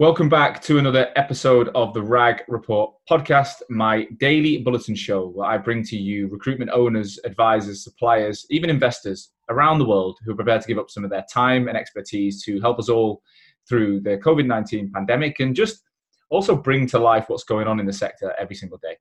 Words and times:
Welcome 0.00 0.30
back 0.30 0.62
to 0.62 0.78
another 0.78 1.12
episode 1.14 1.68
of 1.74 1.92
the 1.92 2.00
RAG 2.00 2.44
Report 2.48 2.90
podcast, 3.06 3.56
my 3.68 4.06
daily 4.18 4.56
bulletin 4.56 4.94
show 4.94 5.28
where 5.28 5.46
I 5.46 5.58
bring 5.58 5.84
to 5.84 5.96
you 5.98 6.26
recruitment 6.28 6.70
owners, 6.70 7.18
advisors, 7.26 7.84
suppliers, 7.84 8.46
even 8.48 8.70
investors 8.70 9.32
around 9.50 9.78
the 9.78 9.84
world 9.84 10.18
who 10.24 10.32
are 10.32 10.36
prepared 10.36 10.62
to 10.62 10.68
give 10.68 10.78
up 10.78 10.88
some 10.88 11.04
of 11.04 11.10
their 11.10 11.26
time 11.30 11.68
and 11.68 11.76
expertise 11.76 12.42
to 12.44 12.58
help 12.62 12.78
us 12.78 12.88
all 12.88 13.20
through 13.68 14.00
the 14.00 14.16
COVID 14.16 14.46
19 14.46 14.90
pandemic 14.90 15.38
and 15.38 15.54
just 15.54 15.82
also 16.30 16.56
bring 16.56 16.86
to 16.86 16.98
life 16.98 17.26
what's 17.28 17.44
going 17.44 17.66
on 17.66 17.78
in 17.78 17.84
the 17.84 17.92
sector 17.92 18.32
every 18.38 18.56
single 18.56 18.78
day. 18.78 18.96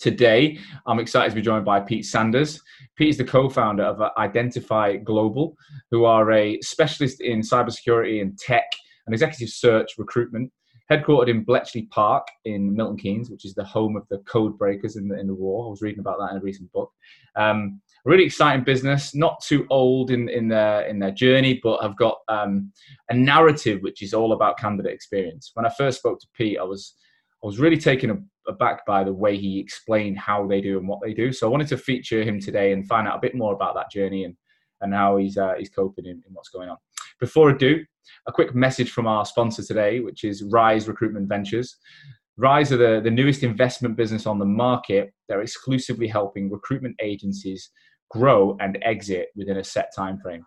Today, 0.00 0.58
I'm 0.88 0.98
excited 0.98 1.30
to 1.30 1.36
be 1.36 1.42
joined 1.42 1.64
by 1.64 1.78
Pete 1.78 2.06
Sanders. 2.06 2.60
Pete 2.96 3.10
is 3.10 3.18
the 3.18 3.24
co 3.24 3.48
founder 3.48 3.84
of 3.84 4.12
identifi 4.18 5.04
Global, 5.04 5.56
who 5.92 6.06
are 6.06 6.32
a 6.32 6.60
specialist 6.60 7.20
in 7.20 7.40
cybersecurity 7.40 8.20
and 8.20 8.36
tech 8.36 8.64
and 9.08 9.14
executive 9.14 9.48
search 9.48 9.92
recruitment, 9.96 10.52
headquartered 10.90 11.28
in 11.28 11.44
Bletchley 11.44 11.82
Park 11.90 12.26
in 12.44 12.74
Milton 12.74 12.98
Keynes, 12.98 13.30
which 13.30 13.46
is 13.46 13.54
the 13.54 13.64
home 13.64 13.96
of 13.96 14.06
the 14.10 14.18
code 14.18 14.58
breakers 14.58 14.96
in 14.96 15.08
the, 15.08 15.18
in 15.18 15.26
the 15.26 15.34
war. 15.34 15.66
I 15.66 15.70
was 15.70 15.80
reading 15.80 16.00
about 16.00 16.18
that 16.18 16.32
in 16.32 16.36
a 16.36 16.42
recent 16.42 16.70
book. 16.72 16.92
Um, 17.36 17.80
really 18.04 18.24
exciting 18.24 18.64
business, 18.64 19.14
not 19.14 19.42
too 19.42 19.66
old 19.70 20.10
in, 20.10 20.28
in, 20.28 20.48
their, 20.48 20.82
in 20.82 20.98
their 20.98 21.10
journey, 21.10 21.58
but 21.62 21.82
have 21.82 21.96
got 21.96 22.18
um, 22.28 22.70
a 23.08 23.14
narrative 23.14 23.80
which 23.82 24.02
is 24.02 24.14
all 24.14 24.32
about 24.32 24.58
candidate 24.58 24.92
experience. 24.92 25.52
When 25.54 25.66
I 25.66 25.70
first 25.70 25.98
spoke 25.98 26.20
to 26.20 26.26
Pete, 26.34 26.58
I 26.58 26.64
was, 26.64 26.94
I 27.42 27.46
was 27.46 27.58
really 27.58 27.78
taken 27.78 28.28
aback 28.46 28.86
by 28.86 29.04
the 29.04 29.12
way 29.12 29.36
he 29.36 29.58
explained 29.58 30.18
how 30.18 30.46
they 30.46 30.60
do 30.60 30.78
and 30.78 30.88
what 30.88 31.00
they 31.02 31.14
do. 31.14 31.32
So 31.32 31.46
I 31.46 31.50
wanted 31.50 31.68
to 31.68 31.76
feature 31.78 32.22
him 32.22 32.40
today 32.40 32.72
and 32.72 32.86
find 32.86 33.06
out 33.06 33.16
a 33.16 33.20
bit 33.20 33.34
more 33.34 33.54
about 33.54 33.74
that 33.74 33.90
journey 33.90 34.24
and, 34.24 34.36
and 34.80 34.94
how 34.94 35.16
he's, 35.18 35.36
uh, 35.36 35.54
he's 35.58 35.70
coping 35.70 36.06
in, 36.06 36.22
in 36.26 36.32
what's 36.32 36.48
going 36.48 36.68
on. 36.70 36.78
Before 37.20 37.50
I 37.50 37.56
do, 37.56 37.84
a 38.28 38.32
quick 38.32 38.54
message 38.54 38.92
from 38.92 39.06
our 39.06 39.24
sponsor 39.24 39.62
today, 39.62 40.00
which 40.00 40.22
is 40.22 40.44
Rise 40.44 40.86
Recruitment 40.86 41.28
Ventures. 41.28 41.76
Rise 42.36 42.70
are 42.70 42.76
the, 42.76 43.00
the 43.02 43.10
newest 43.10 43.42
investment 43.42 43.96
business 43.96 44.26
on 44.26 44.38
the 44.38 44.44
market. 44.44 45.12
They're 45.28 45.42
exclusively 45.42 46.06
helping 46.06 46.48
recruitment 46.48 46.94
agencies 47.02 47.70
grow 48.10 48.56
and 48.60 48.78
exit 48.82 49.28
within 49.34 49.56
a 49.56 49.64
set 49.64 49.92
time 49.94 50.20
frame. 50.20 50.44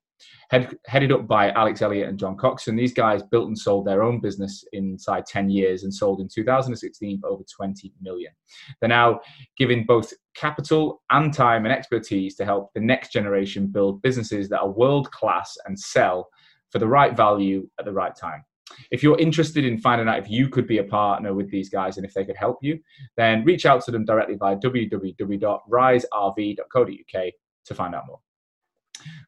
Head, 0.50 0.78
headed 0.86 1.12
up 1.12 1.28
by 1.28 1.50
Alex 1.52 1.82
Elliott 1.82 2.08
and 2.08 2.18
John 2.18 2.38
Coxon, 2.38 2.76
these 2.76 2.94
guys 2.94 3.24
built 3.24 3.48
and 3.48 3.58
sold 3.58 3.86
their 3.86 4.04
own 4.04 4.22
business 4.22 4.64
inside 4.72 5.26
10 5.26 5.50
years 5.50 5.84
and 5.84 5.94
sold 5.94 6.22
in 6.22 6.30
2016 6.34 7.20
for 7.20 7.30
over 7.30 7.44
20 7.54 7.92
million. 8.02 8.32
They're 8.80 8.88
now 8.88 9.20
giving 9.58 9.84
both 9.86 10.14
capital 10.36 11.02
and 11.10 11.34
time 11.34 11.66
and 11.66 11.74
expertise 11.74 12.36
to 12.36 12.46
help 12.46 12.70
the 12.74 12.82
next 12.82 13.12
generation 13.12 13.68
build 13.68 14.02
businesses 14.04 14.48
that 14.50 14.62
are 14.62 14.70
world 14.70 15.12
class 15.12 15.58
and 15.66 15.78
sell 15.78 16.30
for 16.72 16.80
the 16.80 16.88
right 16.88 17.16
value 17.16 17.70
at 17.80 17.86
the 17.86 17.94
right 17.94 18.16
time. 18.16 18.44
If 18.90 19.04
you're 19.04 19.20
interested 19.20 19.66
in 19.66 19.78
finding 19.78 20.08
out 20.08 20.20
if 20.20 20.30
you 20.30 20.48
could 20.48 20.68
be 20.68 20.78
a 20.78 20.84
partner 20.84 21.34
with 21.34 21.52
these 21.52 21.70
guys 21.70 21.98
and 21.98 22.06
if 22.06 22.14
they 22.14 22.26
could 22.26 22.38
help 22.38 22.60
you, 22.62 22.80
then 23.18 23.44
reach 23.44 23.66
out 23.66 23.84
to 23.86 23.92
them 23.92 24.06
directly 24.06 24.36
via 24.36 24.56
www.riserv.co.uk 24.56 27.34
to 27.66 27.76
find 27.76 27.96
out 27.96 28.08
more. 28.08 28.20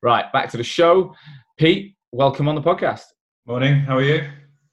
Right, 0.01 0.31
back 0.31 0.49
to 0.51 0.57
the 0.57 0.63
show. 0.63 1.13
Pete, 1.57 1.95
welcome 2.11 2.47
on 2.47 2.55
the 2.55 2.61
podcast. 2.61 3.03
Morning, 3.45 3.81
how 3.81 3.97
are 3.97 4.03
you? 4.03 4.23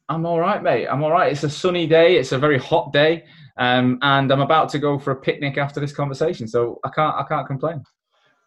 I'm 0.09 0.27
all 0.27 0.41
right, 0.41 0.63
mate. 0.63 0.87
I'm 0.87 1.03
all 1.03 1.11
right. 1.11 1.33
It's 1.33 1.45
a 1.45 1.51
sunny 1.51 1.87
day. 1.87 2.17
It's 2.17 2.33
a 2.33 2.39
very 2.39 2.59
hot 2.59 2.93
day, 2.93 3.25
um, 3.57 3.99
and 4.03 4.33
I'm 4.33 4.41
about 4.41 4.69
to 4.71 4.79
go 4.79 4.99
for 4.99 5.13
a 5.13 5.17
picnic 5.17 5.57
after 5.57 5.81
this 5.81 5.93
conversation. 5.93 6.49
So 6.49 6.81
I 6.85 6.91
can't, 6.91 7.17
I 7.17 7.25
can't 7.29 7.47
complain. 7.47 7.83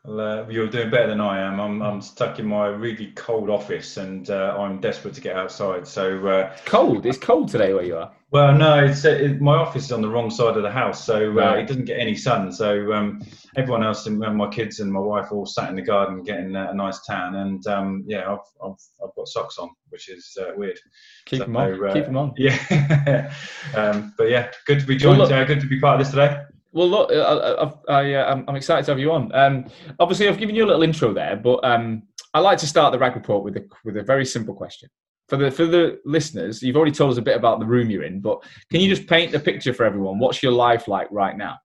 Well, 0.06 0.20
uh, 0.20 0.50
you're 0.50 0.68
doing 0.68 0.90
better 0.90 1.08
than 1.08 1.22
I 1.22 1.40
am. 1.40 1.62
I'm, 1.62 1.82
I'm 1.82 2.02
stuck 2.02 2.38
in 2.38 2.46
my 2.46 2.68
really 2.68 3.14
cold 3.16 3.50
office 3.50 3.96
and 3.96 4.30
uh, 4.30 4.54
I'm 4.60 4.82
desperate 4.82 5.14
to 5.14 5.22
get 5.22 5.38
outside. 5.38 5.88
So 5.88 6.28
uh, 6.28 6.58
cold. 6.66 7.06
It's 7.06 7.18
cold 7.18 7.48
today 7.48 7.74
where 7.74 7.86
you 7.86 7.96
are. 7.96 8.12
Well, 8.32 8.54
no, 8.54 8.84
it's 8.84 9.06
uh, 9.06 9.12
it, 9.12 9.40
my 9.40 9.56
office 9.56 9.86
is 9.86 9.92
on 9.94 10.02
the 10.02 10.10
wrong 10.10 10.30
side 10.30 10.58
of 10.58 10.64
the 10.64 10.72
house, 10.72 11.06
so 11.06 11.30
uh, 11.30 11.34
right. 11.36 11.60
it 11.60 11.68
doesn't 11.68 11.86
get 11.86 12.00
any 12.00 12.16
sun. 12.16 12.52
So 12.52 12.92
um, 12.92 13.22
everyone 13.56 13.84
else, 13.84 14.08
and 14.08 14.20
my 14.20 14.50
kids 14.50 14.80
and 14.80 14.92
my 14.92 15.00
wife, 15.00 15.32
all 15.32 15.46
sat 15.46 15.70
in 15.70 15.76
the 15.76 15.84
garden 15.84 16.24
getting 16.24 16.54
a 16.56 16.74
nice 16.74 17.00
tan. 17.06 17.36
And 17.36 17.66
um, 17.68 18.04
yeah, 18.08 18.30
I've, 18.30 18.40
I've, 18.62 18.80
I've 19.04 19.16
got 19.16 19.28
socks 19.28 19.60
on, 19.60 19.70
which 19.90 20.10
is 20.10 20.36
uh, 20.42 20.52
weird. 20.58 20.80
Keep 21.26 21.40
so, 21.40 21.46
them 21.46 21.56
on. 21.56 21.94
Keep 21.94 22.06
them 22.06 22.18
on. 22.18 22.34
Yeah. 22.38 23.32
um, 23.76 24.16
but 24.18 24.30
yeah, 24.30 24.52
good 24.66 24.80
to 24.80 24.86
be 24.86 24.98
joined. 24.98 25.20
Well, 25.20 25.30
look, 25.30 25.48
good 25.48 25.62
to 25.62 25.68
be 25.68 25.80
part 25.80 26.02
of 26.02 26.06
this 26.06 26.10
today. 26.10 26.42
Well, 26.74 26.90
look, 26.90 27.12
I, 27.12 27.94
I, 27.94 28.02
I, 28.02 28.32
am 28.32 28.56
excited 28.56 28.86
to 28.86 28.92
have 28.92 29.00
you 29.00 29.12
on. 29.12 29.34
Um, 29.36 29.66
obviously, 30.00 30.28
I've 30.28 30.40
given 30.40 30.56
you 30.56 30.66
a 30.66 30.68
little 30.68 30.82
intro 30.82 31.14
there, 31.14 31.36
but 31.36 31.64
um, 31.64 32.02
I 32.34 32.40
like 32.40 32.58
to 32.60 32.68
start 32.68 32.92
the 32.92 32.98
RAG 32.98 33.16
report 33.16 33.44
with 33.44 33.56
a, 33.58 33.66
with 33.86 33.96
a 33.98 34.02
very 34.02 34.26
simple 34.26 34.56
question. 34.56 34.90
For 35.30 35.38
the, 35.38 35.52
for 35.52 35.68
the 35.68 36.00
listeners, 36.04 36.64
you've 36.64 36.76
already 36.76 36.92
told 36.92 37.12
us 37.12 37.18
a 37.18 37.22
bit 37.22 37.38
about 37.38 37.60
the 37.60 37.66
room 37.66 37.92
you're 37.92 38.04
in, 38.04 38.22
but 38.22 38.44
can 38.72 38.82
you 38.82 38.90
just 38.90 39.08
paint 39.08 39.36
a 39.36 39.40
picture 39.40 39.74
for 39.74 39.86
everyone? 39.86 40.18
What's 40.18 40.42
your 40.42 40.52
life 40.52 40.88
like 40.88 41.08
right 41.12 41.38
now? 41.38 41.60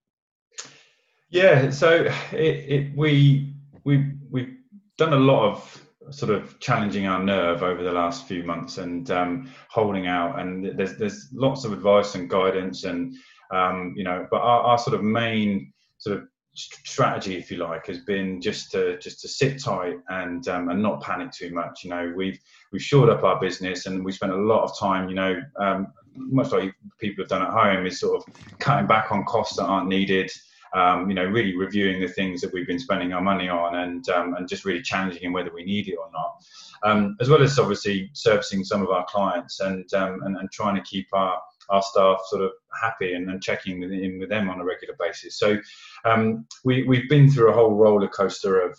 Yeah, 1.31 1.71
so 1.71 2.05
it, 2.33 2.37
it, 2.37 2.97
we, 2.97 3.55
we, 3.85 4.13
we've 4.31 4.57
done 4.99 5.15
a 5.15 5.19
lot 5.19 5.51
of 5.51 5.85
sort 6.11 6.33
of 6.33 6.59
challenging 6.61 7.07
our 7.07 7.23
nerve 7.23 7.63
over 7.63 7.83
the 7.83 7.93
last 7.93 8.27
few 8.27 8.43
months 8.45 8.77
and 8.79 9.11
um, 9.11 9.51
holding 9.71 10.07
out. 10.07 10.39
And 10.39 10.79
there's 10.79 10.97
there's 10.97 11.29
lots 11.33 11.65
of 11.65 11.73
advice 11.73 12.15
and 12.15 12.31
guidance 12.31 12.85
and 12.85 13.15
um, 13.51 13.95
you 13.97 14.05
know, 14.05 14.27
but 14.31 14.41
our, 14.41 14.61
our 14.61 14.79
sort 14.79 14.95
of 14.95 15.03
main 15.03 15.73
sort 15.99 16.19
of 16.19 16.29
strategy, 16.55 17.37
if 17.37 17.51
you 17.51 17.59
like, 17.59 17.87
has 17.87 18.01
been 18.01 18.41
just 18.41 18.71
to 18.73 18.99
just 18.99 19.21
to 19.21 19.29
sit 19.29 19.63
tight 19.63 19.97
and 20.09 20.49
um, 20.49 20.69
and 20.69 20.83
not 20.83 21.01
panic 21.01 21.31
too 21.31 21.53
much. 21.53 21.85
You 21.85 21.91
know, 21.91 22.13
we've 22.17 22.39
we've 22.73 22.83
shored 22.83 23.09
up 23.09 23.25
our 23.25 23.41
business 23.41 23.87
and 23.87 24.05
we 24.05 24.13
spent 24.13 24.33
a 24.33 24.37
lot 24.37 24.65
of 24.65 24.79
time. 24.79 25.09
You 25.09 25.15
know, 25.15 25.43
um, 25.61 25.89
much 26.15 26.53
like 26.53 26.75
people 27.01 27.23
have 27.23 27.29
done 27.29 27.43
at 27.43 27.51
home, 27.51 27.87
is 27.87 28.01
sort 28.01 28.17
of 28.23 28.59
cutting 28.59 28.87
back 28.87 29.13
on 29.13 29.25
costs 29.25 29.57
that 29.57 29.65
aren't 29.65 29.89
needed. 29.89 30.31
Um, 30.75 31.09
you 31.09 31.15
know, 31.15 31.25
really 31.25 31.57
reviewing 31.57 31.99
the 31.99 32.09
things 32.09 32.43
that 32.43 32.53
we've 32.53 32.67
been 32.67 32.79
spending 32.79 33.15
our 33.15 33.23
money 33.23 33.49
on, 33.49 33.77
and 33.77 34.09
um, 34.11 34.35
and 34.35 34.49
just 34.49 34.65
really 34.65 34.83
challenging 34.83 35.23
in 35.23 35.33
whether 35.33 35.53
we 35.53 35.65
need 35.65 35.89
it 35.89 35.97
or 35.97 36.11
not, 36.13 36.43
um, 36.83 37.17
as 37.21 37.29
well 37.29 37.43
as 37.43 37.59
obviously 37.59 38.11
servicing 38.13 38.65
some 38.65 38.83
of 38.83 38.91
our 38.91 39.07
clients 39.07 39.61
and 39.61 39.93
um, 39.95 40.21
and, 40.25 40.37
and 40.37 40.51
trying 40.51 40.75
to 40.75 40.83
keep 40.83 41.07
our 41.13 41.41
our 41.71 41.83
staff 41.83 42.21
sort 42.27 42.43
of 42.43 42.51
happy 42.81 43.15
and, 43.15 43.31
and 43.31 43.43
checking 43.43 43.83
in 43.83 44.19
with 44.19 44.29
them 44.29 44.49
on 44.49 44.61
a 44.61 44.65
regular 44.65 44.95
basis. 44.99 45.39
So 45.39 45.59
um, 46.05 46.47
we, 46.65 46.85
we've 46.85 47.09
been 47.09 47.31
through 47.31 47.51
a 47.51 47.55
whole 47.55 47.75
roller 47.75 48.09
coaster 48.09 48.61
of, 48.61 48.79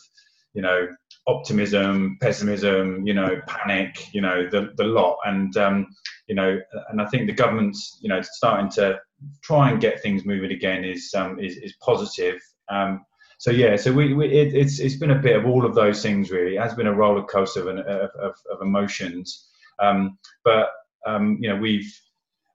you 0.54 0.62
know, 0.62 0.88
optimism, 1.28 2.18
pessimism, 2.22 3.06
you 3.06 3.14
know, 3.14 3.40
panic, 3.48 4.14
you 4.14 4.22
know, 4.22 4.50
the, 4.50 4.74
the 4.78 4.86
lot. 4.86 5.18
And, 5.26 5.56
um, 5.58 5.88
you 6.28 6.36
know, 6.36 6.60
and 6.90 7.02
I 7.02 7.06
think 7.06 7.28
the 7.28 7.34
government's, 7.34 8.00
you 8.02 8.10
know, 8.10 8.22
starting 8.22 8.70
to 8.72 9.00
try 9.44 9.70
and 9.70 9.82
get 9.82 10.02
things 10.02 10.26
moving 10.26 10.52
again 10.52 10.84
is, 10.84 11.14
um, 11.16 11.40
is, 11.40 11.58
is 11.58 11.74
positive. 11.82 12.40
Um, 12.70 13.06
so 13.40 13.52
yeah, 13.52 13.78
so 13.78 13.94
we, 13.94 14.14
we 14.14 14.28
it, 14.28 14.54
it's 14.54 14.80
it's 14.80 14.98
been 14.98 15.12
a 15.12 15.20
bit 15.20 15.38
of 15.38 15.46
all 15.46 15.66
of 15.66 15.74
those 15.74 16.02
things 16.02 16.30
really. 16.30 16.58
It 16.58 16.62
has 16.62 16.74
been 16.74 16.88
a 16.88 16.94
roller 16.94 17.24
coaster 17.24 17.70
of, 17.70 17.78
of, 17.78 18.10
of, 18.22 18.36
of 18.52 18.62
emotions, 18.62 19.48
um, 19.82 20.20
but 20.44 20.72
um, 21.08 21.38
you 21.40 21.48
know 21.48 21.56
we've 21.56 21.90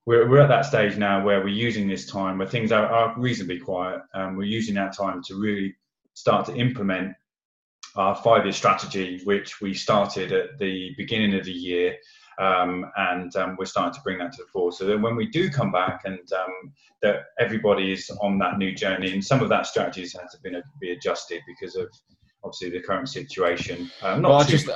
we're, 0.07 0.29
we're 0.29 0.41
at 0.41 0.49
that 0.49 0.67
stage 0.67 0.97
now 0.97 1.25
where 1.25 1.41
we're 1.41 1.49
using 1.49 1.89
this 1.89 2.07
time 2.07 2.39
where 2.39 2.47
things 2.47 2.73
are, 2.73 2.87
are 2.87 3.15
reasonably 3.19 3.59
quiet. 3.59 4.01
Um, 4.15 4.37
we're 4.37 4.45
using 4.45 4.75
that 4.75 4.97
time 4.97 5.23
to 5.25 5.41
really 5.41 5.75
start 6.15 6.47
to 6.47 6.55
implement 6.55 7.15
our 7.97 8.15
five-year 8.15 8.53
strategy, 8.53 9.21
which 9.25 9.61
we 9.61 9.73
started 9.73 10.33
at 10.33 10.59
the 10.59 10.93
beginning 10.97 11.35
of 11.35 11.45
the 11.45 11.53
year, 11.53 11.97
um, 12.41 12.85
and 12.97 13.35
um, 13.37 13.57
we're 13.57 13.65
starting 13.65 13.95
to 13.95 14.01
bring 14.03 14.19
that 14.19 14.33
to 14.33 14.43
the 14.43 14.49
fore. 14.53 14.73
So 14.73 14.85
that 14.87 15.01
when 15.01 15.15
we 15.15 15.29
do 15.29 15.49
come 15.49 15.71
back, 15.71 16.01
and 16.05 16.33
um, 16.33 16.73
that 17.03 17.27
everybody 17.39 17.93
is 17.93 18.11
on 18.21 18.39
that 18.39 18.59
new 18.59 18.75
journey, 18.75 19.13
and 19.13 19.25
some 19.25 19.41
of 19.43 19.49
that 19.51 19.67
strategies 19.67 20.13
had 20.13 20.27
to 20.33 20.63
be 20.81 20.91
adjusted 20.91 21.41
because 21.47 21.77
of 21.77 21.89
obviously 22.45 22.71
the 22.71 22.81
current 22.81 23.09
situation. 23.09 23.91
Um, 24.03 24.23
well, 24.23 24.35
I 24.35 24.45
just, 24.45 24.69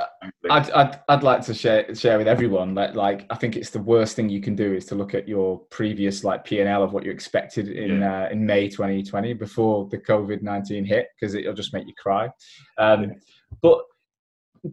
I'd, 0.51 0.71
I'd, 0.71 1.01
I'd 1.09 1.23
like 1.23 1.43
to 1.43 1.55
share 1.55 1.95
share 1.95 2.19
with 2.19 2.27
everyone 2.27 2.75
that 2.75 2.97
like 2.97 3.27
I 3.31 3.37
think 3.37 3.56
it's 3.56 3.71
the 3.71 3.81
worst 3.81 4.17
thing 4.17 4.29
you 4.29 4.41
can 4.41 4.56
do 4.56 4.73
is 4.73 4.87
to 4.87 4.95
look 4.95 5.15
at 5.15 5.29
your 5.29 5.59
previous 5.70 6.25
like 6.25 6.44
P 6.44 6.61
and 6.61 6.69
L 6.69 6.82
of 6.82 6.93
what 6.93 7.05
you 7.05 7.11
expected 7.11 7.69
in 7.69 8.00
yeah. 8.00 8.25
uh, 8.25 8.29
in 8.31 8.44
May 8.44 8.69
2020 8.69 9.35
before 9.35 9.88
the 9.91 9.99
COVID 9.99 10.43
19 10.43 10.85
hit 10.85 11.09
because 11.19 11.35
it'll 11.35 11.55
just 11.55 11.75
make 11.75 11.87
you 11.87 11.94
cry. 11.99 12.29
Um, 12.79 13.03
yeah. 13.03 13.09
But 13.62 13.81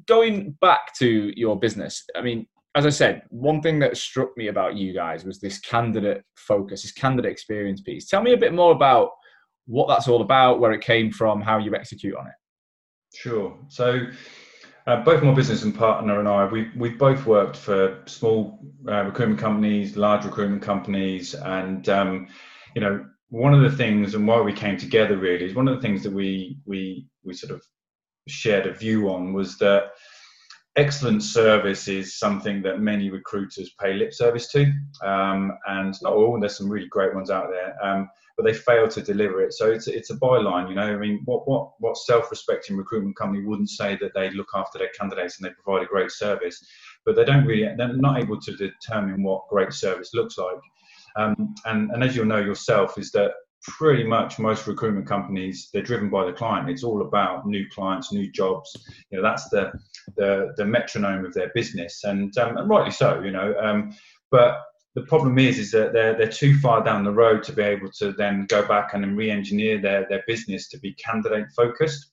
going 0.08 0.52
back 0.62 0.96
to 0.96 1.32
your 1.36 1.60
business, 1.60 2.04
I 2.16 2.22
mean, 2.22 2.48
as 2.76 2.86
I 2.86 2.90
said, 2.90 3.24
one 3.30 3.62
thing 3.62 3.80
that 3.80 3.96
struck 3.98 4.36
me 4.38 4.48
about 4.48 4.76
you 4.76 4.94
guys 4.94 5.24
was 5.24 5.40
this 5.40 5.60
candidate 5.60 6.24
focus, 6.36 6.82
this 6.82 6.92
candidate 6.92 7.32
experience 7.32 7.82
piece. 7.82 8.08
Tell 8.08 8.22
me 8.22 8.34
a 8.34 8.38
bit 8.38 8.54
more 8.54 8.74
about 8.74 9.12
what 9.66 9.88
that's 9.88 10.08
all 10.08 10.22
about, 10.22 10.60
where 10.60 10.74
it 10.74 10.82
came 10.82 11.12
from, 11.12 11.42
how 11.42 11.58
you 11.58 11.74
execute 11.76 12.16
on 12.16 12.28
it. 12.28 12.34
Sure. 13.16 13.58
So, 13.70 14.08
uh, 14.88 15.04
both 15.04 15.24
my 15.24 15.34
business 15.34 15.64
and 15.64 15.74
partner 15.74 16.20
and 16.20 16.28
I, 16.28 16.46
we 16.46 16.70
we've 16.76 16.98
both 16.98 17.26
worked 17.26 17.58
for 17.58 18.04
small 18.06 18.60
uh, 18.88 19.04
recruitment 19.04 19.40
companies, 19.40 19.98
large 19.98 20.26
recruitment 20.26 20.62
companies, 20.62 21.34
and 21.34 21.90
um, 21.90 22.28
you 22.76 22.82
know, 22.82 23.06
one 23.30 23.54
of 23.54 23.62
the 23.62 23.76
things 23.76 24.14
and 24.14 24.28
why 24.28 24.40
we 24.42 24.54
came 24.54 24.78
together 24.78 25.18
really 25.18 25.46
is 25.46 25.56
one 25.56 25.68
of 25.68 25.76
the 25.76 25.82
things 25.82 26.04
that 26.04 26.14
we 26.14 26.60
we 26.66 27.08
we 27.24 27.34
sort 27.34 27.52
of 27.52 27.64
shared 28.28 28.68
a 28.68 28.74
view 28.74 29.10
on 29.10 29.34
was 29.34 29.58
that 29.58 29.92
excellent 30.76 31.24
service 31.24 31.88
is 31.88 32.20
something 32.20 32.62
that 32.62 32.80
many 32.80 33.10
recruiters 33.10 33.74
pay 33.80 33.94
lip 33.94 34.14
service 34.14 34.48
to, 34.52 34.72
um, 35.04 35.58
and 35.68 35.96
not 36.02 36.14
all. 36.14 36.40
There's 36.40 36.58
some 36.58 36.70
really 36.70 36.88
great 36.90 37.16
ones 37.16 37.32
out 37.32 37.50
there, 37.50 37.76
um, 37.84 38.10
but 38.38 38.46
they 38.46 38.54
fail 38.54 38.88
to 38.88 39.02
deliver 39.02 39.42
it. 39.42 39.54
So 39.54 39.72
it's 39.72 39.88
it's 39.88 40.10
a 40.10 40.18
byline, 40.18 40.70
you 40.70 40.76
know. 40.76 40.82
I 40.82 40.98
mean, 40.98 41.22
what 41.26 41.48
what 41.48 41.72
what 41.80 41.98
self-respecting 41.98 42.76
recruitment 42.76 43.16
company 43.16 43.46
wouldn't 43.46 43.70
say 43.70 43.98
that 44.02 44.14
they 44.14 44.30
look 44.32 44.50
after 44.54 44.78
their 44.78 44.92
candidates 45.00 45.40
and 45.40 45.48
they 45.48 45.54
provide 45.64 45.84
a 45.84 45.90
great 45.90 46.12
service, 46.12 46.66
but 47.06 47.16
they 47.16 47.26
don't 47.26 47.46
really. 47.46 47.68
They're 47.78 47.96
not 47.96 48.22
able 48.22 48.40
to 48.40 48.56
determine 48.56 49.24
what 49.24 49.48
great 49.50 49.74
service 49.74 50.12
looks 50.14 50.38
like. 50.38 50.58
Um, 51.18 51.56
and, 51.66 51.92
and 51.92 52.04
as 52.04 52.16
you'll 52.16 52.26
know 52.26 52.40
yourself, 52.40 52.98
is 52.98 53.12
that 53.12 53.32
pretty 53.68 54.04
much 54.04 54.38
most 54.38 54.68
recruitment 54.68 55.08
companies 55.08 55.70
they're 55.74 55.82
driven 55.82 56.08
by 56.08 56.24
the 56.24 56.32
client 56.32 56.70
it's 56.70 56.84
all 56.84 57.02
about 57.02 57.48
new 57.48 57.66
clients 57.74 58.14
new 58.14 58.32
jobs 58.32 58.76
you 59.10 59.18
know 59.18 59.24
that's 59.24 59.50
the 59.50 59.72
the, 60.18 60.54
the 60.58 60.66
metronome 60.66 61.26
of 61.26 61.34
their 61.34 61.52
business 61.56 62.04
and, 62.04 62.38
um, 62.38 62.58
and 62.58 62.70
rightly 62.70 62.92
so 62.92 63.22
you 63.22 63.32
know 63.32 63.56
um, 63.60 63.92
but 64.30 64.60
the 64.96 65.04
problem 65.04 65.38
is 65.38 65.60
is 65.60 65.72
that 65.72 65.94
they're 65.94 66.18
they're 66.18 66.28
too 66.32 66.58
far 66.60 66.84
down 66.84 67.04
the 67.04 67.12
road 67.12 67.44
to 67.44 67.54
be 67.54 67.62
able 67.62 67.92
to 67.92 68.12
then 68.14 68.46
go 68.48 68.66
back 68.68 68.94
and 68.94 69.18
re-engineer 69.18 69.80
their 69.80 70.06
their 70.10 70.24
business 70.28 70.68
to 70.70 70.80
be 70.80 70.94
candidate 70.94 71.48
focused 71.56 72.12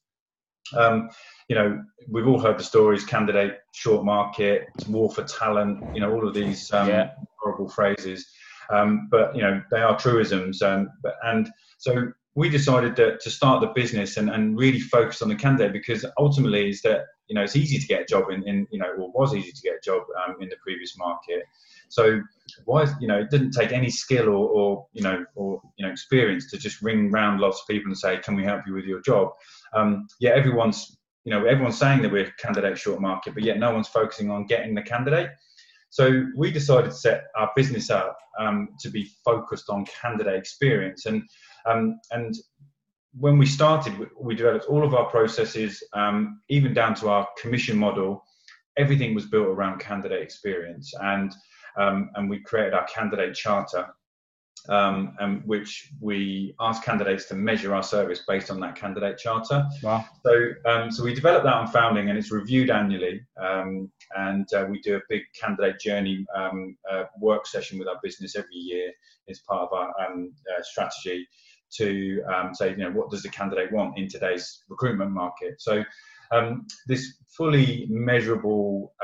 um, 0.76 1.08
you 1.48 1.54
know 1.54 1.82
we've 2.08 2.26
all 2.26 2.40
heard 2.40 2.58
the 2.58 2.64
stories 2.64 3.04
candidate 3.04 3.58
short 3.72 4.04
market 4.04 4.66
war 4.88 5.10
for 5.12 5.24
talent 5.24 5.82
you 5.94 6.00
know 6.00 6.12
all 6.12 6.26
of 6.26 6.34
these 6.34 6.72
um, 6.72 6.88
yeah. 6.88 7.10
horrible 7.40 7.68
phrases 7.68 8.26
um, 8.72 9.08
but 9.10 9.34
you 9.36 9.42
know 9.42 9.62
they 9.70 9.80
are 9.80 9.98
truisms, 9.98 10.62
um, 10.62 10.88
but, 11.02 11.14
and 11.24 11.50
so 11.78 12.10
we 12.34 12.48
decided 12.48 12.96
that 12.96 13.20
to 13.20 13.30
start 13.30 13.60
the 13.60 13.68
business 13.74 14.16
and, 14.16 14.30
and 14.30 14.56
really 14.56 14.80
focus 14.80 15.20
on 15.20 15.28
the 15.28 15.34
candidate 15.34 15.72
because 15.72 16.04
ultimately 16.18 16.70
is 16.70 16.80
that 16.82 17.02
you 17.28 17.34
know 17.34 17.42
it's 17.42 17.56
easy 17.56 17.78
to 17.78 17.86
get 17.86 18.02
a 18.02 18.04
job 18.04 18.30
in, 18.30 18.46
in 18.48 18.66
you 18.70 18.78
know 18.78 18.90
or 18.98 19.10
was 19.12 19.34
easy 19.34 19.52
to 19.52 19.62
get 19.62 19.74
a 19.74 19.80
job 19.84 20.02
um, 20.26 20.36
in 20.40 20.48
the 20.48 20.56
previous 20.62 20.96
market. 20.96 21.42
So 21.88 22.20
why 22.64 22.86
you 23.00 23.08
know 23.08 23.20
it 23.20 23.30
didn't 23.30 23.50
take 23.50 23.72
any 23.72 23.90
skill 23.90 24.28
or, 24.28 24.48
or 24.48 24.86
you 24.92 25.02
know 25.02 25.24
or 25.34 25.60
you 25.76 25.84
know 25.84 25.92
experience 25.92 26.50
to 26.50 26.58
just 26.58 26.80
ring 26.80 27.10
round 27.10 27.40
lots 27.40 27.60
of 27.60 27.66
people 27.68 27.90
and 27.90 27.98
say 27.98 28.18
can 28.18 28.34
we 28.34 28.44
help 28.44 28.62
you 28.66 28.74
with 28.74 28.84
your 28.84 29.00
job. 29.00 29.28
Um, 29.74 30.06
yeah, 30.20 30.30
everyone's 30.30 30.96
you 31.24 31.32
know 31.32 31.44
everyone's 31.44 31.78
saying 31.78 32.02
that 32.02 32.12
we're 32.12 32.30
candidate 32.38 32.78
short 32.78 33.00
market, 33.00 33.34
but 33.34 33.44
yet 33.44 33.58
no 33.58 33.72
one's 33.72 33.88
focusing 33.88 34.30
on 34.30 34.46
getting 34.46 34.74
the 34.74 34.82
candidate. 34.82 35.30
So 35.92 36.24
we 36.34 36.50
decided 36.50 36.90
to 36.90 36.96
set 36.96 37.24
our 37.36 37.50
business 37.54 37.90
up 37.90 38.16
um, 38.40 38.70
to 38.80 38.88
be 38.88 39.10
focused 39.22 39.68
on 39.68 39.84
candidate 39.84 40.36
experience. 40.36 41.04
And 41.04 41.22
um, 41.66 42.00
and 42.10 42.34
when 43.12 43.36
we 43.36 43.44
started, 43.44 43.92
we 44.18 44.34
developed 44.34 44.64
all 44.64 44.84
of 44.84 44.94
our 44.94 45.04
processes, 45.10 45.82
um, 45.92 46.40
even 46.48 46.72
down 46.72 46.94
to 46.94 47.10
our 47.10 47.28
commission 47.38 47.76
model. 47.76 48.24
Everything 48.78 49.14
was 49.14 49.26
built 49.26 49.48
around 49.48 49.80
candidate 49.80 50.22
experience, 50.22 50.94
and 50.98 51.34
um, 51.76 52.08
and 52.14 52.30
we 52.30 52.40
created 52.40 52.72
our 52.72 52.86
candidate 52.86 53.34
charter, 53.34 53.86
um, 54.68 55.16
and 55.18 55.42
which 55.44 55.92
we 56.00 56.54
ask 56.60 56.82
candidates 56.84 57.26
to 57.26 57.34
measure 57.34 57.74
our 57.74 57.82
service 57.82 58.22
based 58.26 58.50
on 58.50 58.60
that 58.60 58.76
candidate 58.76 59.18
charter. 59.18 59.66
Wow. 59.82 60.04
So, 60.24 60.50
um, 60.66 60.90
so 60.90 61.04
we 61.04 61.14
developed 61.14 61.44
that 61.44 61.54
on 61.54 61.66
founding, 61.66 62.08
and 62.08 62.18
it's 62.18 62.30
reviewed 62.30 62.70
annually. 62.70 63.22
Um, 63.40 63.90
and 64.16 64.46
uh, 64.54 64.66
we 64.70 64.80
do 64.80 64.96
a 64.96 65.00
big 65.08 65.22
candidate 65.38 65.80
journey 65.80 66.24
um, 66.36 66.76
uh, 66.90 67.04
work 67.18 67.46
session 67.46 67.78
with 67.78 67.88
our 67.88 67.98
business 68.02 68.36
every 68.36 68.54
year 68.54 68.92
as 69.28 69.40
part 69.40 69.62
of 69.62 69.72
our 69.72 69.92
um, 70.06 70.32
uh, 70.50 70.62
strategy 70.62 71.26
to 71.72 72.22
um, 72.32 72.54
say, 72.54 72.70
you 72.70 72.76
know, 72.76 72.90
what 72.90 73.10
does 73.10 73.22
the 73.22 73.30
candidate 73.30 73.72
want 73.72 73.98
in 73.98 74.08
today's 74.08 74.64
recruitment 74.68 75.10
market? 75.10 75.60
So, 75.60 75.84
this 76.86 77.18
fully 77.36 77.86
measurable 77.90 78.94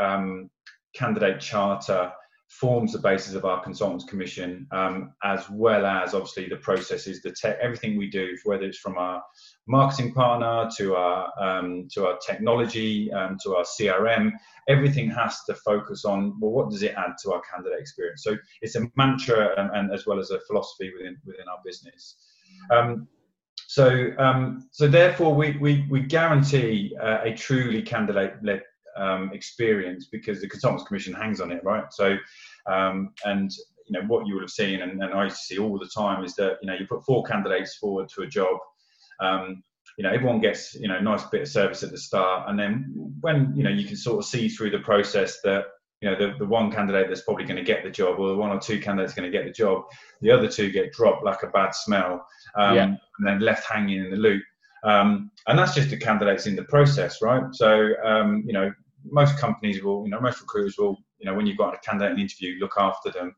candidate 0.94 1.40
charter 1.40 2.10
forms 2.48 2.92
the 2.92 2.98
basis 2.98 3.34
of 3.34 3.44
our 3.44 3.62
consultants 3.62 4.04
commission, 4.04 4.66
um, 4.72 5.12
as 5.22 5.48
well 5.50 5.84
as 5.84 6.14
obviously 6.14 6.48
the 6.48 6.56
processes, 6.56 7.20
the 7.22 7.30
tech, 7.30 7.58
everything 7.60 7.96
we 7.96 8.08
do, 8.08 8.36
whether 8.44 8.64
it's 8.64 8.78
from 8.78 8.96
our 8.96 9.22
marketing 9.66 10.12
partner 10.12 10.68
to 10.76 10.94
our 10.94 11.30
um, 11.40 11.88
to 11.92 12.06
our 12.06 12.18
technology 12.18 13.12
um, 13.12 13.36
to 13.42 13.54
our 13.54 13.64
CRM, 13.64 14.32
everything 14.68 15.10
has 15.10 15.44
to 15.44 15.54
focus 15.54 16.04
on 16.04 16.38
well, 16.40 16.52
what 16.52 16.70
does 16.70 16.82
it 16.82 16.94
add 16.96 17.12
to 17.22 17.32
our 17.32 17.42
candidate 17.42 17.80
experience? 17.80 18.24
So 18.24 18.36
it's 18.62 18.76
a 18.76 18.88
mantra 18.96 19.50
and, 19.58 19.70
and 19.76 19.92
as 19.92 20.06
well 20.06 20.18
as 20.18 20.30
a 20.30 20.40
philosophy 20.40 20.90
within 20.96 21.16
within 21.26 21.48
our 21.48 21.58
business. 21.64 22.16
Um, 22.70 23.08
so, 23.68 24.12
um, 24.18 24.66
so 24.72 24.88
therefore, 24.88 25.34
we, 25.34 25.58
we, 25.58 25.86
we 25.90 26.00
guarantee 26.00 26.96
uh, 27.02 27.18
a 27.22 27.34
truly 27.34 27.82
candidate-led 27.82 28.62
um, 28.98 29.30
experience 29.32 30.08
because 30.10 30.40
the 30.40 30.48
Consultants 30.48 30.84
Commission 30.84 31.14
hangs 31.14 31.40
on 31.40 31.50
it, 31.52 31.62
right? 31.64 31.84
So, 31.90 32.16
um, 32.66 33.10
and 33.24 33.50
you 33.86 33.98
know 33.98 34.06
what 34.06 34.26
you 34.26 34.34
will 34.34 34.42
have 34.42 34.50
seen, 34.50 34.82
and, 34.82 35.02
and, 35.02 35.14
I 35.14 35.24
used 35.24 35.36
to 35.36 35.42
see 35.42 35.58
all 35.58 35.78
the 35.78 35.88
time, 35.88 36.24
is 36.24 36.34
that 36.34 36.58
you 36.62 36.66
know 36.66 36.74
you 36.74 36.86
put 36.86 37.04
four 37.04 37.24
candidates 37.24 37.76
forward 37.76 38.08
to 38.14 38.22
a 38.22 38.26
job. 38.26 38.58
Um, 39.20 39.62
you 39.96 40.04
know, 40.04 40.10
everyone 40.12 40.40
gets 40.40 40.74
you 40.74 40.88
know 40.88 41.00
nice 41.00 41.24
bit 41.24 41.42
of 41.42 41.48
service 41.48 41.82
at 41.82 41.90
the 41.90 41.98
start, 41.98 42.48
and 42.48 42.58
then 42.58 42.92
when 43.20 43.52
you 43.56 43.62
know 43.62 43.70
you 43.70 43.86
can 43.86 43.96
sort 43.96 44.18
of 44.18 44.24
see 44.24 44.48
through 44.48 44.70
the 44.70 44.80
process 44.80 45.40
that 45.42 45.64
you 46.00 46.10
know 46.10 46.16
the, 46.18 46.38
the 46.38 46.46
one 46.46 46.70
candidate 46.70 47.08
that's 47.08 47.22
probably 47.22 47.44
going 47.44 47.56
to 47.56 47.62
get 47.62 47.82
the 47.82 47.90
job, 47.90 48.18
or 48.18 48.28
the 48.28 48.36
one 48.36 48.50
or 48.50 48.60
two 48.60 48.80
candidates 48.80 49.14
going 49.14 49.30
to 49.30 49.36
get 49.36 49.46
the 49.46 49.52
job, 49.52 49.84
the 50.20 50.30
other 50.30 50.48
two 50.48 50.70
get 50.70 50.92
dropped 50.92 51.24
like 51.24 51.42
a 51.42 51.48
bad 51.48 51.74
smell, 51.74 52.26
um, 52.56 52.76
yeah. 52.76 52.84
and 52.84 52.98
then 53.26 53.40
left 53.40 53.64
hanging 53.64 54.04
in 54.04 54.10
the 54.10 54.16
loop. 54.16 54.42
Um, 54.84 55.30
and 55.46 55.58
that's 55.58 55.74
just 55.74 55.90
the 55.90 55.96
candidates 55.96 56.46
in 56.46 56.54
the 56.54 56.64
process, 56.64 57.20
right? 57.20 57.42
So, 57.52 57.94
um, 58.04 58.44
you 58.46 58.52
know, 58.52 58.72
most 59.10 59.38
companies 59.38 59.82
will, 59.82 60.04
you 60.04 60.10
know, 60.10 60.20
most 60.20 60.40
recruiters 60.40 60.76
will, 60.78 60.96
you 61.18 61.26
know, 61.26 61.34
when 61.34 61.46
you've 61.46 61.58
got 61.58 61.74
a 61.74 61.78
candidate 61.78 62.12
in 62.12 62.20
interview, 62.20 62.58
look 62.58 62.74
after 62.78 63.10
them, 63.10 63.34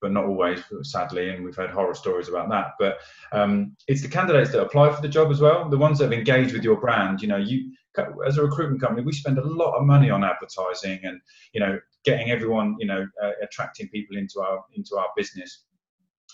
but 0.00 0.12
not 0.12 0.24
always, 0.24 0.62
sadly, 0.82 1.30
and 1.30 1.44
we've 1.44 1.56
heard 1.56 1.70
horror 1.70 1.94
stories 1.94 2.28
about 2.28 2.48
that. 2.50 2.72
But 2.78 2.98
um, 3.32 3.76
it's 3.88 4.02
the 4.02 4.08
candidates 4.08 4.52
that 4.52 4.62
apply 4.62 4.92
for 4.92 5.02
the 5.02 5.08
job 5.08 5.30
as 5.30 5.40
well, 5.40 5.68
the 5.68 5.78
ones 5.78 5.98
that 5.98 6.04
have 6.04 6.12
engaged 6.12 6.52
with 6.52 6.62
your 6.62 6.80
brand. 6.80 7.20
You 7.20 7.28
know, 7.28 7.36
you 7.36 7.72
as 8.24 8.38
a 8.38 8.42
recruitment 8.42 8.80
company, 8.80 9.04
we 9.04 9.12
spend 9.12 9.38
a 9.38 9.46
lot 9.46 9.74
of 9.74 9.84
money 9.84 10.08
on 10.08 10.22
advertising 10.22 11.00
and 11.02 11.20
you 11.52 11.60
know 11.60 11.80
getting 12.04 12.30
everyone, 12.30 12.76
you 12.78 12.86
know, 12.86 13.06
uh, 13.22 13.32
attracting 13.42 13.88
people 13.88 14.16
into 14.16 14.40
our 14.40 14.64
into 14.76 14.96
our 14.96 15.08
business. 15.16 15.64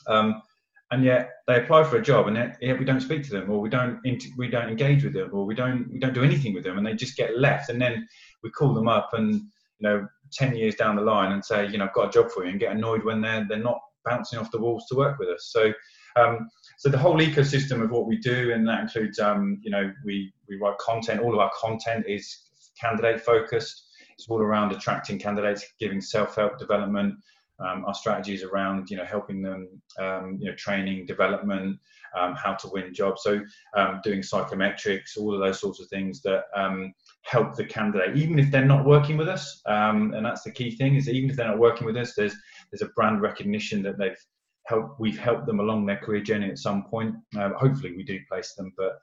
Um, 0.06 0.42
and 0.90 1.04
yet 1.04 1.30
they 1.46 1.56
apply 1.56 1.84
for 1.84 1.96
a 1.96 2.02
job 2.02 2.28
and 2.28 2.36
yet 2.60 2.78
we 2.78 2.84
don't 2.84 3.00
speak 3.00 3.24
to 3.24 3.30
them 3.30 3.50
or 3.50 3.60
we 3.60 3.68
don't 3.68 4.00
we 4.36 4.48
don't 4.48 4.68
engage 4.68 5.02
with 5.02 5.14
them 5.14 5.30
or 5.32 5.44
we 5.44 5.54
don't 5.54 5.90
we 5.90 5.98
don't 5.98 6.14
do 6.14 6.22
anything 6.22 6.54
with 6.54 6.62
them 6.62 6.78
and 6.78 6.86
they 6.86 6.94
just 6.94 7.16
get 7.16 7.38
left 7.38 7.70
and 7.70 7.80
then 7.80 8.06
we 8.44 8.50
call 8.50 8.72
them 8.72 8.86
up 8.86 9.10
and 9.14 9.34
you 9.34 9.88
know 9.88 10.06
10 10.32 10.54
years 10.54 10.76
down 10.76 10.96
the 10.96 11.02
line 11.02 11.32
and 11.32 11.44
say 11.44 11.66
you 11.68 11.78
know 11.78 11.86
I've 11.86 11.94
got 11.94 12.08
a 12.08 12.22
job 12.22 12.30
for 12.30 12.44
you 12.44 12.50
and 12.50 12.60
get 12.60 12.72
annoyed 12.76 13.04
when 13.04 13.20
they're 13.20 13.44
they're 13.48 13.58
not 13.58 13.80
bouncing 14.04 14.38
off 14.38 14.50
the 14.50 14.60
walls 14.60 14.84
to 14.90 14.96
work 14.96 15.18
with 15.18 15.30
us. 15.30 15.50
So 15.50 15.72
um, 16.16 16.48
so 16.78 16.88
the 16.90 16.98
whole 16.98 17.18
ecosystem 17.18 17.82
of 17.82 17.90
what 17.90 18.06
we 18.06 18.18
do 18.18 18.52
and 18.52 18.68
that 18.68 18.82
includes 18.82 19.18
um, 19.18 19.58
you 19.62 19.70
know 19.70 19.92
we 20.04 20.32
we 20.48 20.56
write 20.56 20.78
content. 20.78 21.20
All 21.20 21.32
of 21.32 21.40
our 21.40 21.50
content 21.58 22.04
is 22.06 22.44
candidate 22.80 23.20
focused. 23.20 23.88
It's 24.12 24.28
all 24.28 24.40
around 24.40 24.72
attracting 24.72 25.18
candidates 25.18 25.64
giving 25.80 26.00
self-help 26.00 26.58
development 26.58 27.16
um, 27.60 27.84
our 27.86 27.94
strategies 27.94 28.42
around 28.42 28.90
you 28.90 28.96
know 28.96 29.04
helping 29.04 29.42
them 29.42 29.68
um, 29.98 30.38
you 30.40 30.50
know 30.50 30.56
training 30.56 31.06
development 31.06 31.78
um, 32.16 32.34
how 32.34 32.54
to 32.54 32.68
win 32.68 32.94
jobs. 32.94 33.22
So 33.22 33.40
um, 33.76 34.00
doing 34.04 34.20
psychometrics 34.20 35.16
all 35.18 35.34
of 35.34 35.40
those 35.40 35.60
sorts 35.60 35.80
of 35.80 35.88
things 35.88 36.22
that 36.22 36.44
um, 36.54 36.92
help 37.24 37.54
the 37.56 37.64
candidate 37.64 38.16
even 38.16 38.38
if 38.38 38.50
they're 38.50 38.64
not 38.64 38.84
working 38.84 39.16
with 39.16 39.28
us 39.28 39.62
um, 39.66 40.12
and 40.14 40.24
that's 40.24 40.42
the 40.42 40.50
key 40.50 40.70
thing 40.70 40.94
is 40.94 41.08
even 41.08 41.30
if 41.30 41.36
they're 41.36 41.48
not 41.48 41.58
working 41.58 41.86
with 41.86 41.96
us 41.96 42.14
there's 42.14 42.34
there's 42.70 42.82
a 42.82 42.92
brand 42.94 43.20
recognition 43.20 43.82
that 43.82 43.98
they've 43.98 44.18
helped 44.66 44.98
we've 45.00 45.18
helped 45.18 45.46
them 45.46 45.60
along 45.60 45.84
their 45.84 45.98
career 45.98 46.22
journey 46.22 46.50
at 46.50 46.58
some 46.58 46.84
point 46.84 47.14
uh, 47.38 47.50
hopefully 47.50 47.94
we 47.96 48.02
do 48.02 48.18
place 48.30 48.54
them 48.54 48.72
but 48.76 48.98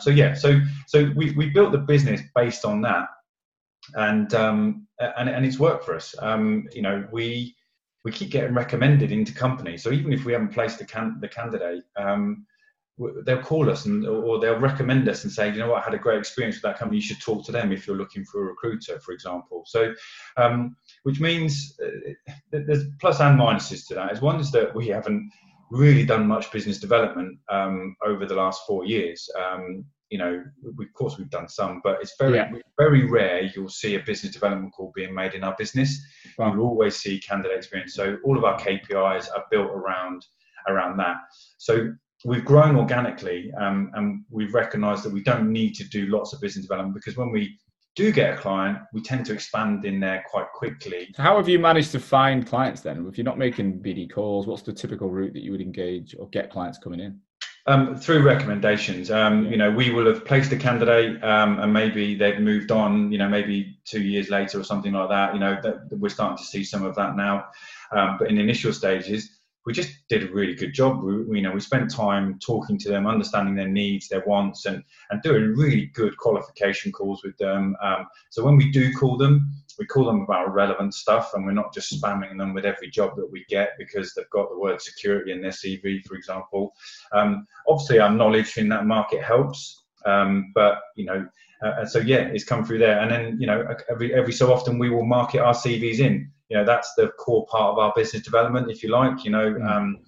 so 0.00 0.10
yeah 0.10 0.34
so 0.34 0.60
so 0.86 1.10
we, 1.16 1.32
we 1.32 1.48
built 1.48 1.72
the 1.72 1.78
business 1.78 2.20
based 2.34 2.64
on 2.64 2.82
that 2.82 3.06
and 3.94 4.34
um, 4.34 4.86
and, 5.00 5.28
and 5.28 5.44
it's 5.44 5.58
worked 5.58 5.84
for 5.84 5.94
us. 5.94 6.14
Um, 6.18 6.68
you 6.72 6.82
know, 6.82 7.06
we 7.10 7.56
we 8.04 8.12
keep 8.12 8.30
getting 8.30 8.54
recommended 8.54 9.12
into 9.12 9.32
companies. 9.34 9.82
So 9.82 9.90
even 9.90 10.12
if 10.12 10.24
we 10.24 10.32
haven't 10.32 10.54
placed 10.54 10.78
the, 10.78 10.86
can, 10.86 11.18
the 11.20 11.28
candidate, 11.28 11.82
um, 11.98 12.46
they'll 13.24 13.42
call 13.42 13.70
us 13.70 13.86
and 13.86 14.06
or 14.06 14.38
they'll 14.38 14.58
recommend 14.58 15.08
us 15.08 15.24
and 15.24 15.32
say, 15.32 15.50
you 15.50 15.58
know 15.58 15.70
what, 15.70 15.82
I 15.82 15.84
had 15.84 15.94
a 15.94 15.98
great 15.98 16.18
experience 16.18 16.56
with 16.56 16.62
that 16.62 16.78
company. 16.78 16.98
You 16.98 17.02
should 17.02 17.20
talk 17.20 17.44
to 17.46 17.52
them 17.52 17.72
if 17.72 17.86
you're 17.86 17.96
looking 17.96 18.24
for 18.24 18.42
a 18.42 18.44
recruiter, 18.44 19.00
for 19.00 19.12
example. 19.12 19.62
So, 19.66 19.94
um, 20.36 20.76
which 21.04 21.20
means 21.20 21.78
uh, 21.82 22.32
there's 22.50 22.84
plus 23.00 23.20
and 23.20 23.38
minuses 23.38 23.86
to 23.88 23.94
that. 23.94 24.12
Is 24.12 24.20
one 24.20 24.40
is 24.40 24.50
that 24.52 24.74
we 24.74 24.88
haven't 24.88 25.30
really 25.70 26.04
done 26.04 26.26
much 26.26 26.50
business 26.52 26.78
development 26.78 27.38
um, 27.48 27.96
over 28.04 28.26
the 28.26 28.34
last 28.34 28.62
four 28.66 28.84
years. 28.84 29.28
Um, 29.38 29.84
you 30.10 30.18
know, 30.18 30.42
we, 30.76 30.86
of 30.86 30.92
course 30.92 31.16
we've 31.16 31.30
done 31.30 31.48
some, 31.48 31.80
but 31.84 31.98
it's 32.00 32.16
very 32.18 32.36
yeah. 32.36 32.50
very 32.76 33.08
rare 33.08 33.42
you'll 33.42 33.68
see 33.68 33.94
a 33.94 34.00
business 34.00 34.32
development 34.32 34.72
call 34.74 34.92
being 34.94 35.14
made 35.14 35.34
in 35.34 35.44
our 35.44 35.54
business. 35.56 36.00
Wow. 36.36 36.52
You'll 36.52 36.66
always 36.66 36.96
see 36.96 37.20
candidate 37.20 37.56
experience. 37.56 37.94
So 37.94 38.18
all 38.24 38.36
of 38.36 38.44
our 38.44 38.58
KPIs 38.58 39.28
are 39.34 39.44
built 39.50 39.70
around 39.70 40.26
around 40.68 40.96
that. 40.98 41.16
So 41.58 41.92
we've 42.24 42.44
grown 42.44 42.76
organically, 42.76 43.52
um, 43.60 43.90
and 43.94 44.24
we've 44.30 44.54
recognised 44.54 45.04
that 45.04 45.12
we 45.12 45.22
don't 45.22 45.50
need 45.50 45.74
to 45.74 45.84
do 45.88 46.06
lots 46.06 46.32
of 46.32 46.40
business 46.40 46.64
development 46.64 46.94
because 46.94 47.16
when 47.16 47.30
we 47.30 47.58
do 47.96 48.12
get 48.12 48.34
a 48.34 48.36
client, 48.36 48.78
we 48.92 49.02
tend 49.02 49.26
to 49.26 49.32
expand 49.32 49.84
in 49.84 49.98
there 50.00 50.24
quite 50.30 50.46
quickly. 50.54 51.08
So 51.14 51.22
how 51.22 51.36
have 51.36 51.48
you 51.48 51.58
managed 51.58 51.92
to 51.92 52.00
find 52.00 52.46
clients 52.46 52.82
then? 52.82 53.06
If 53.08 53.18
you're 53.18 53.24
not 53.24 53.38
making 53.38 53.80
BD 53.80 54.10
calls, 54.10 54.46
what's 54.46 54.62
the 54.62 54.72
typical 54.72 55.10
route 55.10 55.32
that 55.32 55.42
you 55.42 55.50
would 55.50 55.60
engage 55.60 56.14
or 56.18 56.28
get 56.28 56.50
clients 56.50 56.78
coming 56.78 57.00
in? 57.00 57.20
Um, 57.66 57.94
through 57.96 58.22
recommendations, 58.22 59.10
um, 59.10 59.46
you 59.46 59.56
know, 59.56 59.70
we 59.70 59.90
will 59.90 60.06
have 60.06 60.24
placed 60.24 60.50
a 60.50 60.56
candidate, 60.56 61.22
um, 61.22 61.58
and 61.60 61.72
maybe 61.72 62.14
they've 62.14 62.40
moved 62.40 62.70
on. 62.70 63.12
You 63.12 63.18
know, 63.18 63.28
maybe 63.28 63.78
two 63.84 64.02
years 64.02 64.30
later 64.30 64.58
or 64.58 64.64
something 64.64 64.92
like 64.92 65.10
that. 65.10 65.34
You 65.34 65.40
know, 65.40 65.58
that, 65.62 65.98
we're 65.98 66.08
starting 66.08 66.38
to 66.38 66.44
see 66.44 66.64
some 66.64 66.84
of 66.84 66.94
that 66.94 67.16
now. 67.16 67.46
Um, 67.92 68.16
but 68.18 68.30
in 68.30 68.38
initial 68.38 68.72
stages, 68.72 69.39
we 69.66 69.72
just 69.72 69.92
did 70.08 70.24
a 70.24 70.32
really 70.32 70.54
good 70.54 70.72
job. 70.72 71.02
We, 71.02 71.36
you 71.36 71.42
know, 71.42 71.52
we 71.52 71.60
spent 71.60 71.90
time 71.90 72.38
talking 72.38 72.78
to 72.78 72.88
them, 72.88 73.06
understanding 73.06 73.54
their 73.54 73.68
needs, 73.68 74.08
their 74.08 74.24
wants, 74.26 74.64
and 74.66 74.82
and 75.10 75.22
doing 75.22 75.54
really 75.54 75.86
good 75.94 76.16
qualification 76.16 76.92
calls 76.92 77.22
with 77.22 77.36
them. 77.36 77.76
Um, 77.82 78.06
so 78.30 78.44
when 78.44 78.56
we 78.56 78.70
do 78.70 78.92
call 78.92 79.16
them, 79.16 79.52
we 79.78 79.86
call 79.86 80.04
them 80.04 80.22
about 80.22 80.54
relevant 80.54 80.94
stuff, 80.94 81.32
and 81.34 81.44
we're 81.44 81.52
not 81.52 81.74
just 81.74 82.00
spamming 82.00 82.38
them 82.38 82.54
with 82.54 82.64
every 82.64 82.90
job 82.90 83.16
that 83.16 83.30
we 83.30 83.44
get 83.48 83.72
because 83.78 84.14
they've 84.14 84.30
got 84.30 84.48
the 84.50 84.58
word 84.58 84.80
security 84.80 85.32
in 85.32 85.42
their 85.42 85.50
CV, 85.50 86.04
for 86.06 86.14
example. 86.14 86.74
Um, 87.12 87.46
obviously, 87.68 87.98
our 87.98 88.10
knowledge 88.10 88.56
in 88.56 88.68
that 88.70 88.86
market 88.86 89.22
helps, 89.22 89.84
um, 90.06 90.52
but 90.54 90.80
you 90.96 91.04
know. 91.04 91.26
Uh, 91.62 91.84
so 91.84 91.98
yeah, 91.98 92.20
it's 92.20 92.42
come 92.42 92.64
through 92.64 92.78
there, 92.78 93.00
and 93.00 93.10
then 93.10 93.36
you 93.38 93.46
know 93.46 93.62
every 93.90 94.14
every 94.14 94.32
so 94.32 94.50
often 94.50 94.78
we 94.78 94.88
will 94.88 95.04
market 95.04 95.40
our 95.40 95.52
CVs 95.52 95.98
in 95.98 96.32
you 96.50 96.56
know 96.56 96.64
that's 96.64 96.92
the 96.96 97.08
core 97.18 97.46
part 97.46 97.72
of 97.72 97.78
our 97.78 97.92
business 97.94 98.22
development, 98.22 98.70
if 98.70 98.82
you 98.82 98.90
like. 98.90 99.24
You 99.24 99.30
know, 99.30 99.54
mm. 99.54 99.70
um, 99.70 99.98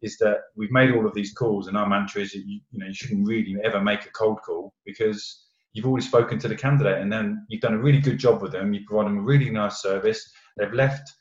is 0.00 0.16
that 0.18 0.38
we've 0.56 0.70
made 0.70 0.94
all 0.94 1.06
of 1.06 1.12
these 1.12 1.32
calls, 1.34 1.66
and 1.66 1.76
our 1.76 1.88
mantra 1.88 2.22
is 2.22 2.32
that 2.32 2.44
you, 2.46 2.60
you 2.70 2.78
know 2.78 2.86
you 2.86 2.94
shouldn't 2.94 3.26
really 3.26 3.56
ever 3.64 3.80
make 3.80 4.06
a 4.06 4.10
cold 4.10 4.38
call 4.46 4.72
because 4.86 5.44
you've 5.72 5.86
already 5.86 6.06
spoken 6.06 6.38
to 6.38 6.48
the 6.48 6.54
candidate, 6.54 7.02
and 7.02 7.12
then 7.12 7.44
you've 7.48 7.60
done 7.60 7.74
a 7.74 7.82
really 7.82 8.00
good 8.00 8.18
job 8.18 8.40
with 8.40 8.52
them. 8.52 8.72
You 8.72 8.80
provide 8.86 9.06
them 9.06 9.18
a 9.18 9.22
really 9.22 9.50
nice 9.50 9.82
service. 9.82 10.30
They've 10.56 10.72
left 10.72 11.12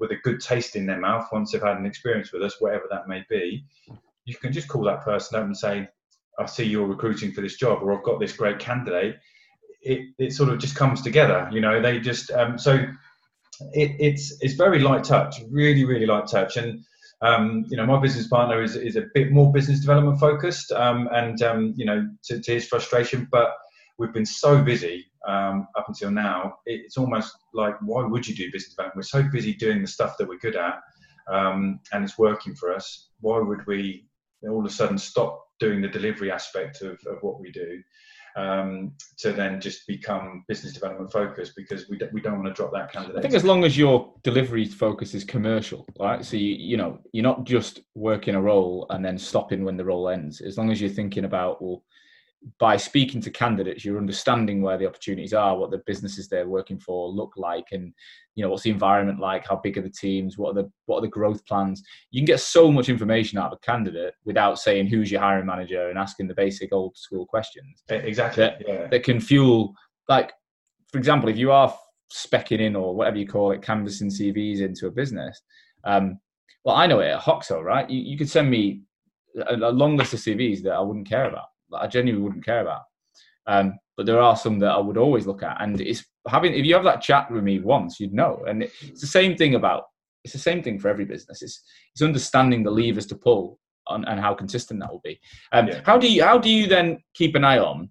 with 0.00 0.10
a 0.10 0.16
good 0.16 0.40
taste 0.40 0.76
in 0.76 0.86
their 0.86 0.98
mouth 0.98 1.28
once 1.30 1.52
they've 1.52 1.62
had 1.62 1.76
an 1.76 1.86
experience 1.86 2.32
with 2.32 2.42
us, 2.42 2.56
whatever 2.58 2.84
that 2.90 3.08
may 3.08 3.22
be. 3.28 3.64
You 4.24 4.34
can 4.36 4.52
just 4.52 4.68
call 4.68 4.82
that 4.84 5.04
person 5.04 5.38
up 5.38 5.44
and 5.44 5.56
say, 5.56 5.86
"I 6.38 6.46
see 6.46 6.64
you're 6.64 6.86
recruiting 6.86 7.32
for 7.32 7.42
this 7.42 7.56
job," 7.58 7.82
or 7.82 7.92
"I've 7.92 8.04
got 8.04 8.18
this 8.18 8.34
great 8.34 8.58
candidate." 8.58 9.16
It, 9.82 10.14
it 10.18 10.32
sort 10.32 10.48
of 10.48 10.58
just 10.58 10.76
comes 10.76 11.02
together, 11.02 11.50
you 11.52 11.60
know. 11.60 11.82
They 11.82 12.00
just 12.00 12.30
um, 12.30 12.56
so 12.56 12.86
it, 13.72 13.96
it's 13.98 14.36
it's 14.40 14.54
very 14.54 14.78
light 14.78 15.04
touch, 15.04 15.40
really 15.50 15.84
really 15.84 16.06
light 16.06 16.26
touch, 16.26 16.56
and 16.56 16.84
um, 17.20 17.64
you 17.68 17.76
know 17.76 17.86
my 17.86 18.00
business 18.00 18.28
partner 18.28 18.62
is 18.62 18.76
is 18.76 18.96
a 18.96 19.04
bit 19.14 19.30
more 19.30 19.52
business 19.52 19.80
development 19.80 20.20
focused, 20.20 20.72
um, 20.72 21.08
and 21.12 21.42
um, 21.42 21.74
you 21.76 21.84
know 21.84 22.08
to, 22.24 22.40
to, 22.40 22.54
his 22.54 22.66
frustration, 22.66 23.28
but 23.30 23.52
we've 23.98 24.12
been 24.12 24.26
so 24.26 24.62
busy 24.62 25.06
um, 25.26 25.66
up 25.76 25.86
until 25.88 26.10
now. 26.10 26.54
It's 26.66 26.96
almost 26.96 27.34
like 27.54 27.74
why 27.82 28.04
would 28.04 28.26
you 28.26 28.34
do 28.34 28.50
business 28.52 28.74
development? 28.74 28.96
We're 28.96 29.22
so 29.22 29.28
busy 29.30 29.54
doing 29.54 29.82
the 29.82 29.88
stuff 29.88 30.16
that 30.18 30.28
we're 30.28 30.38
good 30.38 30.56
at, 30.56 30.80
um, 31.30 31.80
and 31.92 32.04
it's 32.04 32.18
working 32.18 32.54
for 32.54 32.74
us. 32.74 33.08
Why 33.20 33.38
would 33.38 33.66
we 33.66 34.06
all 34.48 34.60
of 34.60 34.66
a 34.66 34.70
sudden 34.70 34.98
stop 34.98 35.40
doing 35.60 35.80
the 35.80 35.88
delivery 35.88 36.32
aspect 36.32 36.82
of, 36.82 36.98
of 37.06 37.18
what 37.22 37.40
we 37.40 37.52
do? 37.52 37.80
Um, 38.36 38.92
to 39.18 39.32
then 39.32 39.60
just 39.60 39.86
become 39.86 40.44
business 40.48 40.72
development 40.72 41.12
focused 41.12 41.54
because 41.56 41.88
we, 41.88 41.98
d- 41.98 42.06
we 42.12 42.20
don't 42.20 42.42
want 42.42 42.46
to 42.46 42.54
drop 42.54 42.72
that 42.72 42.92
candidate. 42.92 43.18
I 43.18 43.22
think 43.22 43.34
as 43.34 43.44
long 43.44 43.64
as 43.64 43.76
your 43.76 44.12
delivery 44.22 44.64
focus 44.64 45.14
is 45.14 45.24
commercial, 45.24 45.86
right? 45.98 46.24
So 46.24 46.36
you 46.36 46.54
you 46.54 46.76
know 46.76 46.98
you're 47.12 47.22
not 47.22 47.44
just 47.44 47.80
working 47.94 48.34
a 48.34 48.40
role 48.40 48.86
and 48.90 49.04
then 49.04 49.18
stopping 49.18 49.64
when 49.64 49.76
the 49.76 49.84
role 49.84 50.08
ends. 50.08 50.40
As 50.40 50.56
long 50.56 50.70
as 50.70 50.80
you're 50.80 50.90
thinking 50.90 51.24
about 51.24 51.62
well, 51.62 51.82
by 52.58 52.76
speaking 52.76 53.20
to 53.20 53.30
candidates, 53.30 53.84
you're 53.84 53.98
understanding 53.98 54.62
where 54.62 54.76
the 54.76 54.86
opportunities 54.86 55.32
are, 55.32 55.56
what 55.56 55.70
the 55.70 55.82
businesses 55.86 56.28
they're 56.28 56.48
working 56.48 56.78
for 56.78 57.08
look 57.08 57.32
like, 57.36 57.66
and 57.72 57.92
you 58.34 58.42
know 58.42 58.50
what's 58.50 58.62
the 58.62 58.70
environment 58.70 59.20
like, 59.20 59.46
how 59.46 59.56
big 59.56 59.78
are 59.78 59.82
the 59.82 59.90
teams, 59.90 60.38
what 60.38 60.50
are 60.50 60.62
the 60.62 60.70
what 60.86 60.98
are 60.98 61.02
the 61.02 61.08
growth 61.08 61.44
plans. 61.46 61.82
You 62.10 62.20
can 62.20 62.26
get 62.26 62.40
so 62.40 62.70
much 62.70 62.88
information 62.88 63.38
out 63.38 63.52
of 63.52 63.58
a 63.58 63.66
candidate 63.66 64.14
without 64.24 64.58
saying 64.58 64.88
who's 64.88 65.10
your 65.10 65.20
hiring 65.20 65.46
manager 65.46 65.88
and 65.88 65.98
asking 65.98 66.28
the 66.28 66.34
basic 66.34 66.72
old 66.72 66.96
school 66.96 67.26
questions. 67.26 67.82
Exactly. 67.88 68.44
That, 68.44 68.62
yeah. 68.66 68.86
that 68.88 69.04
can 69.04 69.20
fuel, 69.20 69.74
like, 70.08 70.32
for 70.90 70.98
example, 70.98 71.28
if 71.28 71.36
you 71.36 71.52
are 71.52 71.74
specking 72.12 72.60
in 72.60 72.76
or 72.76 72.94
whatever 72.94 73.18
you 73.18 73.26
call 73.26 73.52
it, 73.52 73.62
canvassing 73.62 74.10
CVs 74.10 74.60
into 74.60 74.86
a 74.86 74.90
business. 74.90 75.40
Um, 75.84 76.18
well, 76.64 76.76
I 76.76 76.86
know 76.86 77.00
it 77.00 77.08
at 77.08 77.20
Hoxo, 77.20 77.62
right? 77.62 77.88
You, 77.88 78.00
you 78.00 78.18
could 78.18 78.28
send 78.28 78.50
me 78.50 78.82
a, 79.48 79.54
a 79.54 79.72
long 79.72 79.96
list 79.96 80.12
of 80.14 80.20
CVs 80.20 80.62
that 80.62 80.72
I 80.72 80.80
wouldn't 80.80 81.08
care 81.08 81.28
about 81.28 81.46
that 81.72 81.82
I 81.82 81.86
genuinely 81.86 82.22
wouldn't 82.22 82.44
care 82.44 82.60
about. 82.60 82.82
Um, 83.46 83.74
but 83.96 84.06
there 84.06 84.20
are 84.20 84.36
some 84.36 84.58
that 84.60 84.70
I 84.70 84.78
would 84.78 84.96
always 84.96 85.26
look 85.26 85.42
at, 85.42 85.60
and 85.60 85.80
it's 85.80 86.04
having 86.28 86.54
if 86.54 86.64
you 86.64 86.74
have 86.74 86.84
that 86.84 87.02
chat 87.02 87.30
with 87.30 87.42
me 87.42 87.60
once, 87.60 87.98
you'd 88.00 88.14
know. 88.14 88.42
And 88.46 88.62
it's 88.62 89.00
the 89.00 89.06
same 89.06 89.36
thing 89.36 89.54
about 89.54 89.84
it's 90.24 90.32
the 90.32 90.38
same 90.38 90.62
thing 90.62 90.78
for 90.78 90.88
every 90.88 91.04
business. 91.04 91.42
It's 91.42 91.62
it's 91.94 92.02
understanding 92.02 92.62
the 92.62 92.70
levers 92.70 93.06
to 93.06 93.16
pull 93.16 93.58
on, 93.86 94.04
and 94.04 94.20
how 94.20 94.34
consistent 94.34 94.80
that 94.80 94.90
will 94.90 95.00
be. 95.04 95.20
Um, 95.52 95.68
yeah. 95.68 95.80
How 95.84 95.98
do 95.98 96.10
you 96.10 96.22
how 96.24 96.38
do 96.38 96.50
you 96.50 96.66
then 96.66 96.98
keep 97.14 97.34
an 97.34 97.44
eye 97.44 97.58
on 97.58 97.90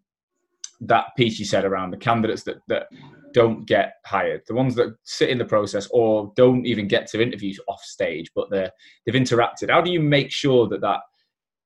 that 0.81 1.07
piece 1.15 1.37
you 1.37 1.45
said 1.45 1.65
around 1.65 1.91
the 1.91 1.97
candidates 1.97 2.43
that 2.43 2.57
that 2.67 2.87
don't 3.33 3.65
get 3.65 3.93
hired, 4.05 4.41
the 4.47 4.53
ones 4.53 4.75
that 4.75 4.95
sit 5.03 5.29
in 5.29 5.37
the 5.37 5.45
process 5.45 5.87
or 5.91 6.33
don't 6.35 6.65
even 6.65 6.87
get 6.87 7.07
to 7.07 7.21
interviews 7.21 7.59
off 7.67 7.81
stage, 7.81 8.29
but 8.35 8.49
they 8.49 8.69
they've 9.05 9.21
interacted. 9.21 9.69
How 9.69 9.81
do 9.81 9.91
you 9.91 9.99
make 9.99 10.31
sure 10.31 10.67
that 10.69 10.81
that 10.81 10.99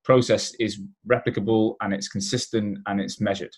process 0.06 0.54
is 0.60 0.80
replicable 1.12 1.76
and 1.82 1.94
it's 1.94 2.08
consistent 2.08 2.78
and 2.86 3.02
it's 3.02 3.20
measured? 3.20 3.54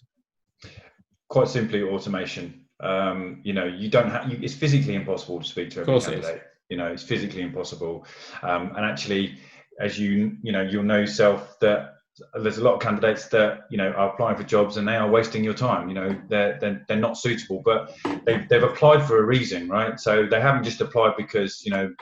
Quite 1.30 1.50
simply, 1.50 1.84
automation. 1.84 2.66
Um, 2.80 3.42
you 3.44 3.54
know, 3.54 3.66
you 3.66 3.90
don't 3.90 4.10
have. 4.10 4.32
You, 4.32 4.40
it's 4.42 4.54
physically 4.54 4.96
impossible 4.96 5.40
to 5.40 5.46
speak 5.46 5.70
to 5.72 5.82
every 5.82 6.00
candidate. 6.00 6.44
You 6.70 6.78
know, 6.78 6.88
it's 6.88 7.04
physically 7.04 7.42
impossible. 7.42 8.06
Um, 8.42 8.74
and 8.76 8.86
actually, 8.86 9.38
as 9.80 10.00
you 10.00 10.38
you 10.42 10.52
know, 10.52 10.62
you'll 10.62 10.84
know 10.84 11.00
yourself 11.00 11.60
that 11.60 11.96
there's 12.42 12.58
a 12.58 12.64
lot 12.64 12.76
of 12.76 12.80
candidates 12.80 13.28
that 13.28 13.68
you 13.70 13.78
know 13.78 13.92
are 13.92 14.10
applying 14.10 14.36
for 14.36 14.44
jobs 14.44 14.78
and 14.78 14.88
they 14.88 14.96
are 14.96 15.10
wasting 15.10 15.44
your 15.44 15.54
time 15.54 15.88
you 15.88 15.94
know 15.94 16.20
they're 16.30 16.58
they're, 16.60 16.84
they're 16.88 16.98
not 16.98 17.16
suitable 17.16 17.62
but 17.64 17.96
they've, 18.26 18.50
they've 18.50 18.64
applied 18.64 19.06
for 19.06 19.20
a 19.20 19.24
reason 19.24 19.70
right 19.70 20.00
so 20.00 20.26
they 20.26 20.42
haven't 20.42 20.64
just 20.64 20.82
applied 20.82 21.14
because 21.16 21.64
you 21.64 21.72
know 21.72 21.94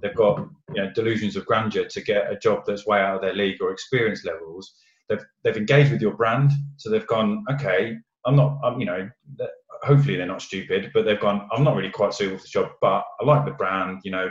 they've 0.00 0.14
got 0.14 0.38
you 0.74 0.82
know, 0.82 0.90
delusions 0.94 1.36
of 1.36 1.46
grandeur 1.46 1.84
to 1.84 2.00
get 2.00 2.30
a 2.30 2.36
job 2.36 2.64
that's 2.66 2.86
way 2.86 3.00
out 3.00 3.16
of 3.16 3.22
their 3.22 3.34
league 3.34 3.60
or 3.60 3.70
experience 3.72 4.24
levels. 4.24 4.74
They've 5.08 5.24
they've 5.44 5.56
engaged 5.56 5.92
with 5.92 6.02
your 6.02 6.16
brand, 6.16 6.50
so 6.76 6.90
they've 6.90 7.06
gone, 7.06 7.44
okay, 7.52 7.96
I'm 8.24 8.36
not, 8.36 8.58
I'm, 8.64 8.80
you 8.80 8.86
know, 8.86 9.08
hopefully 9.82 10.16
they're 10.16 10.26
not 10.26 10.42
stupid, 10.42 10.90
but 10.92 11.04
they've 11.04 11.20
gone, 11.20 11.48
I'm 11.52 11.62
not 11.62 11.76
really 11.76 11.90
quite 11.90 12.12
suitable 12.12 12.38
for 12.38 12.42
the 12.44 12.48
job, 12.48 12.70
but 12.80 13.04
I 13.20 13.24
like 13.24 13.44
the 13.44 13.52
brand, 13.52 14.00
you 14.02 14.10
know, 14.10 14.30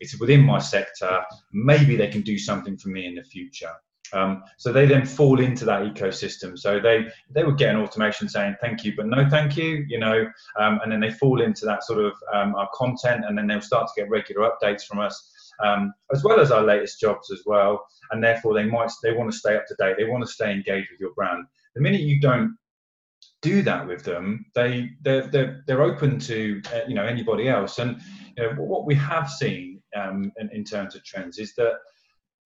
it's 0.00 0.18
within 0.20 0.42
my 0.42 0.58
sector. 0.58 1.22
Maybe 1.52 1.96
they 1.96 2.08
can 2.08 2.22
do 2.22 2.38
something 2.38 2.76
for 2.76 2.88
me 2.88 3.06
in 3.06 3.14
the 3.14 3.24
future. 3.24 3.72
Um, 4.12 4.42
so 4.56 4.72
they 4.72 4.86
then 4.86 5.04
fall 5.04 5.40
into 5.40 5.64
that 5.66 5.82
ecosystem. 5.82 6.58
So 6.58 6.80
they 6.80 7.06
they 7.30 7.44
would 7.44 7.58
get 7.58 7.74
an 7.74 7.80
automation 7.80 8.28
saying 8.28 8.56
thank 8.60 8.84
you, 8.84 8.94
but 8.96 9.06
no 9.06 9.28
thank 9.28 9.56
you, 9.56 9.84
you 9.88 9.98
know, 9.98 10.26
um, 10.58 10.80
and 10.82 10.90
then 10.90 11.00
they 11.00 11.10
fall 11.10 11.40
into 11.40 11.66
that 11.66 11.84
sort 11.84 12.04
of 12.04 12.12
um, 12.32 12.54
our 12.54 12.68
content, 12.74 13.24
and 13.26 13.36
then 13.36 13.46
they'll 13.46 13.60
start 13.60 13.88
to 13.88 14.00
get 14.00 14.10
regular 14.10 14.50
updates 14.50 14.82
from 14.82 14.98
us, 15.00 15.52
um, 15.64 15.92
as 16.12 16.24
well 16.24 16.40
as 16.40 16.50
our 16.50 16.62
latest 16.62 17.00
jobs 17.00 17.30
as 17.30 17.42
well. 17.46 17.84
And 18.10 18.22
therefore, 18.22 18.54
they 18.54 18.64
might 18.64 18.90
they 19.02 19.12
want 19.12 19.30
to 19.30 19.36
stay 19.36 19.56
up 19.56 19.66
to 19.66 19.76
date. 19.78 19.96
They 19.98 20.04
want 20.04 20.24
to 20.24 20.30
stay 20.30 20.52
engaged 20.52 20.88
with 20.90 21.00
your 21.00 21.14
brand. 21.14 21.44
The 21.74 21.82
minute 21.82 22.00
you 22.00 22.20
don't 22.20 22.56
do 23.42 23.62
that 23.62 23.86
with 23.86 24.04
them, 24.04 24.46
they 24.54 24.90
they're 25.02 25.26
they're, 25.28 25.62
they're 25.66 25.82
open 25.82 26.18
to 26.20 26.62
uh, 26.74 26.80
you 26.88 26.94
know 26.94 27.04
anybody 27.04 27.48
else. 27.48 27.78
And 27.78 28.00
you 28.36 28.44
know 28.44 28.54
what 28.62 28.86
we 28.86 28.94
have 28.94 29.30
seen 29.30 29.82
um, 29.96 30.32
in, 30.38 30.50
in 30.52 30.64
terms 30.64 30.94
of 30.94 31.04
trends 31.04 31.38
is 31.38 31.54
that 31.56 31.74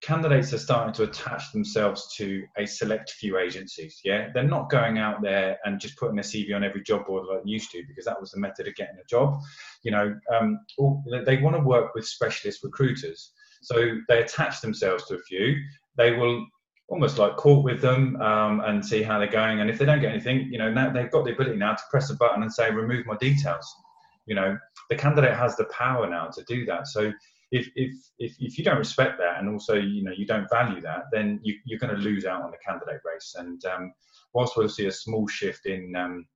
candidates 0.02 0.52
are 0.52 0.58
starting 0.58 0.92
to 0.94 1.04
attach 1.04 1.52
themselves 1.52 2.12
to 2.16 2.44
a 2.58 2.66
select 2.66 3.12
few 3.12 3.38
agencies. 3.38 4.00
Yeah, 4.04 4.28
they're 4.34 4.42
not 4.42 4.68
going 4.68 4.98
out 4.98 5.22
there 5.22 5.58
and 5.64 5.80
just 5.80 5.96
putting 5.96 6.16
their 6.16 6.24
CV 6.24 6.54
on 6.54 6.64
every 6.64 6.82
job 6.82 7.06
board 7.06 7.26
like 7.26 7.44
they 7.44 7.50
used 7.50 7.70
to 7.70 7.84
because 7.86 8.04
that 8.04 8.20
was 8.20 8.32
the 8.32 8.40
method 8.40 8.66
of 8.66 8.74
getting 8.74 8.96
a 9.00 9.06
job. 9.08 9.40
You 9.84 9.92
know, 9.92 10.14
um, 10.34 10.60
they 11.24 11.38
want 11.38 11.56
to 11.56 11.62
work 11.62 11.94
with 11.94 12.06
specialist 12.06 12.64
recruiters, 12.64 13.32
so 13.62 13.96
they 14.08 14.22
attach 14.22 14.60
themselves 14.60 15.06
to 15.06 15.14
a 15.14 15.22
few. 15.22 15.56
They 15.96 16.12
will 16.12 16.46
almost 16.88 17.18
like 17.18 17.36
court 17.36 17.64
with 17.64 17.80
them 17.80 18.20
um, 18.20 18.60
and 18.60 18.84
see 18.84 19.02
how 19.02 19.18
they're 19.18 19.28
going. 19.28 19.60
And 19.60 19.70
if 19.70 19.78
they 19.78 19.86
don't 19.86 20.00
get 20.00 20.10
anything, 20.10 20.48
you 20.52 20.58
know, 20.58 20.70
now 20.70 20.92
they've 20.92 21.10
got 21.10 21.24
the 21.24 21.32
ability 21.32 21.56
now 21.56 21.74
to 21.74 21.82
press 21.90 22.10
a 22.10 22.16
button 22.16 22.42
and 22.42 22.52
say 22.52 22.70
remove 22.70 23.06
my 23.06 23.16
details. 23.16 23.72
You 24.26 24.34
know, 24.34 24.58
the 24.90 24.96
candidate 24.96 25.34
has 25.34 25.56
the 25.56 25.64
power 25.66 26.08
now 26.08 26.26
to 26.28 26.44
do 26.44 26.64
that. 26.66 26.86
So 26.88 27.12
if, 27.52 27.68
if, 27.76 27.94
if, 28.18 28.34
if 28.40 28.58
you 28.58 28.64
don't 28.64 28.78
respect 28.78 29.18
that 29.18 29.38
and 29.38 29.48
also 29.48 29.74
you 29.74 30.02
know 30.02 30.12
you 30.16 30.26
don't 30.26 30.48
value 30.50 30.80
that, 30.80 31.04
then 31.12 31.38
you, 31.42 31.54
you're 31.64 31.78
going 31.78 31.94
to 31.94 32.00
lose 32.00 32.24
out 32.24 32.42
on 32.42 32.50
the 32.50 32.56
candidate 32.66 33.00
race. 33.04 33.34
And 33.38 33.62
um, 33.66 33.92
whilst 34.32 34.56
we'll 34.56 34.68
see 34.68 34.86
a 34.86 34.92
small 34.92 35.28
shift 35.28 35.66
in 35.66 35.94
um, 35.94 36.26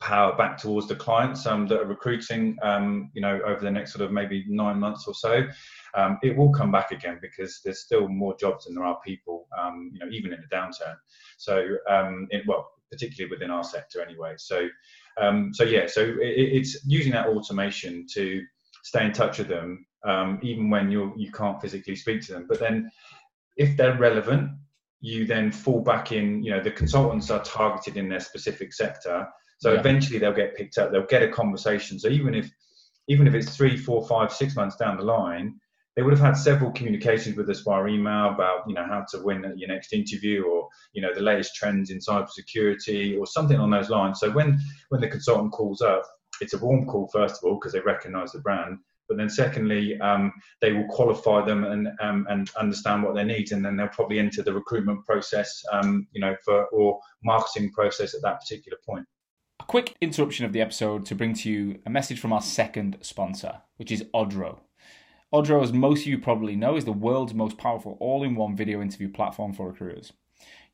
power 0.00 0.36
back 0.36 0.58
towards 0.58 0.88
the 0.88 0.96
clients 0.96 1.46
um, 1.46 1.68
that 1.68 1.80
are 1.80 1.86
recruiting, 1.86 2.56
um, 2.62 3.10
you 3.14 3.22
know, 3.22 3.40
over 3.46 3.60
the 3.60 3.70
next 3.70 3.92
sort 3.92 4.04
of 4.04 4.12
maybe 4.12 4.44
nine 4.48 4.78
months 4.78 5.06
or 5.06 5.14
so, 5.14 5.46
um, 5.94 6.18
it 6.22 6.36
will 6.36 6.52
come 6.52 6.72
back 6.72 6.90
again 6.90 7.18
because 7.22 7.60
there's 7.64 7.80
still 7.80 8.08
more 8.08 8.36
jobs 8.36 8.64
than 8.64 8.74
there 8.74 8.84
are 8.84 8.98
people, 9.06 9.46
um, 9.58 9.90
you 9.92 10.00
know, 10.00 10.10
even 10.10 10.32
in 10.32 10.40
a 10.40 10.54
downturn. 10.54 10.96
So, 11.38 11.76
it, 12.30 12.42
well, 12.46 12.68
particularly 12.90 13.30
within 13.30 13.50
our 13.50 13.64
sector 13.64 14.02
anyway. 14.02 14.34
So, 14.36 14.68
um, 15.20 15.52
so 15.54 15.62
yeah, 15.62 15.86
so 15.86 16.02
it, 16.02 16.18
it's 16.20 16.84
using 16.84 17.12
that 17.12 17.28
automation 17.28 18.06
to 18.14 18.42
stay 18.82 19.04
in 19.04 19.12
touch 19.12 19.38
with 19.38 19.48
them, 19.48 19.86
um, 20.04 20.38
even 20.42 20.70
when 20.70 20.90
you 20.90 21.12
you 21.16 21.30
can't 21.32 21.60
physically 21.60 21.96
speak 21.96 22.22
to 22.26 22.32
them. 22.32 22.46
But 22.48 22.60
then, 22.60 22.90
if 23.56 23.76
they're 23.76 23.98
relevant, 23.98 24.50
you 25.00 25.26
then 25.26 25.50
fall 25.52 25.80
back 25.80 26.12
in. 26.12 26.42
You 26.42 26.52
know, 26.52 26.62
the 26.62 26.70
consultants 26.70 27.30
are 27.30 27.42
targeted 27.42 27.96
in 27.96 28.08
their 28.08 28.20
specific 28.20 28.72
sector, 28.72 29.28
so 29.58 29.72
yeah. 29.72 29.80
eventually 29.80 30.18
they'll 30.18 30.32
get 30.32 30.56
picked 30.56 30.78
up. 30.78 30.92
They'll 30.92 31.06
get 31.06 31.22
a 31.22 31.28
conversation. 31.28 31.98
So 31.98 32.08
even 32.08 32.34
if 32.34 32.50
even 33.08 33.26
if 33.26 33.34
it's 33.34 33.56
three, 33.56 33.76
four, 33.76 34.06
five, 34.06 34.32
six 34.32 34.54
months 34.54 34.76
down 34.76 34.96
the 34.96 35.02
line, 35.02 35.58
they 35.96 36.02
would 36.02 36.12
have 36.12 36.24
had 36.24 36.36
several 36.36 36.70
communications 36.70 37.36
with 37.36 37.50
us 37.50 37.60
via 37.60 37.86
email 37.86 38.30
about 38.30 38.62
you 38.66 38.74
know 38.74 38.84
how 38.84 39.04
to 39.10 39.22
win 39.22 39.44
at 39.44 39.58
your 39.58 39.68
next 39.68 39.92
interview 39.92 40.44
or 40.44 40.68
you 40.92 41.02
know 41.02 41.12
the 41.14 41.20
latest 41.20 41.54
trends 41.54 41.90
in 41.90 41.98
cybersecurity 41.98 43.18
or 43.18 43.26
something 43.26 43.58
on 43.58 43.70
those 43.70 43.90
lines. 43.90 44.20
So 44.20 44.30
when 44.30 44.58
when 44.90 45.00
the 45.00 45.08
consultant 45.08 45.52
calls 45.52 45.82
up, 45.82 46.02
it's 46.40 46.54
a 46.54 46.58
warm 46.58 46.86
call 46.86 47.08
first 47.12 47.36
of 47.36 47.44
all 47.44 47.56
because 47.56 47.72
they 47.72 47.80
recognise 47.80 48.32
the 48.32 48.38
brand, 48.38 48.78
but 49.10 49.16
then 49.16 49.28
secondly 49.28 50.00
um, 50.00 50.32
they 50.60 50.72
will 50.72 50.86
qualify 50.86 51.44
them 51.44 51.64
and 51.64 51.88
um, 52.00 52.26
and 52.30 52.48
understand 52.56 53.02
what 53.02 53.16
they 53.16 53.24
need, 53.24 53.50
and 53.50 53.64
then 53.64 53.76
they'll 53.76 53.88
probably 53.88 54.20
enter 54.20 54.42
the 54.42 54.54
recruitment 54.54 55.04
process, 55.04 55.62
um, 55.72 56.06
you 56.12 56.20
know, 56.20 56.36
for 56.44 56.66
or 56.66 57.00
marketing 57.24 57.72
process 57.72 58.14
at 58.14 58.22
that 58.22 58.40
particular 58.40 58.78
point. 58.88 59.04
A 59.58 59.64
quick 59.64 59.96
interruption 60.00 60.46
of 60.46 60.52
the 60.52 60.60
episode 60.60 61.04
to 61.06 61.16
bring 61.16 61.34
to 61.34 61.50
you 61.50 61.80
a 61.84 61.90
message 61.90 62.20
from 62.20 62.32
our 62.32 62.40
second 62.40 62.98
sponsor, 63.00 63.60
which 63.76 63.90
is 63.90 64.04
Odro. 64.14 64.60
Odro, 65.34 65.60
as 65.60 65.72
most 65.72 66.02
of 66.02 66.06
you 66.06 66.18
probably 66.18 66.54
know, 66.54 66.76
is 66.76 66.84
the 66.84 66.92
world's 66.92 67.34
most 67.34 67.58
powerful 67.58 67.96
all 68.00 68.22
in 68.22 68.36
one 68.36 68.56
video 68.56 68.80
interview 68.80 69.08
platform 69.08 69.52
for 69.52 69.66
recruiters. 69.66 70.12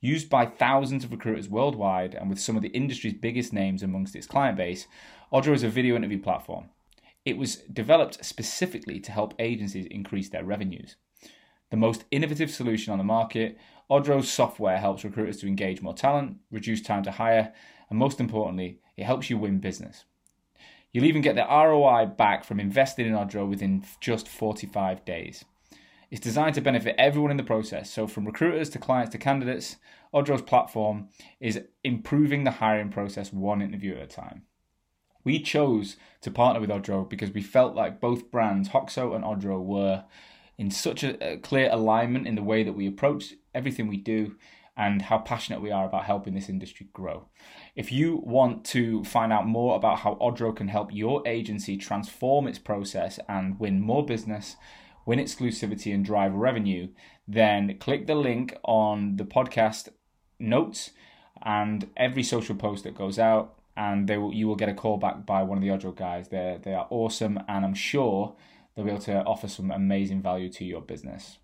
Used 0.01 0.29
by 0.29 0.45
thousands 0.45 1.05
of 1.05 1.11
recruiters 1.11 1.49
worldwide 1.49 2.15
and 2.15 2.29
with 2.29 2.39
some 2.39 2.55
of 2.55 2.63
the 2.63 2.69
industry's 2.69 3.15
biggest 3.15 3.55
names 3.55 3.83
amongst 3.83 4.15
its 4.15 4.27
client 4.27 4.59
base, 4.59 4.87
Odro 5.33 5.55
is 5.55 5.63
a 5.63 5.69
video 5.71 5.97
interview 5.97 6.21
platform. 6.21 6.69
It 7.27 7.37
was 7.37 7.57
developed 7.57 8.25
specifically 8.25 9.01
to 9.01 9.11
help 9.11 9.35
agencies 9.41 9.87
increase 9.91 10.29
their 10.29 10.45
revenues. 10.45 10.95
The 11.71 11.77
most 11.77 12.05
innovative 12.13 12.53
solution 12.53 12.93
on 12.93 12.99
the 12.99 13.05
market, 13.05 13.59
Odro's 13.91 14.31
software 14.31 14.79
helps 14.79 15.05
recruiters 15.05 15.39
to 15.39 15.49
engage 15.49 15.83
more 15.83 15.93
talent, 15.93 16.37
reduce 16.53 16.81
time 16.81 17.03
to 17.03 17.11
hire, 17.11 17.53
and 17.91 17.99
most 17.99 18.21
importantly, 18.21 18.79
it 18.97 19.05
helps 19.05 19.29
you 19.29 19.39
win 19.39 19.59
business. 19.59 20.05
You'll 20.93 21.05
even 21.05 21.21
get 21.21 21.35
the 21.35 21.45
ROI 21.45 22.07
back 22.17 22.45
from 22.45 22.61
investing 22.61 23.07
in 23.07 23.13
Odro 23.13 23.49
within 23.49 23.85
just 24.01 24.29
45 24.29 25.05
days. 25.05 25.45
It's 26.13 26.21
designed 26.21 26.55
to 26.55 26.61
benefit 26.61 26.95
everyone 26.97 27.33
in 27.33 27.37
the 27.37 27.43
process, 27.43 27.91
so 27.91 28.07
from 28.07 28.25
recruiters 28.25 28.71
to 28.71 28.79
clients 28.79 29.11
to 29.11 29.19
candidates, 29.19 29.77
Odro's 30.15 30.43
platform 30.43 31.09
is 31.41 31.61
improving 31.83 32.45
the 32.45 32.53
hiring 32.53 32.91
process 32.91 33.33
one 33.33 33.61
interview 33.61 33.97
at 33.97 34.03
a 34.03 34.07
time. 34.07 34.43
We 35.27 35.41
chose 35.41 35.97
to 36.21 36.31
partner 36.31 36.61
with 36.61 36.71
Odro 36.71 37.09
because 37.09 37.33
we 37.33 37.43
felt 37.43 37.75
like 37.75 38.01
both 38.01 38.31
brands, 38.31 38.69
Hoxo 38.69 39.13
and 39.13 39.25
Odro, 39.25 39.61
were 39.61 40.05
in 40.57 40.71
such 40.71 41.03
a, 41.03 41.39
clear 41.39 41.69
alignment 41.73 42.29
in 42.29 42.37
the 42.37 42.45
way 42.45 42.63
that 42.63 42.75
we 42.75 42.87
approach 42.87 43.35
everything 43.53 43.89
we 43.89 43.97
do 43.97 44.37
and 44.77 45.03
how 45.03 45.19
passionate 45.19 45.61
we 45.61 45.73
are 45.73 45.85
about 45.85 46.05
helping 46.05 46.35
this 46.35 46.49
industry 46.49 46.87
grow. 46.93 47.27
If 47.75 47.91
you 47.91 48.23
want 48.25 48.65
to 48.67 49.03
find 49.03 49.33
out 49.33 49.49
more 49.49 49.75
about 49.75 49.99
how 49.99 50.15
Odro 50.21 50.55
can 50.55 50.69
help 50.69 50.95
your 50.95 51.27
agency 51.27 51.77
transform 51.77 52.47
its 52.47 52.61
process 52.61 53.19
and 53.29 53.59
win 53.59 53.81
more 53.81 54.07
business, 54.07 54.55
win 55.07 55.19
exclusivity, 55.19 55.93
and 55.93 56.05
drive 56.05 56.35
revenue, 56.35 56.87
then 57.27 57.77
click 57.81 58.07
the 58.07 58.15
link 58.15 58.57
on 58.63 59.17
the 59.17 59.25
podcast 59.25 59.89
notes 60.39 60.93
and 61.43 61.91
every 61.97 62.23
social 62.23 62.55
post 62.55 62.85
that 62.85 62.97
goes 62.97 63.19
out, 63.19 63.56
and 63.77 64.09
they 64.09 64.17
will, 64.17 64.33
you 64.33 64.49
will 64.49 64.57
get 64.57 64.69
a 64.69 64.75
call 64.75 64.97
back 64.97 65.27
by 65.27 65.43
one 65.43 65.59
of 65.59 65.63
the 65.63 65.69
Odro 65.69 65.95
guys. 65.95 66.29
They 66.29 66.59
they 66.63 66.75
are 66.75 66.87
awesome, 66.91 67.39
and 67.49 67.65
I'm 67.65 67.75
sure 67.75 68.37
they'll 68.75 68.85
be 68.85 68.91
able 68.91 69.03
to 69.03 69.23
offer 69.25 69.49
some 69.49 69.71
amazing 69.71 70.23
value 70.23 70.51
to 70.53 70.65
your 70.65 70.81
business. 70.81 71.39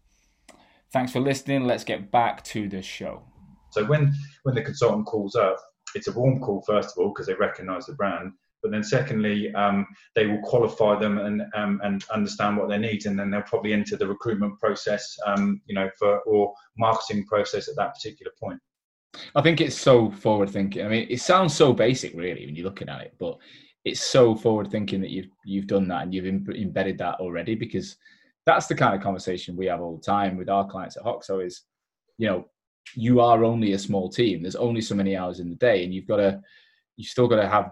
Thanks 0.92 1.12
for 1.12 1.20
listening. 1.20 1.66
Let's 1.66 1.84
get 1.84 2.10
back 2.10 2.44
to 2.44 2.68
the 2.68 2.82
show. 2.82 3.22
So 3.70 3.84
when 3.84 4.14
when 4.42 4.54
the 4.54 4.62
consultant 4.62 5.06
calls 5.06 5.34
up, 5.34 5.56
it's 5.94 6.08
a 6.08 6.12
warm 6.12 6.40
call 6.40 6.62
first 6.66 6.90
of 6.90 6.98
all 6.98 7.08
because 7.10 7.26
they 7.26 7.34
recognise 7.34 7.86
the 7.86 7.94
brand, 7.94 8.32
but 8.62 8.70
then 8.70 8.84
secondly, 8.84 9.52
um, 9.54 9.86
they 10.14 10.26
will 10.26 10.40
qualify 10.42 10.98
them 10.98 11.18
and 11.18 11.42
um, 11.54 11.80
and 11.82 12.04
understand 12.12 12.56
what 12.56 12.68
they 12.68 12.78
need, 12.78 13.06
and 13.06 13.18
then 13.18 13.30
they'll 13.30 13.42
probably 13.42 13.72
enter 13.72 13.96
the 13.96 14.06
recruitment 14.06 14.58
process, 14.60 15.16
um, 15.26 15.60
you 15.66 15.74
know, 15.74 15.90
for 15.98 16.20
or 16.20 16.54
marketing 16.78 17.26
process 17.26 17.68
at 17.68 17.76
that 17.76 17.94
particular 17.94 18.32
point. 18.40 18.60
I 19.34 19.42
think 19.42 19.60
it's 19.60 19.76
so 19.76 20.10
forward 20.10 20.50
thinking. 20.50 20.84
I 20.84 20.88
mean, 20.88 21.06
it 21.10 21.20
sounds 21.20 21.54
so 21.54 21.72
basic, 21.72 22.14
really, 22.14 22.46
when 22.46 22.56
you're 22.56 22.64
looking 22.64 22.88
at 22.88 23.02
it, 23.02 23.14
but 23.18 23.36
it's 23.84 24.00
so 24.00 24.34
forward 24.34 24.70
thinking 24.70 25.00
that 25.00 25.10
you've 25.10 25.28
you've 25.44 25.66
done 25.66 25.88
that 25.88 26.02
and 26.02 26.14
you've 26.14 26.26
embedded 26.26 26.98
that 26.98 27.16
already 27.16 27.54
because 27.54 27.96
that's 28.46 28.66
the 28.66 28.74
kind 28.74 28.94
of 28.94 29.02
conversation 29.02 29.56
we 29.56 29.66
have 29.66 29.80
all 29.80 29.96
the 29.96 30.02
time 30.02 30.36
with 30.36 30.48
our 30.48 30.66
clients 30.66 30.96
at 30.96 31.04
Hoxo 31.04 31.44
is, 31.44 31.62
you 32.18 32.26
know, 32.26 32.44
you 32.94 33.20
are 33.20 33.44
only 33.44 33.72
a 33.72 33.78
small 33.78 34.08
team. 34.08 34.42
There's 34.42 34.56
only 34.56 34.80
so 34.80 34.94
many 34.94 35.16
hours 35.16 35.40
in 35.40 35.50
the 35.50 35.56
day, 35.56 35.84
and 35.84 35.94
you've 35.94 36.08
got 36.08 36.16
to, 36.16 36.40
you've 36.96 37.08
still 37.08 37.28
got 37.28 37.36
to 37.36 37.48
have 37.48 37.70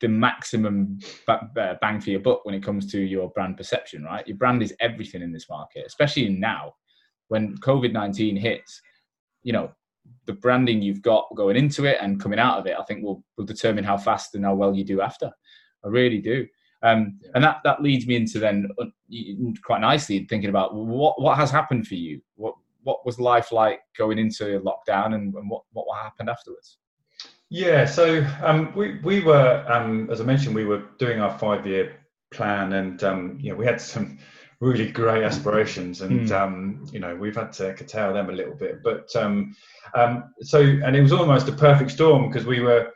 the 0.00 0.08
maximum 0.08 0.98
bang 1.26 2.00
for 2.00 2.10
your 2.10 2.20
buck 2.20 2.44
when 2.44 2.54
it 2.54 2.62
comes 2.62 2.90
to 2.92 3.00
your 3.00 3.30
brand 3.30 3.56
perception, 3.56 4.04
right? 4.04 4.26
Your 4.28 4.36
brand 4.36 4.62
is 4.62 4.74
everything 4.80 5.22
in 5.22 5.32
this 5.32 5.48
market, 5.48 5.84
especially 5.86 6.28
now 6.28 6.74
when 7.28 7.56
COVID 7.58 7.92
19 7.92 8.36
hits. 8.36 8.80
You 9.42 9.52
know, 9.52 9.70
the 10.26 10.32
branding 10.32 10.82
you've 10.82 11.02
got 11.02 11.26
going 11.36 11.56
into 11.56 11.84
it 11.84 11.98
and 12.00 12.20
coming 12.20 12.38
out 12.38 12.58
of 12.58 12.66
it, 12.66 12.76
I 12.78 12.84
think 12.84 13.04
will 13.04 13.22
will 13.36 13.44
determine 13.44 13.84
how 13.84 13.96
fast 13.96 14.34
and 14.34 14.44
how 14.44 14.54
well 14.54 14.74
you 14.74 14.84
do 14.84 15.00
after. 15.00 15.30
I 15.84 15.88
really 15.88 16.20
do. 16.20 16.46
Um, 16.82 17.18
and 17.34 17.42
that, 17.42 17.58
that 17.64 17.82
leads 17.82 18.06
me 18.06 18.16
into 18.16 18.38
then 18.38 18.68
uh, 18.78 18.84
quite 19.64 19.80
nicely 19.80 20.26
thinking 20.28 20.50
about 20.50 20.74
what, 20.74 21.20
what 21.20 21.36
has 21.36 21.50
happened 21.50 21.86
for 21.86 21.94
you? 21.94 22.20
What, 22.36 22.54
what 22.82 23.04
was 23.04 23.18
life 23.18 23.50
like 23.50 23.80
going 23.96 24.18
into 24.18 24.60
lockdown 24.60 25.14
and, 25.14 25.34
and 25.34 25.50
what, 25.50 25.62
what 25.72 25.86
happened 26.00 26.28
afterwards? 26.28 26.78
Yeah, 27.48 27.86
so 27.86 28.26
um, 28.42 28.72
we, 28.76 28.98
we 29.00 29.20
were, 29.20 29.64
um, 29.68 30.10
as 30.10 30.20
I 30.20 30.24
mentioned, 30.24 30.54
we 30.54 30.64
were 30.64 30.84
doing 30.98 31.20
our 31.20 31.36
five 31.38 31.66
year 31.66 31.96
plan 32.32 32.74
and, 32.74 33.02
um, 33.04 33.38
you 33.40 33.50
know, 33.50 33.56
we 33.56 33.64
had 33.64 33.80
some 33.80 34.18
really 34.60 34.90
great 34.90 35.22
aspirations 35.22 36.00
and, 36.00 36.28
mm. 36.28 36.92
you 36.92 36.98
know, 36.98 37.14
we've 37.14 37.36
had 37.36 37.52
to 37.52 37.74
curtail 37.74 38.14
them 38.14 38.30
a 38.30 38.32
little 38.32 38.54
bit. 38.54 38.82
But 38.82 39.14
um, 39.14 39.54
um, 39.94 40.32
so, 40.40 40.60
and 40.60 40.96
it 40.96 41.02
was 41.02 41.12
almost 41.12 41.48
a 41.48 41.52
perfect 41.52 41.90
storm 41.90 42.28
because 42.28 42.46
we 42.46 42.60
were, 42.60 42.90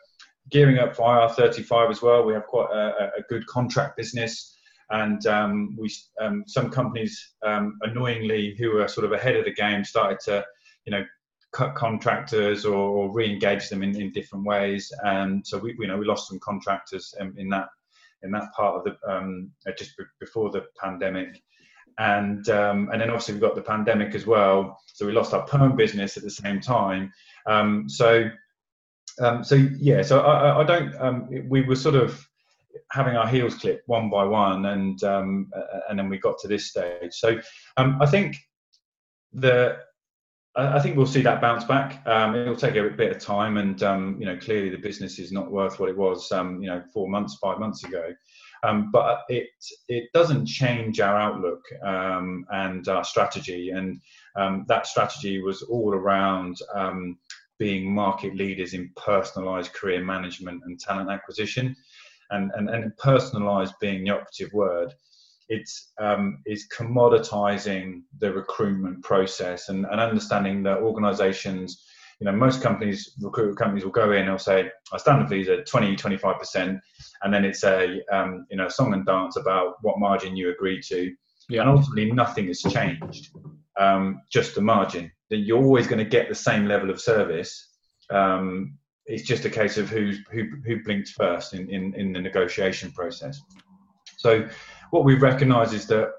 gearing 0.50 0.78
up 0.78 0.94
for 0.94 1.06
IR35 1.06 1.90
as 1.90 2.02
well. 2.02 2.24
We 2.24 2.34
have 2.34 2.46
quite 2.46 2.70
a, 2.72 3.12
a 3.18 3.22
good 3.28 3.46
contract 3.46 3.96
business, 3.96 4.56
and 4.90 5.24
um, 5.26 5.76
we 5.78 5.90
um, 6.20 6.44
some 6.46 6.70
companies 6.70 7.34
um, 7.44 7.78
annoyingly 7.82 8.56
who 8.58 8.74
were 8.74 8.88
sort 8.88 9.06
of 9.06 9.12
ahead 9.12 9.36
of 9.36 9.44
the 9.44 9.54
game 9.54 9.84
started 9.84 10.18
to, 10.24 10.44
you 10.84 10.92
know, 10.92 11.04
cut 11.52 11.74
contractors 11.74 12.64
or, 12.64 12.76
or 12.76 13.12
re-engage 13.12 13.68
them 13.68 13.82
in, 13.82 14.00
in 14.00 14.12
different 14.12 14.44
ways. 14.44 14.92
And 15.04 15.46
so 15.46 15.58
we, 15.58 15.76
you 15.78 15.86
know, 15.86 15.96
we 15.96 16.06
lost 16.06 16.28
some 16.28 16.38
contractors 16.38 17.14
in, 17.18 17.34
in 17.38 17.48
that 17.48 17.68
in 18.22 18.30
that 18.32 18.52
part 18.56 18.76
of 18.76 18.84
the 18.84 19.12
um, 19.12 19.50
uh, 19.66 19.72
just 19.78 19.92
before 20.18 20.50
the 20.50 20.64
pandemic. 20.78 21.42
And 21.98 22.48
um, 22.48 22.88
and 22.92 23.00
then 23.00 23.10
obviously 23.10 23.34
we 23.34 23.40
got 23.40 23.54
the 23.54 23.62
pandemic 23.62 24.14
as 24.14 24.26
well, 24.26 24.78
so 24.86 25.06
we 25.06 25.12
lost 25.12 25.34
our 25.34 25.46
perm 25.46 25.76
business 25.76 26.16
at 26.16 26.22
the 26.22 26.30
same 26.30 26.60
time. 26.60 27.12
Um, 27.46 27.88
so 27.88 28.30
um, 29.20 29.44
so 29.44 29.56
yeah, 29.56 30.02
so 30.02 30.20
I, 30.20 30.60
I 30.60 30.64
don't. 30.64 30.94
Um, 31.00 31.28
we 31.48 31.62
were 31.62 31.76
sort 31.76 31.96
of 31.96 32.26
having 32.90 33.16
our 33.16 33.26
heels 33.26 33.56
clipped 33.56 33.86
one 33.86 34.08
by 34.08 34.24
one, 34.24 34.66
and 34.66 35.02
um, 35.04 35.50
and 35.88 35.98
then 35.98 36.08
we 36.08 36.18
got 36.18 36.38
to 36.38 36.48
this 36.48 36.68
stage. 36.68 37.12
So 37.12 37.38
I 37.76 38.06
think 38.06 38.36
the 39.32 39.78
I 40.56 40.80
think 40.80 40.96
we'll 40.96 41.06
see 41.06 41.22
that 41.22 41.40
bounce 41.40 41.64
back. 41.64 42.04
Um, 42.06 42.34
it'll 42.34 42.56
take 42.56 42.74
a 42.74 42.90
bit 42.90 43.12
of 43.14 43.22
time, 43.22 43.56
and 43.56 43.80
um, 43.82 44.16
you 44.18 44.26
know, 44.26 44.36
clearly 44.36 44.68
the 44.68 44.78
business 44.78 45.18
is 45.18 45.30
not 45.30 45.50
worth 45.50 45.78
what 45.78 45.88
it 45.88 45.96
was, 45.96 46.30
um, 46.32 46.60
you 46.60 46.68
know, 46.68 46.82
four 46.92 47.08
months, 47.08 47.36
five 47.36 47.60
months 47.60 47.84
ago. 47.84 48.12
Um, 48.62 48.90
but 48.90 49.22
it 49.28 49.48
it 49.88 50.12
doesn't 50.12 50.46
change 50.46 51.00
our 51.00 51.16
outlook 51.16 51.62
um, 51.84 52.44
and 52.50 52.86
our 52.88 53.04
strategy, 53.04 53.70
and 53.70 54.00
that 54.66 54.86
strategy 54.86 55.40
was 55.40 55.62
all 55.62 55.94
around 55.94 56.58
being 57.58 57.92
market 57.94 58.34
leaders 58.34 58.74
in 58.74 58.90
personalized 58.96 59.72
career 59.74 60.02
management 60.02 60.62
and 60.64 60.80
talent 60.80 61.10
acquisition. 61.10 61.76
And, 62.32 62.52
and, 62.54 62.70
and 62.70 62.96
personalized 62.96 63.74
being 63.80 64.04
the 64.04 64.10
operative 64.10 64.52
word, 64.52 64.94
it's 65.50 65.92
um, 66.00 66.38
is 66.46 66.66
commoditizing 66.74 68.02
the 68.18 68.32
recruitment 68.32 69.02
process 69.02 69.68
and, 69.68 69.84
and 69.84 70.00
understanding 70.00 70.62
that 70.62 70.78
organizations, 70.78 71.84
you 72.20 72.24
know, 72.24 72.32
most 72.32 72.62
companies, 72.62 73.16
recruitment 73.20 73.58
companies 73.58 73.84
will 73.84 73.90
go 73.90 74.12
in 74.12 74.28
and 74.28 74.40
say, 74.40 74.70
I 74.92 74.96
standard 74.96 75.28
fees 75.28 75.48
are 75.48 75.62
20, 75.64 75.96
25%, 75.96 76.80
and 77.22 77.34
then 77.34 77.44
it's 77.44 77.64
a, 77.64 78.00
um, 78.12 78.46
you 78.50 78.56
know, 78.56 78.68
song 78.68 78.94
and 78.94 79.04
dance 79.04 79.36
about 79.36 79.74
what 79.82 79.98
margin 79.98 80.36
you 80.36 80.50
agree 80.50 80.80
to. 80.82 81.14
Yeah. 81.48 81.62
And 81.62 81.70
ultimately 81.70 82.12
nothing 82.12 82.46
has 82.46 82.62
changed, 82.62 83.30
um, 83.78 84.22
just 84.30 84.54
the 84.54 84.60
margin 84.60 85.10
that 85.30 85.38
you're 85.38 85.62
always 85.62 85.86
going 85.86 86.02
to 86.02 86.08
get 86.08 86.28
the 86.28 86.34
same 86.34 86.66
level 86.66 86.90
of 86.90 87.00
service 87.00 87.70
um, 88.10 88.76
it's 89.06 89.22
just 89.22 89.44
a 89.44 89.50
case 89.50 89.76
of 89.76 89.88
who 89.88 90.12
who, 90.30 90.44
who 90.64 90.82
blinked 90.84 91.10
first 91.10 91.54
in, 91.54 91.68
in, 91.70 91.94
in 91.94 92.12
the 92.12 92.20
negotiation 92.20 92.92
process. 92.92 93.40
So 94.16 94.48
what 94.90 95.04
we 95.04 95.14
recognise 95.14 95.72
is 95.72 95.86
that 95.86 96.10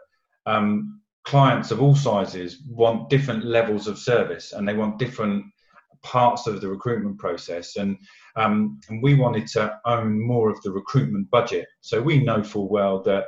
um, 0.46 1.02
clients 1.24 1.72
of 1.72 1.82
all 1.82 1.96
sizes 1.96 2.62
want 2.68 3.10
different 3.10 3.46
levels 3.46 3.88
of 3.88 3.98
service 3.98 4.54
and 4.54 4.68
they 4.68 4.74
want 4.74 5.00
different 5.00 5.46
parts 6.04 6.48
of 6.48 6.62
the 6.62 6.68
recruitment 6.68 7.18
process. 7.20 7.76
And 7.76 7.98
um, 8.36 8.80
and 8.90 9.04
we 9.04 9.14
wanted 9.14 9.48
to 9.48 9.78
own 9.86 10.20
more 10.20 10.50
of 10.50 10.62
the 10.62 10.72
recruitment 10.72 11.30
budget. 11.30 11.68
So 11.82 12.02
we 12.02 12.24
know 12.24 12.44
full 12.44 12.70
well 12.70 13.02
that 13.04 13.26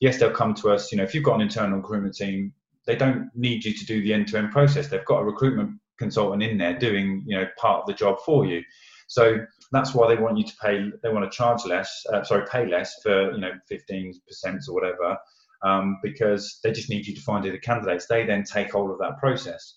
yes 0.00 0.18
they'll 0.18 0.30
come 0.30 0.54
to 0.54 0.70
us. 0.70 0.92
You 0.92 0.98
know 0.98 1.04
if 1.04 1.14
you've 1.14 1.24
got 1.24 1.36
an 1.36 1.40
internal 1.40 1.78
recruitment 1.78 2.14
team 2.14 2.52
they 2.86 2.96
don't 2.96 3.30
need 3.34 3.64
you 3.64 3.72
to 3.72 3.86
do 3.86 4.02
the 4.02 4.12
end-to-end 4.12 4.52
process. 4.52 4.88
They've 4.88 5.04
got 5.06 5.20
a 5.20 5.24
recruitment 5.24 5.80
consultant 5.98 6.42
in 6.42 6.58
there 6.58 6.78
doing 6.78 7.24
you 7.26 7.36
know 7.36 7.46
part 7.56 7.80
of 7.80 7.86
the 7.86 7.94
job 7.94 8.18
for 8.24 8.44
you. 8.44 8.62
So 9.06 9.44
that's 9.72 9.94
why 9.94 10.06
they 10.06 10.20
want 10.20 10.38
you 10.38 10.44
to 10.44 10.56
pay 10.62 10.90
they 11.02 11.08
want 11.08 11.30
to 11.30 11.36
charge 11.36 11.64
less 11.66 12.04
uh, 12.12 12.22
sorry 12.22 12.46
pay 12.46 12.66
less 12.66 12.94
for 13.02 13.32
you 13.32 13.40
know 13.40 13.52
15% 13.70 14.14
or 14.68 14.74
whatever 14.74 15.18
um, 15.64 15.98
because 16.02 16.60
they 16.62 16.70
just 16.70 16.90
need 16.90 17.06
you 17.06 17.14
to 17.14 17.20
find 17.20 17.44
the 17.44 17.58
candidates. 17.58 18.06
They 18.06 18.24
then 18.24 18.44
take 18.44 18.72
hold 18.72 18.90
of 18.90 18.98
that 18.98 19.18
process. 19.18 19.76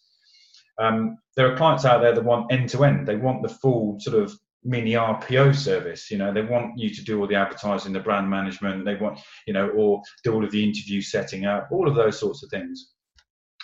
Um, 0.80 1.18
there 1.36 1.52
are 1.52 1.58
clients 1.58 1.86
out 1.86 2.02
there 2.02 2.14
that 2.14 2.24
want 2.24 2.52
end 2.52 2.70
to 2.70 2.84
end. 2.84 3.08
They 3.08 3.16
want 3.16 3.42
the 3.42 3.50
full 3.50 4.00
sort 4.00 4.22
of 4.22 4.38
mini 4.64 4.92
RPO 4.92 5.56
service. 5.56 6.12
You 6.12 6.18
know, 6.18 6.32
they 6.32 6.44
want 6.44 6.78
you 6.78 6.94
to 6.94 7.04
do 7.04 7.20
all 7.20 7.28
the 7.28 7.36
advertising, 7.36 7.94
the 7.94 8.00
brand 8.00 8.30
management. 8.30 8.86
They 8.86 8.96
want, 8.96 9.20
you 9.48 9.54
know, 9.54 9.70
or 9.70 10.02
do 10.24 10.34
all 10.34 10.44
of 10.44 10.52
the 10.52 10.64
interview 10.64 11.02
setting 11.02 11.46
up, 11.46 11.70
all 11.72 11.88
of 11.88 11.96
those 11.96 12.20
sorts 12.20 12.44
of 12.44 12.50
things, 12.50 12.92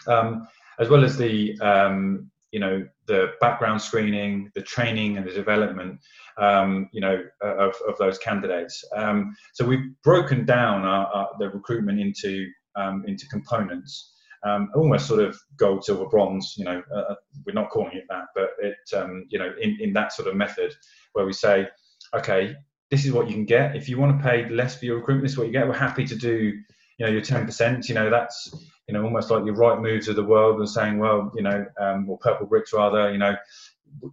um, 0.07 0.47
as 0.79 0.89
well 0.89 1.03
as 1.03 1.17
the 1.17 1.59
um, 1.59 2.31
you 2.53 2.59
know 2.59 2.87
the 3.07 3.31
background 3.41 3.81
screening, 3.81 4.51
the 4.53 4.61
training 4.61 5.17
and 5.17 5.27
the 5.27 5.33
development, 5.33 5.99
um, 6.37 6.87
you 6.93 7.01
know, 7.01 7.21
of, 7.41 7.75
of 7.87 7.97
those 7.97 8.17
candidates. 8.19 8.83
Um, 8.95 9.35
so 9.53 9.65
we've 9.65 9.91
broken 10.03 10.45
down 10.45 10.83
our, 10.83 11.07
our, 11.07 11.29
the 11.39 11.49
recruitment 11.49 11.99
into 11.99 12.47
um, 12.75 13.03
into 13.07 13.27
components, 13.27 14.13
um, 14.45 14.69
almost 14.75 15.07
sort 15.07 15.19
of 15.21 15.35
gold, 15.57 15.83
silver, 15.83 16.05
bronze. 16.05 16.53
You 16.55 16.65
know, 16.65 16.83
uh, 16.95 16.99
uh, 16.99 17.15
we're 17.45 17.53
not 17.53 17.71
calling 17.71 17.97
it 17.97 18.05
that, 18.09 18.25
but 18.35 18.51
it 18.59 18.77
um, 18.95 19.25
you 19.29 19.39
know 19.39 19.51
in, 19.59 19.77
in 19.81 19.91
that 19.93 20.13
sort 20.13 20.27
of 20.27 20.35
method 20.35 20.71
where 21.13 21.25
we 21.25 21.33
say, 21.33 21.67
okay, 22.15 22.55
this 22.91 23.03
is 23.03 23.11
what 23.11 23.27
you 23.27 23.33
can 23.33 23.45
get. 23.45 23.75
If 23.75 23.89
you 23.89 23.99
want 23.99 24.15
to 24.15 24.23
pay 24.23 24.47
less 24.47 24.77
for 24.77 24.85
your 24.85 24.97
recruitment, 24.97 25.23
this 25.23 25.31
is 25.31 25.37
what 25.39 25.47
you 25.47 25.53
get. 25.53 25.67
We're 25.67 25.73
happy 25.73 26.05
to 26.05 26.15
do 26.15 26.53
you 26.99 27.05
know 27.05 27.11
your 27.11 27.21
10% 27.21 27.89
you 27.89 27.95
know 27.95 28.09
that's 28.09 28.53
you 28.87 28.93
know 28.93 29.03
almost 29.03 29.31
like 29.31 29.45
your 29.45 29.55
Rightmoves 29.55 30.07
of 30.07 30.15
the 30.15 30.23
world 30.23 30.59
and 30.59 30.69
saying 30.69 30.99
well 30.99 31.31
you 31.35 31.43
know 31.43 31.65
um, 31.79 32.09
or 32.09 32.19
Purplebricks 32.19 32.73
rather 32.73 33.11
you 33.11 33.17
know 33.17 33.35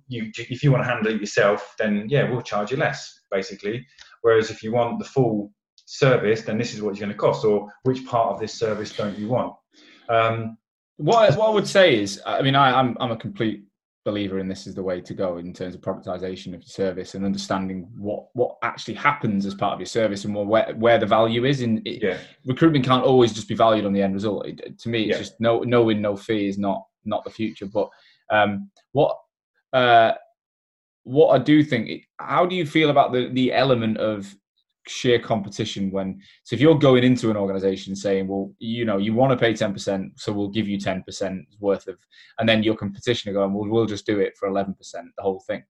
you 0.09 0.31
if 0.37 0.63
you 0.63 0.71
want 0.71 0.85
to 0.85 0.89
handle 0.89 1.13
it 1.13 1.21
yourself 1.21 1.75
then 1.79 2.07
yeah 2.09 2.31
we'll 2.31 2.43
charge 2.43 2.71
you 2.71 2.77
less 2.77 3.21
basically. 3.31 3.87
Whereas 4.23 4.51
if 4.51 4.63
you 4.63 4.73
want 4.73 4.99
the 4.99 5.05
full 5.05 5.53
service 5.87 6.43
then 6.43 6.59
this 6.59 6.75
is 6.75 6.83
what 6.83 6.91
it's 6.91 7.01
going 7.01 7.13
to 7.13 7.19
cost 7.19 7.45
or 7.45 7.73
which 7.83 8.05
part 8.07 8.35
of 8.35 8.41
this 8.41 8.55
service 8.55 8.95
don't 8.95 9.19
you 9.19 9.29
want? 9.29 9.55
Um, 10.09 10.57
what, 10.97 11.35
what 11.37 11.49
I 11.49 11.55
would 11.55 11.67
say 11.67 11.99
is, 11.99 12.21
I 12.27 12.43
mean, 12.43 12.55
I, 12.55 12.79
I'm 12.79 12.97
I'm 13.01 13.11
a 13.11 13.17
complete 13.17 13.65
believer 14.11 14.39
in 14.39 14.49
this 14.49 14.67
is 14.67 14.75
the 14.75 14.83
way 14.83 15.01
to 15.01 15.15
go 15.15 15.39
in 15.39 15.53
terms 15.53 15.75
of 15.75 15.81
productization 15.81 16.49
of 16.49 16.61
your 16.61 16.63
service 16.63 17.15
and 17.15 17.25
understanding 17.25 17.89
what 17.97 18.27
what 18.35 18.57
actually 18.63 18.95
happens 18.95 19.47
as 19.47 19.55
part 19.55 19.75
of 19.75 19.81
your 19.81 19.87
service 19.87 20.25
and 20.25 20.35
where 20.35 20.75
where 20.77 20.99
the 20.99 21.07
value 21.07 21.45
is 21.45 21.61
in 21.61 21.81
it, 21.85 22.03
yeah. 22.03 22.19
recruitment 22.47 22.85
can't 22.85 23.05
always 23.05 23.33
just 23.33 23.49
be 23.49 23.55
valued 23.55 23.87
on 23.87 23.93
the 23.93 24.03
end 24.03 24.15
result 24.15 24.47
it, 24.47 24.79
to 24.79 24.89
me 24.89 25.03
it's 25.03 25.11
yeah. 25.11 25.19
just 25.19 25.41
no 25.41 25.61
no 25.61 25.83
win 25.83 26.01
no 26.01 26.17
fee 26.17 26.49
is 26.49 26.59
not 26.59 26.85
not 27.05 27.25
the 27.25 27.31
future 27.31 27.67
but 27.67 27.89
um, 28.31 28.71
what 28.93 29.17
uh, 29.73 30.13
what 31.05 31.29
I 31.29 31.39
do 31.43 31.63
think 31.63 32.07
how 32.19 32.47
do 32.47 32.55
you 32.55 32.67
feel 32.67 32.91
about 32.91 33.13
the 33.13 33.29
the 33.33 33.53
element 33.53 33.99
of 33.99 34.35
sheer 34.91 35.19
competition 35.19 35.91
when 35.91 36.21
so 36.43 36.55
if 36.55 36.61
you're 36.61 36.79
going 36.79 37.05
into 37.05 37.31
an 37.31 37.37
organization 37.37 37.95
saying 37.95 38.27
well 38.27 38.53
you 38.59 38.85
know 38.85 38.99
you 38.99 39.15
want 39.15 39.31
to 39.31 39.37
pay 39.37 39.53
10% 39.53 40.11
so 40.17 40.33
we'll 40.33 40.49
give 40.49 40.69
you 40.69 40.79
10% 40.79 41.41
worth 41.61 41.87
of 41.87 41.97
and 42.39 42.49
then 42.49 42.63
your 42.63 42.75
competition 42.75 43.31
are 43.31 43.35
going 43.35 43.53
well 43.55 43.69
we'll 43.69 43.87
just 43.87 44.07
do 44.07 44.19
it 44.19 44.37
for 44.37 44.49
11% 44.49 44.75
the 44.93 45.23
whole 45.23 45.41
thing. 45.47 45.63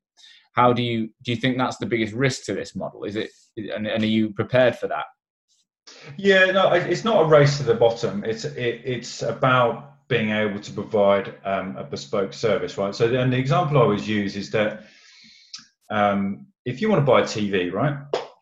How 0.53 0.73
do 0.73 0.83
you 0.83 1.11
do 1.23 1.31
you 1.33 1.37
think 1.37 1.59
that's 1.59 1.77
the 1.77 1.87
biggest 1.87 2.13
risk 2.15 2.45
to 2.45 2.55
this 2.55 2.75
model? 2.75 3.05
Is 3.05 3.17
it 3.17 3.31
and, 3.57 3.87
and 3.87 4.03
are 4.03 4.07
you 4.07 4.31
prepared 4.31 4.77
for 4.77 4.89
that? 4.89 5.05
Yeah 6.17 6.47
no 6.47 6.73
it's 6.73 7.05
not 7.05 7.23
a 7.23 7.29
race 7.29 7.59
to 7.59 7.63
the 7.63 7.75
bottom. 7.75 8.25
It's 8.25 8.45
it, 8.45 8.83
it's 8.85 9.23
about 9.23 10.09
being 10.09 10.31
able 10.31 10.59
to 10.59 10.73
provide 10.73 11.35
um, 11.45 11.77
a 11.77 11.85
bespoke 11.85 12.33
service 12.33 12.77
right? 12.79 12.95
So 12.95 13.15
and 13.15 13.33
the 13.33 13.39
example 13.39 13.79
i 13.79 13.83
always 13.83 14.09
use 14.09 14.35
is 14.35 14.51
that 14.51 14.85
um, 15.91 16.47
if 16.65 16.81
you 16.81 16.89
want 16.89 17.01
to 17.01 17.07
buy 17.07 17.21
a 17.21 17.25
tv 17.25 17.73
right 17.73 17.97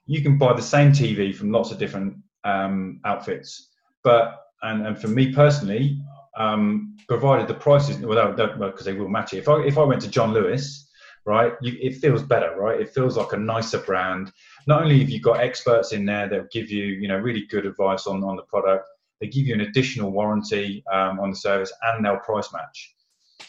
you 0.09 0.23
can 0.23 0.39
buy 0.39 0.55
the 0.55 0.63
same 0.63 0.91
TV 0.91 1.35
from 1.35 1.53
lots 1.53 1.71
of 1.71 1.79
different 1.79 2.17
um, 2.43 3.01
outfits. 3.05 3.69
But 4.03 4.41
and, 4.63 4.87
and 4.87 4.99
for 4.99 5.09
me 5.09 5.33
personally, 5.33 6.01
um, 6.37 6.97
provided 7.09 7.47
the 7.47 7.55
prices, 7.55 7.99
without 7.99 8.37
because 8.37 8.59
well, 8.59 8.73
they 8.85 8.93
will 8.95 9.09
match 9.09 9.35
it. 9.35 9.39
If 9.39 9.49
I 9.49 9.61
if 9.63 9.77
I 9.79 9.85
went 9.85 10.01
to 10.03 10.11
John 10.11 10.33
Lewis, 10.33 10.91
right, 11.27 11.53
you, 11.61 11.77
it 11.81 11.97
feels 11.97 12.23
better, 12.23 12.57
right? 12.57 12.81
It 12.81 12.91
feels 12.91 13.17
like 13.17 13.33
a 13.35 13.37
nicer 13.37 13.79
brand. 13.79 14.33
Not 14.67 14.83
only 14.83 14.99
have 15.01 15.11
you 15.11 15.21
got 15.21 15.41
experts 15.41 15.93
in 15.93 16.07
there 16.07 16.29
that 16.29 16.51
give 16.51 16.71
you, 16.71 16.85
you 16.85 17.07
know, 17.07 17.19
really 17.19 17.47
good 17.47 17.67
advice 17.67 18.07
on 18.07 18.25
on 18.25 18.37
the 18.37 18.43
product, 18.43 18.87
they 19.21 19.27
give 19.29 19.47
you 19.47 19.55
an 19.55 19.61
additional 19.61 20.11
warranty 20.11 20.83
um, 20.91 21.21
on 21.21 21.31
the 21.31 21.37
service, 21.37 21.73
and 21.83 22.05
they'll 22.05 22.17
price 22.17 22.51
match. 22.53 22.95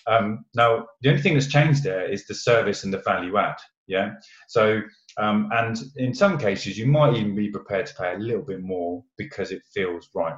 Um, 0.08 0.46
now, 0.56 0.88
the 1.02 1.10
only 1.10 1.22
thing 1.22 1.36
that's 1.36 1.48
changed 1.48 1.84
there 1.84 2.12
is 2.12 2.28
the 2.28 2.36
service 2.36 2.84
and 2.84 2.94
the 2.94 3.00
value 3.00 3.38
add. 3.38 3.58
Yeah. 3.90 4.14
So 4.48 4.82
um, 5.18 5.50
and 5.52 5.78
in 5.98 6.14
some 6.14 6.38
cases, 6.38 6.78
you 6.78 6.88
might 6.88 7.16
even 7.16 7.36
be 7.36 7.50
prepared 7.50 7.88
to 7.88 7.96
pay 7.96 8.14
a 8.14 8.18
little 8.18 8.42
bit 8.42 8.62
more 8.62 9.04
because 9.18 9.52
it 9.52 9.62
feels 9.74 10.10
right. 10.16 10.38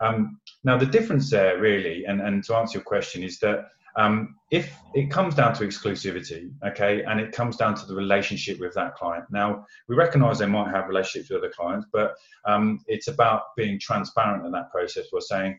Um, 0.00 0.38
now, 0.64 0.76
the 0.76 0.86
difference 0.86 1.30
there, 1.30 1.58
really, 1.58 2.04
and, 2.04 2.20
and 2.20 2.44
to 2.44 2.54
answer 2.54 2.78
your 2.78 2.84
question, 2.84 3.22
is 3.22 3.38
that 3.38 3.68
um, 3.96 4.36
if 4.50 4.76
it 4.94 5.10
comes 5.10 5.34
down 5.34 5.54
to 5.54 5.64
exclusivity, 5.64 6.50
okay, 6.64 7.02
and 7.04 7.18
it 7.20 7.32
comes 7.32 7.56
down 7.56 7.74
to 7.76 7.86
the 7.86 7.94
relationship 7.94 8.60
with 8.60 8.74
that 8.74 8.94
client. 8.94 9.24
Now, 9.30 9.64
we 9.88 9.96
recognize 9.96 10.38
they 10.38 10.46
might 10.46 10.70
have 10.70 10.88
relationships 10.88 11.30
with 11.30 11.38
other 11.38 11.52
clients, 11.56 11.86
but 11.92 12.14
um, 12.44 12.80
it's 12.86 13.08
about 13.08 13.42
being 13.56 13.80
transparent 13.80 14.44
in 14.44 14.52
that 14.52 14.70
process. 14.70 15.06
We're 15.12 15.20
saying, 15.20 15.58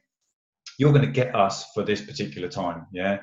you're 0.80 0.94
going 0.94 1.06
to 1.06 1.12
get 1.12 1.36
us 1.36 1.72
for 1.74 1.84
this 1.84 2.02
particular 2.02 2.48
time, 2.48 2.88
yeah. 2.94 3.20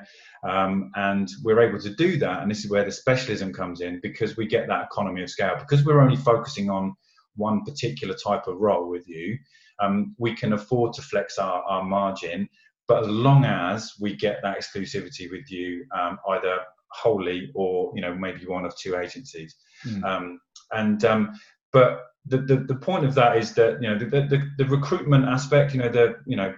Um, 0.47 0.91
and 0.95 1.27
we're 1.43 1.59
able 1.59 1.79
to 1.79 1.89
do 1.89 2.17
that, 2.19 2.43
and 2.43 2.51
this 2.51 2.63
is 2.63 2.69
where 2.69 2.85
the 2.85 2.91
specialism 2.91 3.51
comes 3.51 3.81
in 3.81 3.99
because 4.01 4.37
we 4.37 4.45
get 4.45 4.67
that 4.67 4.85
economy 4.85 5.23
of 5.23 5.29
scale. 5.31 5.55
Because 5.57 5.83
we're 5.83 5.99
only 5.99 6.15
focusing 6.15 6.69
on 6.69 6.95
one 7.35 7.63
particular 7.65 8.15
type 8.15 8.47
of 8.47 8.57
role 8.59 8.87
with 8.87 9.07
you, 9.07 9.39
um, 9.79 10.15
we 10.19 10.35
can 10.35 10.53
afford 10.53 10.93
to 10.93 11.01
flex 11.01 11.39
our, 11.39 11.63
our 11.63 11.83
margin. 11.83 12.47
But 12.87 13.03
as 13.03 13.09
long 13.09 13.43
as 13.43 13.93
we 13.99 14.15
get 14.15 14.37
that 14.43 14.59
exclusivity 14.59 15.29
with 15.31 15.51
you, 15.51 15.83
um, 15.99 16.19
either 16.29 16.59
wholly 16.89 17.51
or 17.55 17.91
you 17.95 18.01
know 18.03 18.13
maybe 18.13 18.45
one 18.45 18.65
of 18.65 18.77
two 18.77 18.95
agencies, 18.95 19.55
mm. 19.83 20.37
and 20.71 21.03
um, 21.03 21.33
but 21.73 22.03
the, 22.27 22.37
the, 22.37 22.57
the 22.57 22.75
point 22.75 23.03
of 23.03 23.15
that 23.15 23.35
is 23.35 23.53
that 23.55 23.81
you 23.81 23.89
know 23.89 23.97
the, 23.97 24.05
the, 24.05 24.47
the 24.59 24.65
recruitment 24.65 25.25
aspect, 25.25 25.73
you 25.73 25.81
know 25.81 25.89
the 25.89 26.17
you 26.27 26.37
know 26.37 26.53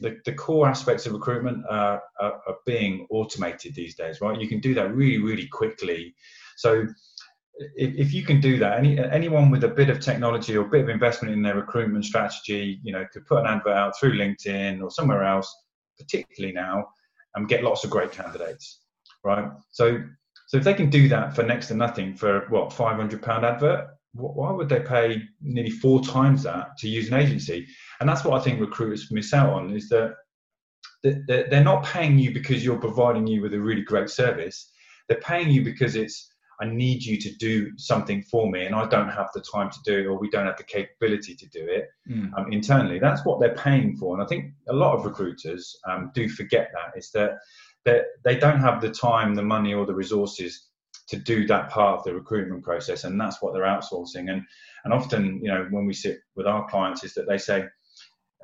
the, 0.00 0.18
the 0.24 0.32
core 0.32 0.66
aspects 0.66 1.06
of 1.06 1.12
recruitment 1.12 1.64
are, 1.68 2.02
are, 2.20 2.40
are, 2.46 2.56
being 2.66 3.06
automated 3.10 3.74
these 3.74 3.94
days, 3.94 4.20
right? 4.20 4.40
You 4.40 4.48
can 4.48 4.60
do 4.60 4.74
that 4.74 4.94
really, 4.94 5.18
really 5.18 5.46
quickly. 5.46 6.14
So 6.56 6.86
if, 7.76 7.94
if 7.94 8.14
you 8.14 8.22
can 8.22 8.40
do 8.40 8.58
that, 8.58 8.78
any 8.78 8.98
anyone 8.98 9.50
with 9.50 9.64
a 9.64 9.68
bit 9.68 9.90
of 9.90 10.00
technology 10.00 10.56
or 10.56 10.66
a 10.66 10.68
bit 10.68 10.82
of 10.82 10.88
investment 10.88 11.34
in 11.34 11.42
their 11.42 11.56
recruitment 11.56 12.04
strategy, 12.04 12.80
you 12.82 12.92
know, 12.92 13.04
could 13.12 13.26
put 13.26 13.40
an 13.40 13.46
advert 13.46 13.76
out 13.76 13.98
through 13.98 14.16
LinkedIn 14.16 14.82
or 14.82 14.90
somewhere 14.90 15.24
else, 15.24 15.54
particularly 15.98 16.54
now, 16.54 16.86
and 17.34 17.48
get 17.48 17.62
lots 17.62 17.84
of 17.84 17.90
great 17.90 18.12
candidates, 18.12 18.80
right? 19.24 19.50
So 19.70 20.02
so 20.50 20.56
if 20.56 20.64
they 20.64 20.74
can 20.74 20.90
do 20.90 21.06
that 21.08 21.36
for 21.36 21.44
next 21.44 21.68
to 21.68 21.74
nothing 21.74 22.16
for 22.16 22.44
what 22.48 22.72
500 22.72 23.22
pound 23.22 23.44
advert, 23.46 23.86
why 24.12 24.50
would 24.50 24.68
they 24.68 24.80
pay 24.80 25.22
nearly 25.40 25.70
four 25.70 26.02
times 26.02 26.42
that 26.42 26.76
to 26.78 26.88
use 26.88 27.06
an 27.06 27.14
agency? 27.14 27.68
And 28.00 28.08
that's 28.08 28.24
what 28.24 28.40
I 28.40 28.42
think 28.42 28.60
recruiters 28.60 29.10
miss 29.10 29.34
out 29.34 29.52
on 29.52 29.74
is 29.74 29.88
that 29.90 30.14
they're 31.02 31.64
not 31.64 31.84
paying 31.84 32.18
you 32.18 32.32
because 32.32 32.64
you're 32.64 32.78
providing 32.78 33.26
you 33.26 33.42
with 33.42 33.54
a 33.54 33.60
really 33.60 33.82
great 33.82 34.10
service. 34.10 34.70
They're 35.08 35.20
paying 35.20 35.50
you 35.50 35.62
because 35.62 35.96
it's 35.96 36.30
I 36.62 36.66
need 36.66 37.02
you 37.02 37.18
to 37.18 37.34
do 37.36 37.72
something 37.78 38.22
for 38.22 38.50
me, 38.50 38.66
and 38.66 38.74
I 38.74 38.86
don't 38.86 39.08
have 39.08 39.30
the 39.32 39.40
time 39.40 39.70
to 39.70 39.78
do 39.82 39.98
it, 39.98 40.06
or 40.06 40.18
we 40.18 40.28
don't 40.28 40.44
have 40.44 40.58
the 40.58 40.62
capability 40.62 41.34
to 41.34 41.46
do 41.48 41.66
it 41.66 41.88
mm. 42.06 42.30
um, 42.36 42.52
internally. 42.52 42.98
That's 42.98 43.24
what 43.24 43.40
they're 43.40 43.54
paying 43.54 43.96
for, 43.96 44.14
and 44.14 44.22
I 44.22 44.26
think 44.26 44.52
a 44.68 44.74
lot 44.74 44.94
of 44.94 45.06
recruiters 45.06 45.74
um, 45.88 46.10
do 46.14 46.28
forget 46.28 46.70
that 46.74 46.98
is 46.98 47.10
that 47.12 47.38
that 47.86 48.04
they 48.24 48.36
don't 48.36 48.60
have 48.60 48.82
the 48.82 48.90
time, 48.90 49.34
the 49.34 49.42
money, 49.42 49.72
or 49.72 49.86
the 49.86 49.94
resources 49.94 50.68
to 51.08 51.16
do 51.16 51.46
that 51.46 51.70
part 51.70 51.98
of 51.98 52.04
the 52.04 52.14
recruitment 52.14 52.62
process 52.62 53.02
and 53.02 53.20
that's 53.20 53.42
what 53.42 53.52
they're 53.52 53.64
outsourcing 53.64 54.30
and 54.30 54.42
and 54.84 54.92
often 54.92 55.40
you 55.42 55.48
know 55.48 55.66
when 55.70 55.84
we 55.84 55.92
sit 55.92 56.20
with 56.36 56.46
our 56.46 56.68
clients 56.68 57.02
is 57.02 57.14
that 57.14 57.26
they 57.26 57.36
say 57.36 57.64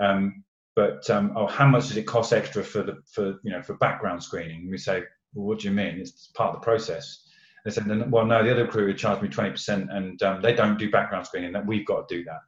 um, 0.00 0.44
but 0.74 1.08
um, 1.10 1.32
oh 1.36 1.46
how 1.46 1.66
much 1.66 1.88
does 1.88 1.96
it 1.96 2.06
cost 2.06 2.32
extra 2.32 2.62
for 2.62 2.82
the 2.82 2.98
for 3.10 3.38
you 3.42 3.50
know 3.52 3.62
for 3.62 3.74
background 3.74 4.22
screening 4.22 4.62
and 4.62 4.70
we 4.70 4.78
say 4.78 5.02
well 5.34 5.46
what 5.46 5.60
do 5.60 5.68
you 5.68 5.74
mean 5.74 5.98
it's 5.98 6.30
part 6.34 6.54
of 6.54 6.60
the 6.60 6.64
process 6.64 7.26
They 7.66 7.72
said, 7.72 8.12
well, 8.12 8.24
no, 8.24 8.44
the 8.44 8.52
other 8.52 8.62
recruiter 8.62 8.96
charged 8.96 9.22
me 9.22 9.28
20% 9.28 9.92
and 9.92 10.22
um, 10.22 10.40
they 10.40 10.54
don't 10.54 10.78
do 10.78 10.88
background 10.88 11.26
screening, 11.26 11.52
that 11.52 11.66
we've 11.66 11.84
got 11.84 12.08
to 12.08 12.16
do 12.16 12.22
that. 12.22 12.38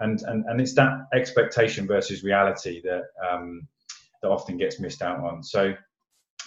And, 0.00 0.20
and, 0.26 0.44
and 0.44 0.60
it's 0.60 0.74
that 0.74 0.92
expectation 1.14 1.86
versus 1.86 2.22
reality 2.22 2.82
that, 2.82 3.04
um, 3.26 3.66
that 4.20 4.28
often 4.28 4.58
gets 4.58 4.78
missed 4.78 5.00
out 5.00 5.20
on. 5.20 5.42
So, 5.42 5.72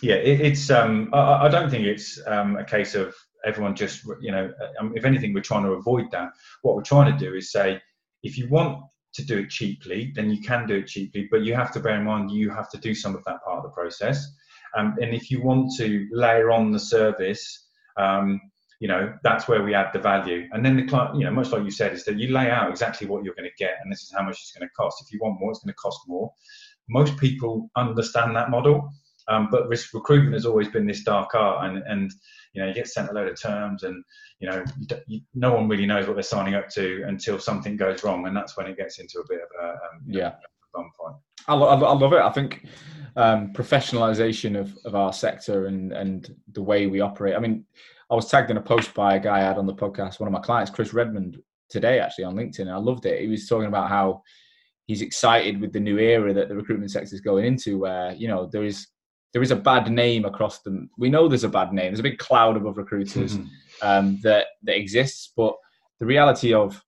yeah, 0.03 0.15
it, 0.15 0.39
it's, 0.39 0.69
um, 0.69 1.09
I, 1.13 1.47
I, 1.47 1.49
don't 1.49 1.71
think 1.71 1.87
it's 1.87 2.21
um, 2.27 2.57
a 2.57 2.63
case 2.63 2.93
of 2.93 3.15
everyone 3.43 3.75
just, 3.75 4.05
you 4.21 4.31
know, 4.31 4.53
um, 4.79 4.93
if 4.95 5.03
anything, 5.03 5.33
we're 5.33 5.41
trying 5.41 5.63
to 5.63 5.71
avoid 5.71 6.11
that. 6.11 6.29
What 6.61 6.75
we're 6.75 6.83
trying 6.83 7.11
to 7.11 7.17
do 7.17 7.33
is 7.33 7.51
say, 7.51 7.81
if 8.21 8.37
you 8.37 8.47
want 8.49 8.83
to 9.13 9.25
do 9.25 9.39
it 9.39 9.49
cheaply, 9.49 10.11
then 10.15 10.29
you 10.29 10.41
can 10.41 10.65
do 10.67 10.75
it 10.75 10.87
cheaply, 10.87 11.27
but 11.29 11.41
you 11.41 11.53
have 11.53 11.71
to 11.73 11.79
bear 11.79 11.95
in 11.95 12.05
mind 12.05 12.31
you 12.31 12.49
have 12.49 12.69
to 12.71 12.77
do 12.77 12.93
some 12.93 13.15
of 13.15 13.23
that 13.25 13.43
part 13.43 13.57
of 13.57 13.63
the 13.63 13.69
process. 13.69 14.25
Um, 14.77 14.95
and 15.01 15.13
if 15.13 15.29
you 15.29 15.41
want 15.41 15.71
to 15.77 16.07
layer 16.11 16.51
on 16.51 16.71
the 16.71 16.79
service, 16.79 17.67
um, 17.97 18.39
you 18.79 18.87
know, 18.87 19.13
that's 19.23 19.47
where 19.47 19.63
we 19.63 19.75
add 19.75 19.91
the 19.93 19.99
value. 19.99 20.47
And 20.51 20.65
then 20.65 20.75
the 20.75 20.87
client, 20.87 21.15
you 21.15 21.25
know, 21.25 21.31
much 21.31 21.51
like 21.51 21.63
you 21.63 21.71
said, 21.71 21.93
is 21.93 22.03
that 22.05 22.17
you 22.17 22.33
lay 22.33 22.49
out 22.49 22.69
exactly 22.69 23.05
what 23.05 23.23
you're 23.23 23.35
going 23.35 23.49
to 23.49 23.63
get, 23.63 23.75
and 23.83 23.91
this 23.91 24.01
is 24.01 24.11
how 24.15 24.23
much 24.23 24.39
it's 24.41 24.51
going 24.51 24.67
to 24.67 24.73
cost. 24.73 25.03
If 25.05 25.13
you 25.13 25.19
want 25.21 25.39
more, 25.39 25.51
it's 25.51 25.59
going 25.59 25.73
to 25.73 25.75
cost 25.75 25.99
more. 26.07 26.33
Most 26.89 27.15
people 27.17 27.69
understand 27.75 28.35
that 28.35 28.49
model, 28.49 28.89
um, 29.31 29.47
but 29.49 29.67
risk 29.67 29.93
recruitment 29.93 30.33
has 30.33 30.45
always 30.45 30.67
been 30.67 30.85
this 30.85 31.03
dark 31.03 31.33
art, 31.35 31.69
and 31.69 31.83
and 31.87 32.11
you 32.53 32.61
know, 32.61 32.67
you 32.67 32.73
get 32.73 32.87
sent 32.87 33.09
a 33.09 33.13
load 33.13 33.29
of 33.29 33.41
terms, 33.41 33.83
and 33.83 34.03
you 34.39 34.49
know, 34.49 34.63
you 34.77 34.97
you, 35.07 35.21
no 35.33 35.53
one 35.53 35.67
really 35.67 35.85
knows 35.85 36.07
what 36.07 36.15
they're 36.15 36.23
signing 36.23 36.55
up 36.55 36.69
to 36.69 37.03
until 37.07 37.39
something 37.39 37.77
goes 37.77 38.03
wrong, 38.03 38.27
and 38.27 38.35
that's 38.35 38.57
when 38.57 38.67
it 38.67 38.77
gets 38.77 38.99
into 38.99 39.19
a 39.19 39.27
bit 39.29 39.39
of 39.39 39.65
a 39.65 39.69
um, 39.69 40.01
yeah 40.05 40.33
know, 40.75 40.89
point. 40.99 41.15
I, 41.47 41.55
lo- 41.55 41.67
I 41.67 41.93
love 41.93 42.13
it. 42.13 42.21
I 42.21 42.29
think 42.29 42.65
um, 43.15 43.51
professionalization 43.53 44.59
of, 44.59 44.77
of 44.85 44.95
our 44.95 45.13
sector 45.13 45.67
and 45.67 45.91
and 45.91 46.35
the 46.51 46.61
way 46.61 46.87
we 46.87 47.01
operate. 47.01 47.35
I 47.35 47.39
mean, 47.39 47.65
I 48.09 48.15
was 48.15 48.29
tagged 48.29 48.51
in 48.51 48.57
a 48.57 48.61
post 48.61 48.93
by 48.93 49.15
a 49.15 49.19
guy 49.19 49.39
I 49.39 49.43
had 49.43 49.57
on 49.57 49.65
the 49.65 49.73
podcast, 49.73 50.19
one 50.19 50.27
of 50.27 50.33
my 50.33 50.41
clients, 50.41 50.71
Chris 50.71 50.93
Redmond, 50.93 51.41
today 51.69 51.99
actually 51.99 52.25
on 52.25 52.35
LinkedIn, 52.35 52.61
and 52.61 52.71
I 52.71 52.77
loved 52.77 53.05
it. 53.05 53.21
He 53.21 53.27
was 53.27 53.47
talking 53.47 53.67
about 53.67 53.89
how 53.89 54.21
he's 54.87 55.01
excited 55.01 55.61
with 55.61 55.71
the 55.71 55.79
new 55.79 55.97
era 55.97 56.33
that 56.33 56.49
the 56.49 56.55
recruitment 56.55 56.91
sector 56.91 57.15
is 57.15 57.21
going 57.21 57.45
into, 57.45 57.79
where 57.79 58.13
you 58.13 58.27
know 58.27 58.49
there 58.51 58.63
is 58.63 58.87
there 59.33 59.41
is 59.41 59.51
a 59.51 59.55
bad 59.55 59.89
name 59.91 60.25
across 60.25 60.59
them. 60.59 60.89
We 60.97 61.09
know 61.09 61.27
there's 61.27 61.43
a 61.43 61.49
bad 61.49 61.73
name. 61.73 61.87
There's 61.87 61.99
a 61.99 62.03
big 62.03 62.17
cloud 62.17 62.57
above 62.57 62.77
recruiters 62.77 63.37
mm-hmm. 63.37 63.47
um, 63.81 64.19
that 64.23 64.47
that 64.63 64.77
exists, 64.77 65.31
but 65.35 65.55
the 65.99 66.05
reality 66.05 66.53
of 66.53 66.83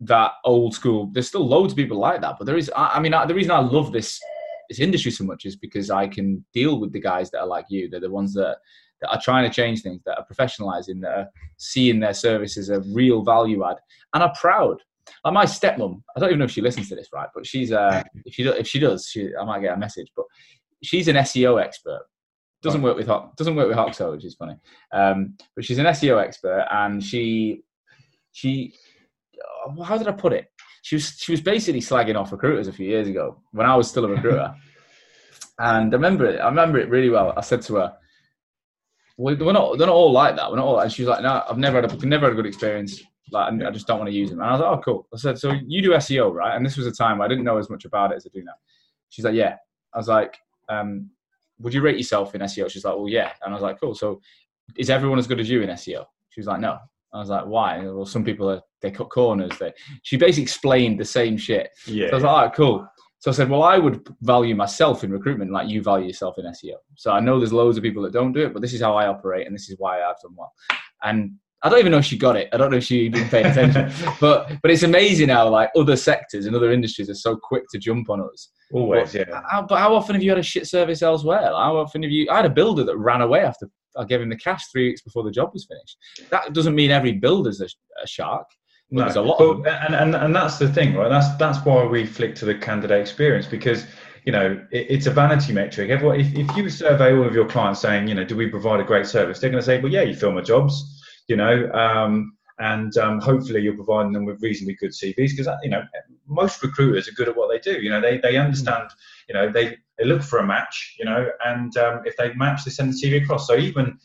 that 0.00 0.32
old 0.44 0.74
school, 0.74 1.10
there's 1.12 1.28
still 1.28 1.46
loads 1.46 1.72
of 1.72 1.76
people 1.76 1.98
like 1.98 2.22
that. 2.22 2.36
But 2.38 2.46
there 2.46 2.56
is, 2.56 2.70
I, 2.74 2.92
I 2.94 3.00
mean, 3.00 3.12
I, 3.12 3.26
the 3.26 3.34
reason 3.34 3.52
I 3.52 3.60
love 3.60 3.92
this 3.92 4.18
this 4.68 4.80
industry 4.80 5.10
so 5.10 5.24
much 5.24 5.44
is 5.44 5.56
because 5.56 5.90
I 5.90 6.06
can 6.06 6.44
deal 6.54 6.80
with 6.80 6.92
the 6.92 7.00
guys 7.00 7.30
that 7.32 7.40
are 7.40 7.46
like 7.46 7.66
you. 7.68 7.90
They're 7.90 8.00
the 8.00 8.10
ones 8.10 8.32
that 8.34 8.56
that 9.00 9.10
are 9.10 9.20
trying 9.20 9.48
to 9.48 9.54
change 9.54 9.82
things, 9.82 10.02
that 10.04 10.18
are 10.18 10.26
professionalizing, 10.30 11.00
that 11.02 11.18
are 11.18 11.28
seeing 11.56 12.00
their 12.00 12.14
service 12.14 12.56
as 12.56 12.68
a 12.68 12.80
real 12.92 13.22
value 13.22 13.64
add, 13.64 13.76
and 14.14 14.22
are 14.22 14.34
proud. 14.38 14.80
Like 15.24 15.34
my 15.34 15.44
stepmom, 15.44 16.02
I 16.16 16.20
don't 16.20 16.28
even 16.28 16.38
know 16.38 16.44
if 16.44 16.50
she 16.50 16.60
listens 16.60 16.88
to 16.90 16.94
this, 16.94 17.08
right? 17.12 17.28
But 17.34 17.46
she's 17.46 17.72
uh, 17.72 18.02
if 18.24 18.34
she 18.34 18.44
if 18.44 18.66
she 18.66 18.78
does, 18.78 19.06
she, 19.06 19.30
I 19.36 19.44
might 19.44 19.60
get 19.60 19.74
a 19.74 19.78
message. 19.78 20.10
But 20.16 20.26
she's 20.82 21.08
an 21.08 21.16
SEO 21.16 21.62
expert. 21.62 22.02
Doesn't 22.62 22.82
work 22.82 22.96
with 22.96 23.06
doesn't 23.36 23.56
work 23.56 23.68
with 23.68 23.76
Hoxo, 23.76 24.12
which 24.12 24.24
is 24.24 24.34
funny. 24.34 24.54
Um, 24.92 25.36
but 25.56 25.64
she's 25.64 25.78
an 25.78 25.86
SEO 25.86 26.22
expert, 26.22 26.66
and 26.70 27.02
she 27.02 27.62
she 28.32 28.74
how 29.82 29.96
did 29.96 30.08
I 30.08 30.12
put 30.12 30.34
it? 30.34 30.46
She 30.82 30.96
was 30.96 31.16
she 31.18 31.32
was 31.32 31.40
basically 31.40 31.80
slagging 31.80 32.16
off 32.16 32.32
recruiters 32.32 32.68
a 32.68 32.72
few 32.72 32.86
years 32.86 33.08
ago 33.08 33.40
when 33.52 33.66
I 33.66 33.76
was 33.76 33.88
still 33.88 34.04
a 34.04 34.08
recruiter. 34.08 34.54
and 35.58 35.92
I 35.92 35.96
remember 35.96 36.26
it. 36.26 36.38
I 36.38 36.48
remember 36.48 36.78
it 36.78 36.90
really 36.90 37.08
well. 37.08 37.32
I 37.36 37.40
said 37.40 37.62
to 37.62 37.76
her, 37.76 37.96
"We're 39.16 39.36
not 39.36 39.78
they're 39.78 39.86
not 39.86 39.96
all 39.96 40.12
like 40.12 40.36
that. 40.36 40.50
We're 40.50 40.58
not 40.58 40.66
all." 40.66 40.80
And 40.80 40.92
she 40.92 41.02
was 41.02 41.08
like, 41.08 41.22
"No, 41.22 41.42
I've 41.48 41.58
never 41.58 41.80
had 41.80 41.90
a 41.90 42.06
never 42.06 42.26
had 42.26 42.32
a 42.32 42.36
good 42.36 42.46
experience. 42.46 43.00
Like, 43.32 43.52
I 43.62 43.70
just 43.70 43.86
don't 43.86 43.98
want 43.98 44.10
to 44.10 44.16
use 44.16 44.30
them." 44.30 44.40
And 44.40 44.48
I 44.48 44.52
was 44.52 44.60
like, 44.60 44.70
"Oh, 44.70 44.82
cool." 44.82 45.08
I 45.14 45.16
said, 45.16 45.38
"So 45.38 45.52
you 45.66 45.80
do 45.80 45.92
SEO, 45.92 46.32
right?" 46.32 46.56
And 46.56 46.64
this 46.64 46.76
was 46.76 46.86
a 46.86 46.92
time 46.92 47.22
I 47.22 47.28
didn't 47.28 47.44
know 47.44 47.58
as 47.58 47.70
much 47.70 47.86
about 47.86 48.12
it 48.12 48.16
as 48.16 48.26
I 48.26 48.30
do 48.34 48.44
now. 48.44 48.52
She's 49.08 49.24
like, 49.24 49.34
"Yeah." 49.34 49.56
I 49.92 49.98
was 49.98 50.08
like, 50.08 50.36
um, 50.70 51.10
"Would 51.58 51.74
you 51.74 51.82
rate 51.82 51.96
yourself 51.96 52.34
in 52.34 52.40
SEO?" 52.40 52.70
She's 52.70 52.84
like, 52.84 52.96
"Well, 52.96 53.08
yeah." 53.08 53.32
And 53.42 53.52
I 53.52 53.54
was 53.54 53.62
like, 53.62 53.80
"Cool. 53.80 53.94
So 53.94 54.20
is 54.76 54.90
everyone 54.90 55.18
as 55.18 55.26
good 55.26 55.40
as 55.40 55.50
you 55.50 55.62
in 55.62 55.70
SEO?" 55.70 56.04
She 56.30 56.40
was 56.40 56.46
like, 56.46 56.60
"No." 56.60 56.78
I 57.12 57.18
was 57.18 57.28
like, 57.28 57.46
why? 57.46 57.84
Well, 57.84 58.06
some 58.06 58.24
people 58.24 58.48
are 58.48 58.62
they 58.82 58.90
cut 58.90 59.10
corners. 59.10 59.50
They 59.58 59.72
she 60.02 60.16
basically 60.16 60.44
explained 60.44 60.98
the 60.98 61.04
same 61.04 61.36
shit. 61.36 61.70
Yeah. 61.86 62.06
So 62.06 62.12
I 62.12 62.14
was 62.14 62.24
like, 62.24 62.32
all 62.32 62.42
right, 62.42 62.54
cool. 62.54 62.88
So 63.18 63.30
I 63.30 63.34
said, 63.34 63.50
well, 63.50 63.62
I 63.62 63.76
would 63.76 64.08
value 64.22 64.54
myself 64.54 65.04
in 65.04 65.10
recruitment 65.10 65.50
like 65.50 65.68
you 65.68 65.82
value 65.82 66.06
yourself 66.06 66.38
in 66.38 66.46
SEO. 66.46 66.76
So 66.94 67.10
I 67.10 67.20
know 67.20 67.38
there's 67.38 67.52
loads 67.52 67.76
of 67.76 67.82
people 67.82 68.02
that 68.04 68.14
don't 68.14 68.32
do 68.32 68.46
it, 68.46 68.54
but 68.54 68.62
this 68.62 68.72
is 68.72 68.80
how 68.80 68.96
I 68.96 69.08
operate, 69.08 69.46
and 69.46 69.54
this 69.54 69.68
is 69.68 69.76
why 69.78 70.00
I've 70.02 70.20
done 70.22 70.34
well. 70.36 70.52
And 71.02 71.32
I 71.62 71.68
don't 71.68 71.78
even 71.78 71.92
know 71.92 71.98
if 71.98 72.06
she 72.06 72.16
got 72.16 72.36
it. 72.36 72.48
I 72.52 72.56
don't 72.56 72.70
know 72.70 72.78
if 72.78 72.84
she 72.84 73.08
didn't 73.08 73.28
pay 73.28 73.42
attention. 73.42 73.92
but 74.20 74.50
but 74.62 74.70
it's 74.70 74.82
amazing 74.82 75.28
how 75.28 75.48
like 75.48 75.70
other 75.76 75.96
sectors 75.96 76.46
and 76.46 76.56
other 76.56 76.72
industries 76.72 77.10
are 77.10 77.14
so 77.14 77.36
quick 77.36 77.64
to 77.72 77.78
jump 77.78 78.08
on 78.08 78.20
us. 78.20 78.50
Always, 78.72 79.12
but 79.12 79.28
yeah. 79.28 79.42
How, 79.50 79.62
but 79.62 79.78
how 79.78 79.94
often 79.94 80.14
have 80.14 80.22
you 80.22 80.30
had 80.30 80.38
a 80.38 80.42
shit 80.42 80.66
service 80.66 81.02
elsewhere? 81.02 81.42
How 81.42 81.76
often 81.76 82.02
have 82.02 82.10
you? 82.10 82.28
I 82.30 82.36
had 82.36 82.46
a 82.46 82.50
builder 82.50 82.84
that 82.84 82.96
ran 82.96 83.20
away 83.20 83.40
after 83.40 83.68
I 83.96 84.04
gave 84.04 84.20
him 84.20 84.28
the 84.28 84.36
cash 84.36 84.64
three 84.72 84.88
weeks 84.88 85.02
before 85.02 85.22
the 85.22 85.30
job 85.30 85.50
was 85.52 85.66
finished. 85.66 86.30
That 86.30 86.52
doesn't 86.52 86.74
mean 86.74 86.90
every 86.90 87.12
builder's 87.12 87.60
a, 87.60 87.66
a 88.02 88.06
shark. 88.06 88.46
No, 88.92 89.04
There's 89.04 89.16
a 89.16 89.22
lot 89.22 89.38
but, 89.38 89.72
and, 89.84 89.94
and 89.94 90.16
and 90.16 90.34
that's 90.34 90.58
the 90.58 90.68
thing, 90.68 90.94
right? 90.94 91.08
That's 91.08 91.36
that's 91.36 91.64
why 91.64 91.84
we 91.84 92.04
flick 92.04 92.34
to 92.36 92.44
the 92.44 92.56
candidate 92.56 93.00
experience 93.00 93.46
because 93.46 93.86
you 94.24 94.32
know 94.32 94.60
it, 94.72 94.86
it's 94.90 95.06
a 95.06 95.12
vanity 95.12 95.52
metric. 95.52 95.90
Everyone, 95.90 96.18
if, 96.18 96.34
if 96.34 96.56
you 96.56 96.68
survey 96.68 97.16
all 97.16 97.24
of 97.24 97.32
your 97.32 97.46
clients 97.46 97.80
saying, 97.80 98.08
you 98.08 98.14
know, 98.14 98.24
do 98.24 98.34
we 98.34 98.48
provide 98.48 98.80
a 98.80 98.84
great 98.84 99.06
service? 99.06 99.38
They're 99.38 99.50
going 99.50 99.62
to 99.62 99.66
say, 99.66 99.80
well, 99.80 99.92
yeah, 99.92 100.02
you 100.02 100.14
fill 100.14 100.32
my 100.32 100.40
jobs, 100.40 100.99
you 101.30 101.36
know, 101.36 101.70
um, 101.72 102.36
and 102.58 102.94
um, 102.98 103.20
hopefully 103.20 103.62
you're 103.62 103.74
providing 103.74 104.12
them 104.12 104.26
with 104.26 104.42
reasonably 104.42 104.74
good 104.74 104.90
CVs 104.90 105.30
because 105.30 105.48
you 105.62 105.70
know 105.70 105.82
most 106.26 106.62
recruiters 106.62 107.08
are 107.08 107.12
good 107.12 107.28
at 107.28 107.36
what 107.36 107.50
they 107.50 107.58
do. 107.58 107.80
You 107.80 107.88
know, 107.88 108.00
they 108.00 108.18
they 108.18 108.36
understand. 108.36 108.90
You 109.28 109.34
know, 109.34 109.50
they 109.50 109.76
they 109.98 110.04
look 110.04 110.22
for 110.22 110.40
a 110.40 110.46
match. 110.46 110.96
You 110.98 111.06
know, 111.06 111.30
and 111.46 111.74
um, 111.78 112.02
if 112.04 112.16
they 112.16 112.34
match, 112.34 112.64
they 112.64 112.70
send 112.70 112.92
the 112.92 112.96
CV 112.96 113.22
across. 113.22 113.46
So 113.46 113.56
even 113.56 113.98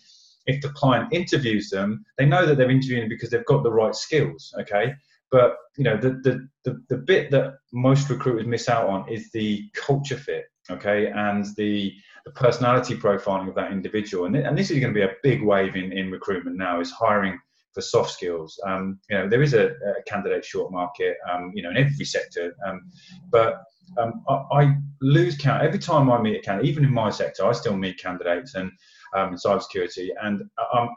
if 0.46 0.62
the 0.62 0.70
client 0.70 1.12
interviews 1.12 1.70
them, 1.70 2.06
they 2.18 2.26
know 2.26 2.46
that 2.46 2.58
they're 2.58 2.72
interviewing 2.72 3.10
because 3.10 3.30
they've 3.32 3.46
got 3.46 3.64
the 3.64 3.72
right 3.72 3.96
skills. 3.96 4.54
Okay, 4.62 4.94
but 5.32 5.58
you 5.78 5.84
know 5.84 5.98
the 5.98 6.12
the 6.24 6.48
the, 6.64 6.82
the 6.90 6.98
bit 6.98 7.32
that 7.32 7.56
most 7.74 8.10
recruiters 8.10 8.48
miss 8.48 8.70
out 8.70 8.88
on 8.88 9.12
is 9.12 9.32
the 9.32 9.70
culture 9.74 10.18
fit. 10.18 10.46
Okay, 10.72 11.08
and 11.08 11.46
the 11.58 11.94
the 12.26 12.32
personality 12.32 12.98
profiling 12.98 13.48
of 13.48 13.56
that 13.56 13.72
individual, 13.72 14.26
and, 14.26 14.36
and 14.36 14.58
this 14.58 14.72
is 14.72 14.80
going 14.80 14.94
to 14.94 15.00
be 15.00 15.06
a 15.06 15.16
big 15.24 15.44
wave 15.44 15.76
in, 15.76 15.92
in 15.92 16.12
recruitment 16.12 16.58
now. 16.58 16.80
Is 16.80 16.92
hiring 16.92 17.40
for 17.76 17.82
soft 17.82 18.10
skills. 18.12 18.60
Um, 18.66 19.00
you 19.10 19.18
know, 19.18 19.30
there 19.30 19.44
is 19.44 19.54
a, 19.54 19.68
a 19.68 20.02
candidate 20.08 20.44
short 20.44 20.72
market, 20.72 21.18
um, 21.30 21.52
you 21.54 21.62
know, 21.62 21.70
in 21.70 21.78
every 21.78 22.06
sector. 22.06 22.56
Um, 22.66 22.90
but 23.30 23.62
um, 24.00 24.24
I, 24.28 24.34
I, 24.52 24.76
lose 25.02 25.38
count 25.38 25.62
every 25.62 25.78
time 25.78 26.10
I 26.10 26.20
meet 26.20 26.38
a 26.38 26.42
candidate, 26.42 26.70
even 26.70 26.86
in 26.86 26.92
my 26.92 27.10
sector, 27.10 27.46
I 27.46 27.52
still 27.52 27.76
meet 27.76 28.00
candidates 28.00 28.56
and 28.56 28.72
um, 29.14 29.34
in 29.34 29.36
cybersecurity, 29.36 30.10
and 30.24 30.42
I'm, 30.74 30.90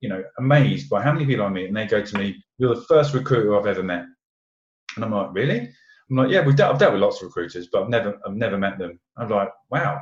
you 0.00 0.08
know, 0.08 0.22
amazed 0.38 0.88
by 0.88 1.02
how 1.02 1.12
many 1.12 1.26
people 1.26 1.44
I 1.44 1.48
meet, 1.50 1.66
and 1.66 1.76
they 1.76 1.86
go 1.86 2.02
to 2.02 2.18
me, 2.18 2.42
"You're 2.58 2.74
the 2.74 2.82
first 2.82 3.12
recruiter 3.12 3.58
I've 3.58 3.66
ever 3.66 3.82
met," 3.82 4.06
and 4.96 5.04
I'm 5.04 5.10
like, 5.10 5.30
"Really?" 5.32 5.68
I'm 6.10 6.16
like, 6.16 6.30
"Yeah, 6.30 6.44
we've 6.44 6.56
dealt, 6.56 6.72
I've 6.72 6.78
dealt 6.78 6.92
with 6.92 7.02
lots 7.02 7.20
of 7.20 7.26
recruiters, 7.26 7.68
but 7.70 7.82
I've 7.82 7.88
never, 7.90 8.18
I've 8.26 8.34
never 8.34 8.56
met 8.56 8.78
them." 8.78 8.98
I'm 9.16 9.28
like, 9.28 9.50
"Wow." 9.70 10.00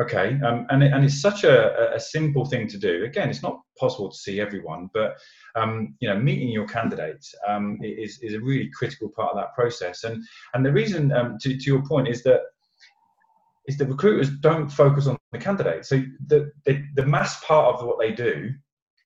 Okay, 0.00 0.40
um, 0.44 0.66
and 0.70 0.82
it, 0.82 0.92
and 0.92 1.04
it's 1.04 1.20
such 1.20 1.44
a, 1.44 1.94
a 1.94 2.00
simple 2.00 2.44
thing 2.44 2.66
to 2.66 2.78
do. 2.78 3.04
Again, 3.04 3.30
it's 3.30 3.44
not 3.44 3.60
possible 3.78 4.10
to 4.10 4.16
see 4.16 4.40
everyone, 4.40 4.90
but 4.92 5.16
um, 5.54 5.94
you 6.00 6.08
know, 6.08 6.18
meeting 6.18 6.48
your 6.48 6.66
candidates 6.66 7.32
um, 7.46 7.78
is 7.80 8.18
is 8.20 8.34
a 8.34 8.40
really 8.40 8.68
critical 8.76 9.08
part 9.08 9.30
of 9.30 9.36
that 9.36 9.54
process. 9.54 10.02
And 10.02 10.24
and 10.52 10.66
the 10.66 10.72
reason, 10.72 11.12
um, 11.12 11.38
to 11.42 11.56
to 11.56 11.64
your 11.64 11.86
point, 11.86 12.08
is 12.08 12.24
that 12.24 12.40
is 13.68 13.78
that 13.78 13.86
recruiters 13.86 14.30
don't 14.30 14.68
focus 14.68 15.06
on 15.06 15.16
the 15.30 15.38
candidate. 15.38 15.86
So 15.86 16.02
the, 16.26 16.50
the 16.64 16.84
the 16.96 17.06
mass 17.06 17.44
part 17.44 17.76
of 17.76 17.86
what 17.86 18.00
they 18.00 18.10
do 18.10 18.50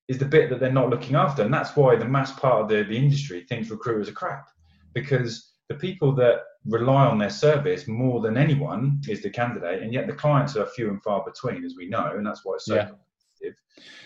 is 0.09 0.17
the 0.17 0.25
bit 0.25 0.49
that 0.49 0.59
they're 0.59 0.73
not 0.73 0.89
looking 0.89 1.17
after, 1.17 1.43
and 1.43 1.53
that's 1.53 1.77
why 1.77 1.97
the 1.97 2.09
mass 2.09 2.33
part 2.33 2.63
of 2.63 2.69
the, 2.69 2.83
the 2.85 2.97
industry 2.97 3.45
thinks 3.47 3.69
recruiters 3.69 4.09
are 4.09 4.13
crap 4.13 4.49
because 4.95 5.53
the 5.69 5.75
people 5.75 6.15
that 6.15 6.41
rely 6.67 7.07
on 7.07 7.19
their 7.19 7.31
service 7.31 7.87
more 7.87 8.21
than 8.21 8.37
anyone 8.37 9.01
is 9.09 9.23
the 9.23 9.31
candidate, 9.31 9.83
and 9.83 9.93
yet 9.93 10.07
the 10.07 10.13
clients 10.13 10.57
are 10.57 10.67
few 10.67 10.89
and 10.89 11.03
far 11.03 11.25
between, 11.25 11.65
as 11.65 11.75
we 11.77 11.89
know, 11.89 12.13
and 12.17 12.27
that's 12.27 12.45
why 12.45 12.55
it's 12.55 12.67
so 12.67 12.75
yeah. 12.75 12.91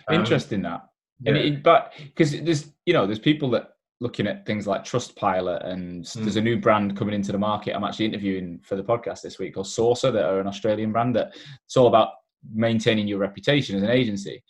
Um, 0.09 0.17
Interesting 0.17 0.61
that, 0.63 0.83
yeah. 1.23 1.35
it, 1.35 1.63
but 1.63 1.95
because 1.97 2.33
there's 2.43 2.73
you 2.85 2.93
know 2.93 3.07
there's 3.07 3.19
people 3.19 3.49
that 3.51 3.71
looking 4.01 4.27
at 4.27 4.45
things 4.45 4.67
like 4.67 4.85
Trustpilot, 4.85 5.67
and 5.67 6.05
mm. 6.05 6.15
there's 6.15 6.37
a 6.37 6.41
new 6.41 6.59
brand 6.59 6.97
coming 6.97 7.15
into 7.15 7.33
the 7.33 7.39
market. 7.39 7.75
I'm 7.75 7.85
actually 7.85 8.07
interviewing 8.07 8.61
for 8.63 8.77
the 8.77 8.83
podcast 8.83 9.23
this 9.23 9.39
week 9.39 9.55
called 9.55 9.69
Saucer, 9.69 10.11
that 10.11 10.25
are 10.25 10.41
an 10.41 10.49
Australian 10.49 10.93
brand 10.93 11.15
that 11.17 11.35
it's 11.65 11.77
all 11.77 11.87
about 11.87 12.09
maintaining 12.53 13.07
your 13.07 13.19
reputation 13.19 13.77
as 13.77 13.83
an 13.83 13.91
agency. 13.91 14.43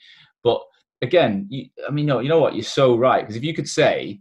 But 0.43 0.61
again, 1.03 1.47
you, 1.51 1.67
I 1.87 1.91
mean, 1.91 2.07
no, 2.07 2.21
you 2.21 2.31
know 2.31 2.41
what? 2.41 2.55
You're 2.55 2.65
so 2.65 2.97
right 2.97 3.21
because 3.21 3.37
if 3.37 3.45
you 3.45 3.55
could 3.55 3.69
say 3.69 4.21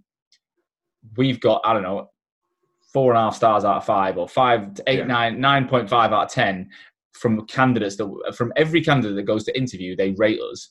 we've 1.16 1.40
got, 1.40 1.62
I 1.64 1.74
don't 1.74 1.84
know, 1.84 2.10
four 2.94 3.12
and 3.12 3.18
a 3.18 3.22
half 3.22 3.36
stars 3.36 3.64
out 3.66 3.78
of 3.78 3.86
five 3.86 4.18
or 4.18 4.28
five, 4.28 4.80
eight, 4.88 5.00
yeah. 5.00 5.06
nine, 5.06 5.40
nine 5.40 5.68
point 5.68 5.90
five 5.90 6.12
out 6.12 6.26
of 6.26 6.32
ten 6.32 6.70
from 7.14 7.46
candidates 7.46 7.96
that 7.98 8.34
from 8.36 8.52
every 8.56 8.82
candidate 8.82 9.16
that 9.16 9.24
goes 9.24 9.44
to 9.44 9.58
interview, 9.58 9.96
they 9.96 10.12
rate 10.12 10.40
us. 10.40 10.70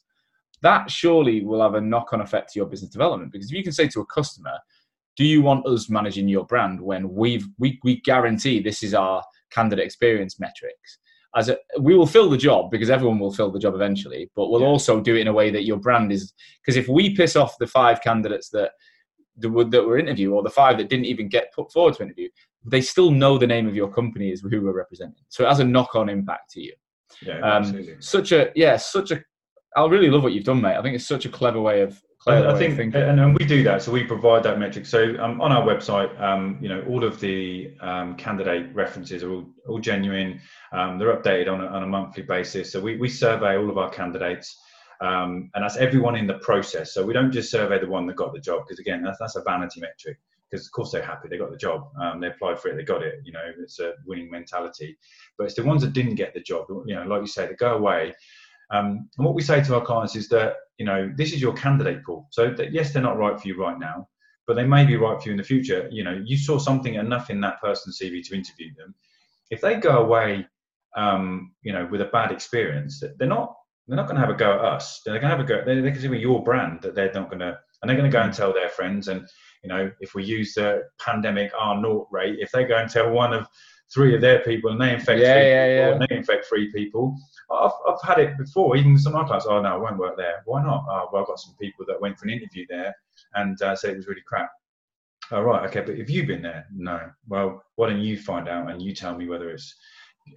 that 0.62 0.90
surely 0.90 1.44
will 1.44 1.62
have 1.62 1.74
a 1.74 1.80
knock-on 1.80 2.20
effect 2.20 2.52
to 2.52 2.58
your 2.58 2.66
business 2.66 2.90
development 2.90 3.32
because 3.32 3.50
if 3.50 3.56
you 3.56 3.62
can 3.62 3.72
say 3.72 3.88
to 3.88 4.00
a 4.00 4.06
customer 4.06 4.58
do 5.16 5.24
you 5.24 5.42
want 5.42 5.66
us 5.66 5.90
managing 5.90 6.28
your 6.28 6.46
brand 6.46 6.80
when 6.80 7.12
we've 7.12 7.46
we, 7.58 7.78
we 7.82 8.00
guarantee 8.02 8.60
this 8.60 8.82
is 8.82 8.94
our 8.94 9.22
candidate 9.50 9.84
experience 9.84 10.38
metrics 10.38 10.98
as 11.36 11.48
a, 11.48 11.56
we 11.80 11.94
will 11.94 12.06
fill 12.06 12.28
the 12.28 12.36
job 12.36 12.70
because 12.70 12.90
everyone 12.90 13.18
will 13.18 13.32
fill 13.32 13.50
the 13.50 13.58
job 13.58 13.74
eventually 13.74 14.30
but 14.34 14.50
we'll 14.50 14.60
yeah. 14.60 14.66
also 14.66 15.00
do 15.00 15.16
it 15.16 15.20
in 15.20 15.28
a 15.28 15.32
way 15.32 15.50
that 15.50 15.64
your 15.64 15.78
brand 15.78 16.12
is 16.12 16.32
because 16.60 16.76
if 16.76 16.88
we 16.88 17.14
piss 17.14 17.36
off 17.36 17.56
the 17.58 17.66
five 17.66 18.00
candidates 18.02 18.48
that 18.50 18.72
that 19.40 19.84
were 19.84 19.98
interviewed 19.98 20.32
or 20.32 20.42
the 20.42 20.50
five 20.50 20.78
that 20.78 20.88
didn't 20.88 21.06
even 21.06 21.28
get 21.28 21.52
put 21.54 21.70
forward 21.72 21.94
to 21.94 22.02
interview 22.02 22.28
they 22.64 22.80
still 22.80 23.10
know 23.10 23.38
the 23.38 23.46
name 23.46 23.66
of 23.66 23.74
your 23.74 23.90
company 23.90 24.32
as 24.32 24.40
who 24.40 24.60
we're 24.62 24.72
representing 24.72 25.22
so 25.28 25.44
it 25.44 25.48
has 25.48 25.60
a 25.60 25.64
knock-on 25.64 26.08
impact 26.08 26.50
to 26.50 26.60
you 26.60 26.72
yeah 27.22 27.40
um, 27.40 27.86
such 28.00 28.32
a 28.32 28.50
yeah 28.54 28.76
such 28.76 29.10
a 29.10 29.22
i 29.76 29.86
really 29.86 30.10
love 30.10 30.22
what 30.22 30.32
you've 30.32 30.44
done 30.44 30.60
mate 30.60 30.76
i 30.76 30.82
think 30.82 30.94
it's 30.94 31.06
such 31.06 31.24
a 31.24 31.28
clever 31.28 31.60
way 31.60 31.80
of 31.80 32.00
I, 32.26 32.50
I 32.50 32.58
think, 32.58 32.78
and, 32.78 32.94
and, 32.94 33.38
we 33.38 33.46
do 33.46 33.62
that. 33.62 33.80
So 33.80 33.92
we 33.92 34.04
provide 34.04 34.42
that 34.42 34.58
metric. 34.58 34.84
So 34.84 35.16
um, 35.18 35.40
on 35.40 35.52
our 35.52 35.66
website, 35.66 36.20
um, 36.20 36.58
you 36.60 36.68
know, 36.68 36.84
all 36.86 37.02
of 37.02 37.18
the 37.18 37.74
um, 37.80 38.14
candidate 38.16 38.74
references 38.74 39.22
are 39.22 39.32
all, 39.32 39.46
all 39.66 39.78
genuine. 39.78 40.38
Um, 40.72 40.98
they're 40.98 41.16
updated 41.16 41.50
on 41.50 41.62
a, 41.62 41.66
on 41.66 41.82
a 41.82 41.86
monthly 41.86 42.22
basis. 42.22 42.70
So 42.70 42.80
we, 42.80 42.98
we 42.98 43.08
survey 43.08 43.56
all 43.56 43.70
of 43.70 43.78
our 43.78 43.88
candidates, 43.88 44.58
um, 45.00 45.50
and 45.54 45.64
that's 45.64 45.76
everyone 45.76 46.16
in 46.16 46.26
the 46.26 46.38
process. 46.38 46.92
So 46.94 47.04
we 47.04 47.12
don't 47.12 47.32
just 47.32 47.50
survey 47.50 47.78
the 47.78 47.88
one 47.88 48.06
that 48.06 48.16
got 48.16 48.32
the 48.32 48.40
job, 48.40 48.64
because 48.66 48.78
again, 48.78 49.02
that's, 49.02 49.18
that's 49.18 49.36
a 49.36 49.42
vanity 49.42 49.80
metric. 49.80 50.18
Because 50.50 50.66
of 50.66 50.72
course 50.72 50.90
they're 50.90 51.04
happy, 51.04 51.28
they 51.28 51.38
got 51.38 51.52
the 51.52 51.56
job, 51.56 51.90
um, 52.00 52.20
they 52.20 52.26
applied 52.26 52.58
for 52.58 52.68
it, 52.68 52.76
they 52.76 52.82
got 52.82 53.02
it. 53.02 53.20
You 53.24 53.30
know, 53.32 53.44
it's 53.60 53.78
a 53.78 53.92
winning 54.04 54.30
mentality. 54.30 54.98
But 55.38 55.44
it's 55.44 55.54
the 55.54 55.62
ones 55.62 55.82
that 55.82 55.92
didn't 55.92 56.16
get 56.16 56.34
the 56.34 56.40
job. 56.40 56.66
You 56.86 56.96
know, 56.96 57.04
like 57.04 57.20
you 57.20 57.28
say, 57.28 57.46
they 57.46 57.54
go 57.54 57.76
away 57.76 58.14
um, 58.70 59.08
and 59.18 59.26
what 59.26 59.34
we 59.34 59.42
say 59.42 59.62
to 59.62 59.74
our 59.74 59.84
clients 59.84 60.16
is 60.16 60.28
that, 60.28 60.54
you 60.78 60.86
know, 60.86 61.12
this 61.16 61.32
is 61.32 61.42
your 61.42 61.52
candidate 61.52 62.04
pool. 62.04 62.28
So 62.30 62.54
that, 62.54 62.72
yes, 62.72 62.92
they're 62.92 63.02
not 63.02 63.18
right 63.18 63.38
for 63.38 63.48
you 63.48 63.60
right 63.60 63.78
now, 63.78 64.08
but 64.46 64.54
they 64.54 64.64
may 64.64 64.86
be 64.86 64.96
right 64.96 65.20
for 65.20 65.28
you 65.28 65.32
in 65.32 65.38
the 65.38 65.44
future. 65.44 65.88
You 65.90 66.04
know, 66.04 66.22
you 66.24 66.38
saw 66.38 66.58
something 66.58 66.94
enough 66.94 67.30
in 67.30 67.40
that 67.40 67.60
person's 67.60 67.98
CV 68.00 68.24
to 68.28 68.34
interview 68.34 68.72
them. 68.76 68.94
If 69.50 69.60
they 69.60 69.76
go 69.76 69.98
away, 69.98 70.46
um, 70.96 71.52
you 71.62 71.72
know, 71.72 71.88
with 71.90 72.00
a 72.00 72.06
bad 72.06 72.30
experience, 72.30 73.02
they're 73.18 73.28
not 73.28 73.56
they're 73.90 73.96
not 73.96 74.06
going 74.06 74.14
to 74.14 74.20
have 74.20 74.30
a 74.30 74.38
go 74.38 74.52
at 74.52 74.64
us. 74.64 75.00
They're 75.04 75.18
going 75.18 75.30
to 75.30 75.36
have 75.36 75.40
a 75.40 75.44
go. 75.44 75.64
They're, 75.64 75.82
they're 75.82 75.90
considering 75.90 76.20
your 76.20 76.44
brand 76.44 76.80
that 76.82 76.94
they're 76.94 77.12
not 77.12 77.28
going 77.28 77.40
to, 77.40 77.58
and 77.82 77.88
they're 77.88 77.96
going 77.96 78.08
to 78.08 78.16
go 78.16 78.22
and 78.22 78.32
tell 78.32 78.52
their 78.52 78.68
friends. 78.68 79.08
And 79.08 79.26
you 79.64 79.68
know, 79.68 79.90
if 79.98 80.14
we 80.14 80.24
use 80.24 80.54
the 80.54 80.84
pandemic 81.00 81.50
R 81.58 81.80
naught 81.80 82.06
rate, 82.12 82.36
if 82.38 82.52
they 82.52 82.64
go 82.64 82.76
and 82.76 82.88
tell 82.88 83.10
one 83.10 83.32
of 83.32 83.48
three 83.92 84.14
of 84.14 84.20
their 84.20 84.38
people 84.40 84.70
and 84.70 84.80
they 84.80 84.94
infect 84.94 85.20
yeah, 85.20 85.34
three 85.34 85.48
yeah, 85.48 85.88
people, 85.88 86.00
yeah. 86.00 86.06
they 86.08 86.16
infect 86.16 86.46
three 86.46 86.70
people. 86.72 87.16
I've, 87.50 87.72
I've 87.88 88.00
had 88.02 88.18
it 88.20 88.38
before, 88.38 88.76
even 88.76 88.96
some 88.96 89.16
of 89.16 89.22
my 89.22 89.26
clients. 89.26 89.46
Oh 89.46 89.60
no, 89.60 89.74
I 89.74 89.76
won't 89.76 89.98
work 89.98 90.16
there. 90.16 90.42
Why 90.44 90.62
not? 90.62 90.84
Oh, 90.88 91.08
well, 91.12 91.22
I've 91.22 91.26
got 91.28 91.40
some 91.40 91.56
people 91.60 91.84
that 91.88 92.00
went 92.00 92.16
for 92.16 92.26
an 92.26 92.34
interview 92.34 92.66
there 92.68 92.94
and 93.34 93.60
uh, 93.60 93.74
said 93.74 93.90
it 93.90 93.96
was 93.96 94.06
really 94.06 94.22
crap. 94.24 94.50
Oh 95.32 95.42
right, 95.42 95.68
okay, 95.68 95.80
but 95.80 95.98
have 95.98 96.10
you 96.10 96.26
been 96.26 96.42
there? 96.42 96.66
No. 96.72 97.10
Well, 97.26 97.62
why 97.74 97.88
don't 97.88 98.00
you 98.00 98.16
find 98.16 98.48
out 98.48 98.70
and 98.70 98.80
you 98.80 98.94
tell 98.94 99.16
me 99.16 99.28
whether 99.28 99.50
it's, 99.50 99.74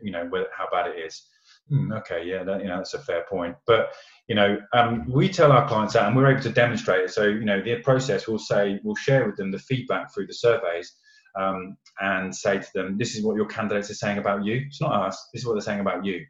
you 0.01 0.11
know, 0.11 0.25
whether, 0.25 0.47
how 0.57 0.67
bad 0.71 0.87
it 0.87 0.97
is. 0.99 1.21
Hmm, 1.69 1.91
okay, 1.93 2.23
yeah, 2.25 2.43
that, 2.43 2.61
you 2.61 2.67
know, 2.67 2.77
that's 2.77 2.93
a 2.93 2.99
fair 2.99 3.25
point. 3.29 3.55
But 3.65 3.93
you 4.27 4.35
know, 4.35 4.57
um, 4.73 5.05
we 5.11 5.29
tell 5.29 5.51
our 5.51 5.67
clients 5.67 5.93
that, 5.93 6.07
and 6.07 6.15
we're 6.15 6.31
able 6.31 6.41
to 6.43 6.49
demonstrate 6.49 7.05
it. 7.05 7.11
So 7.11 7.23
you 7.23 7.45
know, 7.45 7.61
the 7.61 7.77
process 7.77 8.27
will 8.27 8.39
say 8.39 8.79
we'll 8.83 8.95
share 8.95 9.25
with 9.25 9.37
them 9.37 9.51
the 9.51 9.59
feedback 9.59 10.13
through 10.13 10.27
the 10.27 10.33
surveys 10.33 10.93
um, 11.39 11.77
and 11.99 12.35
say 12.35 12.59
to 12.59 12.67
them, 12.73 12.97
"This 12.97 13.15
is 13.15 13.23
what 13.23 13.37
your 13.37 13.47
candidates 13.47 13.89
are 13.89 13.95
saying 13.95 14.17
about 14.17 14.45
you. 14.45 14.63
It's 14.67 14.81
not 14.81 15.07
us. 15.07 15.29
This 15.33 15.41
is 15.41 15.47
what 15.47 15.53
they're 15.53 15.61
saying 15.61 15.79
about 15.79 16.05
you." 16.05 16.25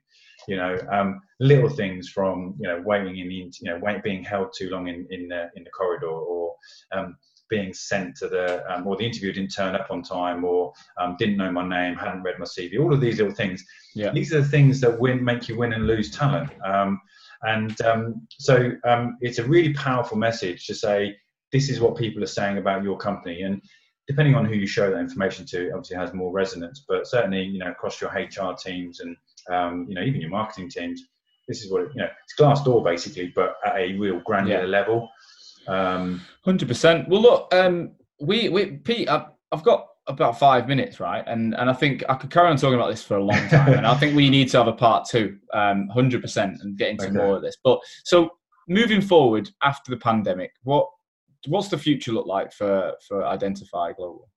You 0.47 0.57
know, 0.57 0.77
um, 0.91 1.21
little 1.39 1.69
things 1.69 2.09
from 2.09 2.55
you 2.59 2.67
know 2.67 2.81
waiting 2.85 3.17
in 3.17 3.27
the 3.27 3.35
you 3.35 3.51
know 3.63 3.79
wait, 3.81 4.03
being 4.03 4.23
held 4.23 4.53
too 4.57 4.69
long 4.69 4.87
in 4.87 5.07
in 5.09 5.27
the, 5.29 5.49
in 5.55 5.63
the 5.63 5.71
corridor 5.71 6.07
or 6.07 6.55
um, 6.93 7.17
being 7.55 7.73
sent 7.73 8.15
to 8.15 8.27
the 8.27 8.45
um, 8.71 8.87
or 8.87 8.95
the 8.97 9.05
interview 9.05 9.31
didn't 9.31 9.53
turn 9.53 9.75
up 9.75 9.87
on 9.91 10.01
time 10.01 10.43
or 10.43 10.73
um, 10.99 11.15
didn't 11.19 11.37
know 11.37 11.51
my 11.51 11.67
name 11.67 11.95
hadn't 11.95 12.23
read 12.23 12.39
my 12.39 12.45
cv 12.45 12.79
all 12.79 12.93
of 12.93 13.01
these 13.01 13.17
little 13.19 13.33
things 13.41 13.63
yeah. 13.95 14.11
these 14.11 14.33
are 14.33 14.41
the 14.41 14.47
things 14.47 14.81
that 14.81 14.99
win 14.99 15.23
make 15.23 15.47
you 15.47 15.57
win 15.57 15.73
and 15.73 15.87
lose 15.87 16.09
talent 16.09 16.49
um, 16.65 16.99
and 17.43 17.79
um, 17.81 18.27
so 18.29 18.71
um, 18.85 19.17
it's 19.21 19.39
a 19.39 19.43
really 19.43 19.73
powerful 19.73 20.17
message 20.17 20.65
to 20.67 20.73
say 20.73 21.15
this 21.51 21.69
is 21.69 21.79
what 21.79 21.95
people 21.95 22.23
are 22.23 22.35
saying 22.39 22.57
about 22.57 22.83
your 22.83 22.97
company 22.97 23.43
and 23.43 23.61
depending 24.07 24.35
on 24.35 24.45
who 24.45 24.55
you 24.55 24.67
show 24.67 24.89
that 24.89 24.99
information 24.99 25.45
to, 25.45 25.69
obviously 25.71 25.95
has 25.95 26.13
more 26.13 26.31
resonance. 26.31 26.83
But 26.87 27.07
certainly, 27.07 27.43
you 27.43 27.59
know, 27.59 27.71
across 27.71 28.01
your 28.01 28.11
HR 28.11 28.53
teams 28.53 28.99
and 28.99 29.15
um, 29.49 29.85
you 29.87 29.95
know 29.95 30.01
even 30.01 30.21
your 30.21 30.29
marketing 30.29 30.69
teams, 30.69 31.03
this 31.47 31.63
is 31.63 31.71
what 31.71 31.83
it, 31.83 31.89
you 31.95 32.01
know. 32.01 32.09
It's 32.23 32.39
Glassdoor 32.39 32.83
basically, 32.83 33.31
but 33.35 33.55
at 33.65 33.75
a 33.77 33.93
real 33.93 34.19
granular 34.19 34.61
yeah. 34.61 34.67
level. 34.67 35.09
Um, 35.67 36.21
Hundred 36.43 36.67
percent. 36.67 37.07
Well, 37.07 37.21
look, 37.21 37.53
um, 37.53 37.91
we 38.19 38.49
we 38.49 38.65
Pete, 38.77 39.09
I've, 39.09 39.27
I've 39.51 39.63
got 39.63 39.87
about 40.07 40.37
five 40.37 40.67
minutes, 40.67 40.99
right? 40.99 41.23
And 41.27 41.55
and 41.55 41.69
I 41.69 41.73
think 41.73 42.03
I 42.09 42.15
could 42.15 42.29
carry 42.29 42.49
on 42.49 42.57
talking 42.57 42.75
about 42.75 42.89
this 42.89 43.03
for 43.03 43.17
a 43.17 43.23
long 43.23 43.47
time, 43.49 43.73
and 43.73 43.87
I 43.87 43.95
think 43.95 44.15
we 44.15 44.29
need 44.29 44.49
to 44.49 44.57
have 44.57 44.67
a 44.67 44.73
part 44.73 45.07
two, 45.07 45.37
um, 45.53 45.87
hundred 45.89 46.21
percent, 46.21 46.61
and 46.61 46.77
get 46.77 46.89
into 46.89 47.05
okay. 47.05 47.13
more 47.13 47.37
of 47.37 47.41
this. 47.41 47.57
But 47.63 47.79
so 48.03 48.29
moving 48.67 49.01
forward 49.01 49.49
after 49.63 49.91
the 49.91 49.97
pandemic, 49.97 50.51
what 50.63 50.87
what's 51.47 51.69
the 51.69 51.77
future 51.77 52.11
look 52.11 52.27
like 52.27 52.51
for 52.51 52.93
for 53.07 53.21
identifi 53.21 53.95
Global? 53.95 54.29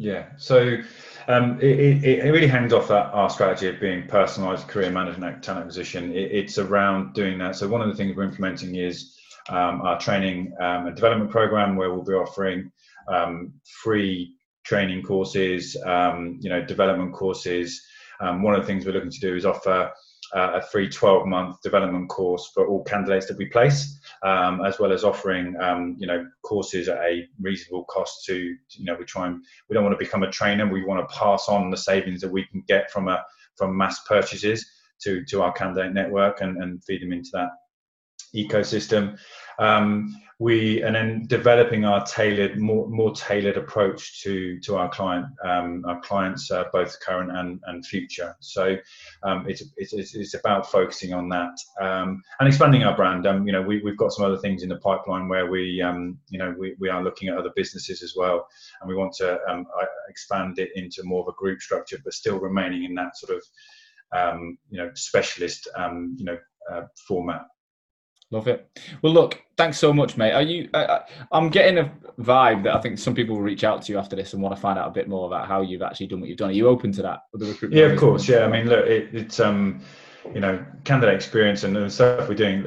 Yeah, 0.00 0.26
so 0.36 0.78
um, 1.26 1.58
it, 1.60 1.80
it, 1.80 2.04
it, 2.04 2.30
really 2.30 2.46
hangs 2.46 2.72
off 2.72 2.86
that 2.86 3.06
our 3.06 3.28
strategy 3.28 3.66
of 3.66 3.80
being 3.80 4.06
personalised 4.06 4.68
career 4.68 4.92
management 4.92 5.42
talent 5.42 5.62
acquisition. 5.62 6.12
It, 6.12 6.30
it's 6.30 6.56
around 6.56 7.14
doing 7.14 7.36
that. 7.38 7.56
So 7.56 7.66
one 7.66 7.82
of 7.82 7.88
the 7.88 7.96
things 7.96 8.14
we're 8.14 8.22
implementing 8.22 8.76
is 8.76 9.17
um, 9.48 9.82
our 9.82 9.98
training 9.98 10.52
um, 10.60 10.86
and 10.86 10.96
development 10.96 11.30
program, 11.30 11.76
where 11.76 11.92
we'll 11.92 12.04
be 12.04 12.12
offering 12.12 12.70
um, 13.08 13.52
free 13.82 14.34
training 14.64 15.02
courses, 15.02 15.76
um, 15.84 16.38
you 16.40 16.50
know, 16.50 16.64
development 16.64 17.12
courses. 17.12 17.80
One 18.20 18.54
of 18.54 18.60
the 18.60 18.66
things 18.66 18.84
we're 18.84 18.92
looking 18.92 19.10
to 19.10 19.20
do 19.20 19.36
is 19.36 19.46
offer 19.46 19.92
uh, 20.34 20.52
a 20.54 20.62
free 20.62 20.88
12 20.88 21.26
month 21.26 21.60
development 21.62 22.08
course 22.08 22.50
for 22.52 22.66
all 22.66 22.84
candidates 22.84 23.26
that 23.26 23.38
we 23.38 23.46
place, 23.46 23.98
um, 24.22 24.64
as 24.64 24.78
well 24.78 24.92
as 24.92 25.04
offering, 25.04 25.54
um, 25.60 25.96
you 25.98 26.06
know, 26.06 26.26
courses 26.42 26.88
at 26.88 26.98
a 26.98 27.26
reasonable 27.40 27.84
cost 27.84 28.24
to, 28.26 28.36
you 28.36 28.84
know, 28.84 28.94
we 28.94 29.04
try 29.04 29.26
and, 29.26 29.42
we 29.68 29.74
don't 29.74 29.84
want 29.84 29.98
to 29.98 30.04
become 30.04 30.22
a 30.22 30.30
trainer. 30.30 30.70
We 30.70 30.84
want 30.84 31.06
to 31.06 31.14
pass 31.14 31.48
on 31.48 31.70
the 31.70 31.76
savings 31.76 32.20
that 32.20 32.30
we 32.30 32.44
can 32.46 32.62
get 32.68 32.90
from 32.90 33.08
a, 33.08 33.24
from 33.56 33.76
mass 33.76 34.00
purchases 34.06 34.66
to, 35.02 35.24
to 35.26 35.42
our 35.42 35.52
candidate 35.52 35.94
network 35.94 36.40
and, 36.40 36.62
and 36.62 36.82
feed 36.84 37.02
them 37.02 37.12
into 37.12 37.30
that 37.32 37.48
ecosystem. 38.34 39.18
Um, 39.58 40.14
we 40.40 40.82
and 40.82 40.94
then 40.94 41.24
developing 41.26 41.84
our 41.84 42.06
tailored, 42.06 42.60
more 42.60 42.88
more 42.88 43.12
tailored 43.12 43.56
approach 43.56 44.22
to 44.22 44.60
to 44.60 44.76
our 44.76 44.88
client, 44.88 45.26
um, 45.44 45.84
our 45.84 46.00
clients, 46.00 46.48
uh, 46.52 46.64
both 46.72 46.98
current 47.00 47.36
and, 47.36 47.60
and 47.66 47.84
future. 47.84 48.36
So 48.38 48.76
um, 49.24 49.46
it's, 49.48 49.64
it's 49.76 50.14
it's 50.14 50.34
about 50.34 50.70
focusing 50.70 51.12
on 51.12 51.28
that 51.30 51.58
um, 51.80 52.22
and 52.38 52.46
expanding 52.46 52.84
our 52.84 52.94
brand. 52.94 53.26
Um, 53.26 53.48
you 53.48 53.52
know, 53.52 53.62
we 53.62 53.80
we've 53.82 53.96
got 53.96 54.12
some 54.12 54.24
other 54.24 54.38
things 54.38 54.62
in 54.62 54.68
the 54.68 54.76
pipeline 54.76 55.28
where 55.28 55.50
we 55.50 55.82
um, 55.82 56.16
you 56.28 56.38
know 56.38 56.54
we, 56.56 56.76
we 56.78 56.88
are 56.88 57.02
looking 57.02 57.28
at 57.28 57.36
other 57.36 57.50
businesses 57.56 58.04
as 58.04 58.14
well, 58.16 58.46
and 58.80 58.88
we 58.88 58.94
want 58.94 59.14
to 59.14 59.40
expand 60.08 60.60
it 60.60 60.70
into 60.76 61.02
more 61.02 61.22
of 61.22 61.28
a 61.28 61.36
group 61.36 61.60
structure, 61.60 61.98
but 62.04 62.14
still 62.14 62.38
remaining 62.38 62.84
in 62.84 62.94
that 62.94 63.16
sort 63.16 63.36
of 63.36 64.56
you 64.70 64.78
know 64.78 64.90
specialist 64.94 65.66
you 66.16 66.24
know 66.24 66.38
uh, 66.72 66.82
format. 67.08 67.42
Love 68.30 68.46
it. 68.46 68.68
Well, 69.02 69.12
look, 69.12 69.42
thanks 69.56 69.78
so 69.78 69.92
much, 69.92 70.18
mate. 70.18 70.32
Are 70.32 70.42
you? 70.42 70.68
Uh, 70.74 71.00
I'm 71.32 71.48
getting 71.48 71.78
a 71.78 71.90
vibe 72.20 72.62
that 72.64 72.74
I 72.74 72.80
think 72.80 72.98
some 72.98 73.14
people 73.14 73.36
will 73.36 73.42
reach 73.42 73.64
out 73.64 73.82
to 73.82 73.92
you 73.92 73.98
after 73.98 74.16
this 74.16 74.34
and 74.34 74.42
want 74.42 74.54
to 74.54 74.60
find 74.60 74.78
out 74.78 74.88
a 74.88 74.90
bit 74.90 75.08
more 75.08 75.26
about 75.26 75.48
how 75.48 75.62
you've 75.62 75.80
actually 75.80 76.08
done 76.08 76.20
what 76.20 76.28
you've 76.28 76.38
done. 76.38 76.50
Are 76.50 76.52
you 76.52 76.68
open 76.68 76.92
to 76.92 77.02
that? 77.02 77.20
the 77.32 77.46
recruitment 77.46 77.80
yeah, 77.80 77.86
of 77.86 77.98
course. 77.98 78.28
Yeah, 78.28 78.44
I 78.44 78.48
mean, 78.48 78.68
look, 78.68 78.86
it, 78.86 79.14
it's 79.14 79.40
um, 79.40 79.80
you 80.34 80.40
know, 80.40 80.62
candidate 80.84 81.14
experience 81.14 81.64
and 81.64 81.74
the 81.74 81.88
stuff 81.88 82.28
we're 82.28 82.34
doing. 82.34 82.66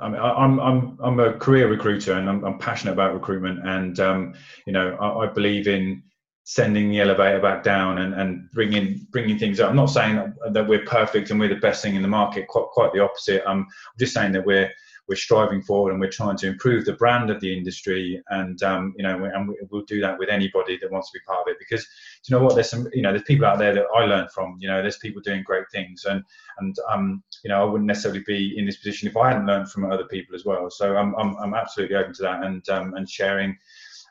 I 0.00 0.08
mean, 0.08 0.20
I'm 0.20 0.60
I'm 0.60 0.98
I'm 1.02 1.20
a 1.20 1.32
career 1.32 1.68
recruiter 1.68 2.12
and 2.12 2.28
I'm, 2.28 2.44
I'm 2.44 2.58
passionate 2.58 2.92
about 2.92 3.12
recruitment 3.12 3.66
and 3.66 3.98
um, 3.98 4.34
you 4.66 4.72
know, 4.72 4.96
I, 5.00 5.24
I 5.24 5.26
believe 5.26 5.66
in 5.66 6.02
sending 6.44 6.90
the 6.90 7.00
elevator 7.00 7.40
back 7.40 7.62
down 7.62 7.98
and, 7.98 8.14
and 8.14 8.50
bringing 8.52 9.06
bringing 9.10 9.38
things 9.38 9.60
up. 9.60 9.70
I'm 9.70 9.76
not 9.76 9.86
saying 9.86 10.16
that, 10.16 10.52
that, 10.52 10.66
we're 10.66 10.84
perfect 10.84 11.30
and 11.30 11.38
we're 11.38 11.48
the 11.48 11.56
best 11.56 11.82
thing 11.82 11.94
in 11.94 12.02
the 12.02 12.08
market. 12.08 12.48
Quite 12.48 12.66
quite 12.72 12.92
the 12.92 13.00
opposite. 13.00 13.42
I'm 13.46 13.66
just 13.98 14.14
saying 14.14 14.32
that 14.32 14.44
we're 14.44 14.70
we're 15.12 15.16
striving 15.16 15.60
forward 15.60 15.90
and 15.92 16.00
we're 16.00 16.08
trying 16.08 16.38
to 16.38 16.46
improve 16.46 16.86
the 16.86 16.94
brand 16.94 17.28
of 17.28 17.38
the 17.42 17.54
industry 17.54 18.18
and 18.30 18.62
um, 18.62 18.94
you 18.96 19.02
know 19.02 19.22
and 19.24 19.54
we'll 19.70 19.84
do 19.84 20.00
that 20.00 20.18
with 20.18 20.30
anybody 20.30 20.78
that 20.78 20.90
wants 20.90 21.10
to 21.10 21.18
be 21.18 21.22
part 21.26 21.40
of 21.40 21.48
it 21.48 21.58
because 21.58 21.86
you 22.26 22.34
know 22.34 22.42
what 22.42 22.54
there's 22.54 22.70
some 22.70 22.88
you 22.94 23.02
know 23.02 23.12
there's 23.12 23.24
people 23.24 23.44
out 23.44 23.58
there 23.58 23.74
that 23.74 23.84
I 23.94 24.06
learn 24.06 24.26
from 24.34 24.56
you 24.58 24.68
know 24.68 24.80
there's 24.80 24.96
people 24.96 25.20
doing 25.20 25.42
great 25.42 25.66
things 25.70 26.06
and 26.06 26.24
and 26.60 26.74
um 26.90 27.22
you 27.44 27.50
know 27.50 27.60
I 27.60 27.64
wouldn't 27.64 27.86
necessarily 27.86 28.22
be 28.26 28.54
in 28.56 28.64
this 28.64 28.78
position 28.78 29.06
if 29.06 29.18
I 29.18 29.28
hadn't 29.28 29.44
learned 29.44 29.70
from 29.70 29.92
other 29.92 30.04
people 30.04 30.34
as 30.34 30.46
well. 30.46 30.70
So 30.70 30.96
I'm 30.96 31.14
I'm, 31.16 31.36
I'm 31.36 31.52
absolutely 31.52 31.96
open 31.96 32.14
to 32.14 32.22
that 32.22 32.42
and 32.42 32.66
um, 32.70 32.94
and 32.94 33.06
sharing 33.06 33.54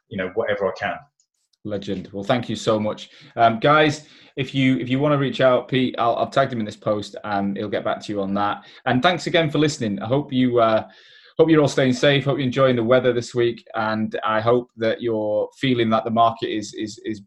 you 0.10 0.18
know 0.18 0.30
whatever 0.36 0.68
I 0.68 0.74
can 0.78 1.00
Legend. 1.64 2.10
Well, 2.12 2.24
thank 2.24 2.50
you 2.50 2.56
so 2.56 2.80
much, 2.80 3.10
um, 3.36 3.60
guys. 3.60 4.08
If 4.36 4.56
you 4.56 4.78
if 4.78 4.90
you 4.90 5.00
want 5.00 5.14
to 5.14 5.18
reach 5.18 5.42
out, 5.42 5.68
Pete, 5.68 5.96
I'll, 6.00 6.16
I've 6.16 6.32
tagged 6.32 6.52
him 6.52 6.60
in 6.60 6.66
this 6.66 6.78
post, 6.78 7.16
and 7.24 7.56
he'll 7.56 7.70
get 7.70 7.84
back 7.84 8.02
to 8.04 8.12
you 8.12 8.22
on 8.22 8.34
that. 8.36 8.66
And 8.86 9.04
thanks 9.04 9.28
again 9.28 9.50
for 9.52 9.60
listening. 9.60 10.02
I 10.02 10.08
hope 10.08 10.34
you 10.34 10.60
uh, 10.60 10.88
hope 11.38 11.50
you're 11.50 11.62
all 11.62 11.68
staying 11.68 11.94
safe. 11.94 12.26
Hope 12.26 12.38
you're 12.38 12.46
enjoying 12.46 12.76
the 12.76 12.84
weather 12.84 13.14
this 13.14 13.36
week, 13.36 13.64
and 13.76 14.20
I 14.24 14.42
hope 14.42 14.72
that 14.78 15.02
you're 15.02 15.50
feeling 15.60 15.90
that 15.92 16.04
the 16.04 16.12
market 16.12 16.50
is 16.50 16.74
is 16.74 17.00
is 17.06 17.22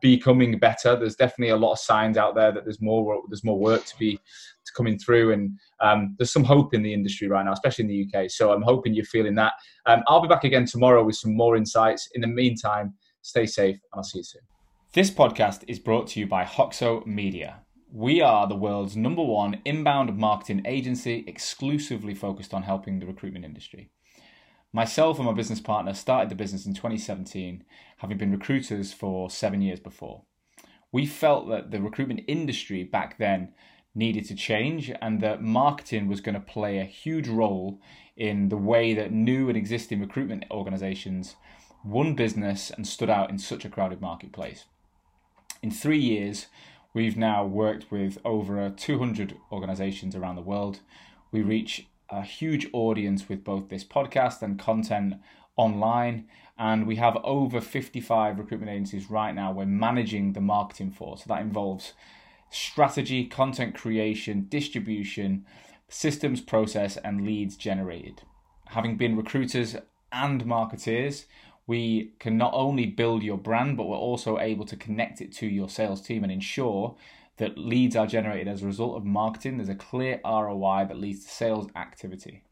becoming 0.00 0.58
better. 0.58 0.96
There's 0.96 1.16
definitely 1.16 1.50
a 1.50 1.56
lot 1.56 1.72
of 1.72 1.78
signs 1.78 2.16
out 2.16 2.34
there 2.34 2.52
that 2.52 2.64
there's 2.64 2.80
more 2.80 3.22
there's 3.28 3.44
more 3.44 3.58
work 3.58 3.84
to 3.84 3.98
be 3.98 4.16
to 4.16 4.72
coming 4.76 4.98
through, 4.98 5.32
and 5.32 5.58
um, 5.80 6.14
there's 6.18 6.32
some 6.32 6.44
hope 6.44 6.74
in 6.74 6.82
the 6.82 6.92
industry 6.92 7.28
right 7.28 7.44
now, 7.44 7.52
especially 7.52 7.84
in 7.84 7.90
the 7.90 8.20
UK. 8.20 8.30
So 8.30 8.52
I'm 8.52 8.62
hoping 8.62 8.94
you're 8.94 9.04
feeling 9.04 9.34
that. 9.36 9.52
Um, 9.86 10.02
I'll 10.08 10.22
be 10.22 10.28
back 10.28 10.44
again 10.44 10.66
tomorrow 10.66 11.04
with 11.04 11.16
some 11.16 11.36
more 11.36 11.56
insights. 11.56 12.08
In 12.14 12.20
the 12.20 12.26
meantime, 12.26 12.94
stay 13.22 13.46
safe, 13.46 13.76
and 13.76 13.98
I'll 13.98 14.04
see 14.04 14.18
you 14.18 14.24
soon. 14.24 14.42
This 14.92 15.10
podcast 15.10 15.64
is 15.66 15.78
brought 15.78 16.08
to 16.08 16.20
you 16.20 16.26
by 16.26 16.44
Hoxo 16.44 17.06
Media. 17.06 17.60
We 17.90 18.20
are 18.20 18.46
the 18.46 18.56
world's 18.56 18.96
number 18.96 19.22
one 19.22 19.60
inbound 19.64 20.16
marketing 20.18 20.62
agency 20.66 21.24
exclusively 21.26 22.14
focused 22.14 22.52
on 22.52 22.64
helping 22.64 22.98
the 22.98 23.06
recruitment 23.06 23.44
industry. 23.44 23.90
Myself 24.72 25.18
and 25.18 25.26
my 25.26 25.34
business 25.34 25.60
partner 25.60 25.94
started 25.94 26.30
the 26.30 26.34
business 26.34 26.66
in 26.66 26.74
2017, 26.74 27.64
having 27.98 28.18
been 28.18 28.32
recruiters 28.32 28.92
for 28.92 29.30
seven 29.30 29.60
years 29.62 29.80
before. 29.80 30.22
We 30.90 31.06
felt 31.06 31.48
that 31.48 31.70
the 31.70 31.80
recruitment 31.80 32.22
industry 32.26 32.82
back 32.82 33.18
then 33.18 33.52
needed 33.94 34.26
to 34.26 34.34
change 34.34 34.90
and 35.00 35.20
that 35.20 35.42
marketing 35.42 36.08
was 36.08 36.20
going 36.20 36.34
to 36.34 36.40
play 36.40 36.78
a 36.78 36.84
huge 36.84 37.28
role 37.28 37.80
in 38.16 38.48
the 38.48 38.56
way 38.56 38.94
that 38.94 39.12
new 39.12 39.48
and 39.48 39.56
existing 39.56 40.00
recruitment 40.00 40.44
organizations 40.50 41.36
won 41.84 42.14
business 42.14 42.70
and 42.70 42.86
stood 42.86 43.10
out 43.10 43.30
in 43.30 43.38
such 43.38 43.64
a 43.64 43.68
crowded 43.68 44.00
marketplace. 44.00 44.64
In 45.62 45.70
three 45.70 45.98
years, 45.98 46.46
we've 46.94 47.16
now 47.16 47.44
worked 47.44 47.90
with 47.90 48.18
over 48.24 48.70
200 48.70 49.36
organizations 49.50 50.14
around 50.14 50.36
the 50.36 50.42
world. 50.42 50.80
We 51.30 51.42
reach 51.42 51.86
a 52.10 52.22
huge 52.22 52.68
audience 52.72 53.28
with 53.28 53.42
both 53.42 53.68
this 53.68 53.84
podcast 53.84 54.42
and 54.42 54.58
content 54.58 55.14
online. 55.56 56.26
And 56.58 56.86
we 56.86 56.96
have 56.96 57.16
over 57.24 57.60
55 57.60 58.38
recruitment 58.38 58.70
agencies 58.70 59.10
right 59.10 59.34
now 59.34 59.52
we're 59.52 59.64
managing 59.64 60.34
the 60.34 60.40
marketing 60.40 60.90
for. 60.90 61.16
So 61.16 61.24
that 61.28 61.40
involves 61.40 61.94
strategy, 62.50 63.24
content 63.24 63.74
creation, 63.74 64.46
distribution, 64.48 65.46
systems 65.88 66.40
process, 66.40 66.96
and 66.98 67.24
leads 67.24 67.56
generated. 67.56 68.22
Having 68.66 68.98
been 68.98 69.16
recruiters 69.16 69.76
and 70.12 70.44
marketeers, 70.44 71.24
we 71.66 72.12
can 72.18 72.36
not 72.36 72.52
only 72.54 72.86
build 72.86 73.22
your 73.22 73.38
brand, 73.38 73.76
but 73.76 73.84
we're 73.84 73.96
also 73.96 74.38
able 74.38 74.64
to 74.66 74.76
connect 74.76 75.20
it 75.20 75.32
to 75.34 75.46
your 75.46 75.68
sales 75.68 76.02
team 76.02 76.22
and 76.22 76.32
ensure 76.32 76.96
that 77.36 77.56
leads 77.56 77.96
are 77.96 78.06
generated 78.06 78.48
as 78.48 78.62
a 78.62 78.66
result 78.66 78.96
of 78.96 79.04
marketing. 79.04 79.56
There's 79.56 79.68
a 79.68 79.74
clear 79.74 80.20
ROI 80.24 80.86
that 80.88 80.98
leads 80.98 81.24
to 81.24 81.30
sales 81.30 81.68
activity. 81.76 82.44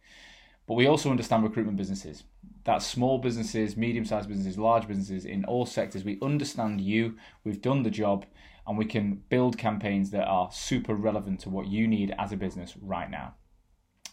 But 0.66 0.74
we 0.74 0.86
also 0.86 1.10
understand 1.10 1.42
recruitment 1.42 1.76
businesses. 1.76 2.22
That's 2.64 2.86
small 2.86 3.18
businesses, 3.18 3.76
medium 3.76 4.04
sized 4.04 4.28
businesses, 4.28 4.56
large 4.56 4.86
businesses 4.86 5.24
in 5.24 5.44
all 5.44 5.66
sectors. 5.66 6.04
We 6.04 6.18
understand 6.22 6.80
you, 6.80 7.16
we've 7.42 7.60
done 7.60 7.82
the 7.82 7.90
job, 7.90 8.24
and 8.66 8.78
we 8.78 8.84
can 8.84 9.22
build 9.28 9.58
campaigns 9.58 10.10
that 10.10 10.28
are 10.28 10.50
super 10.52 10.94
relevant 10.94 11.40
to 11.40 11.50
what 11.50 11.66
you 11.66 11.88
need 11.88 12.14
as 12.18 12.30
a 12.30 12.36
business 12.36 12.76
right 12.80 13.10
now. 13.10 13.34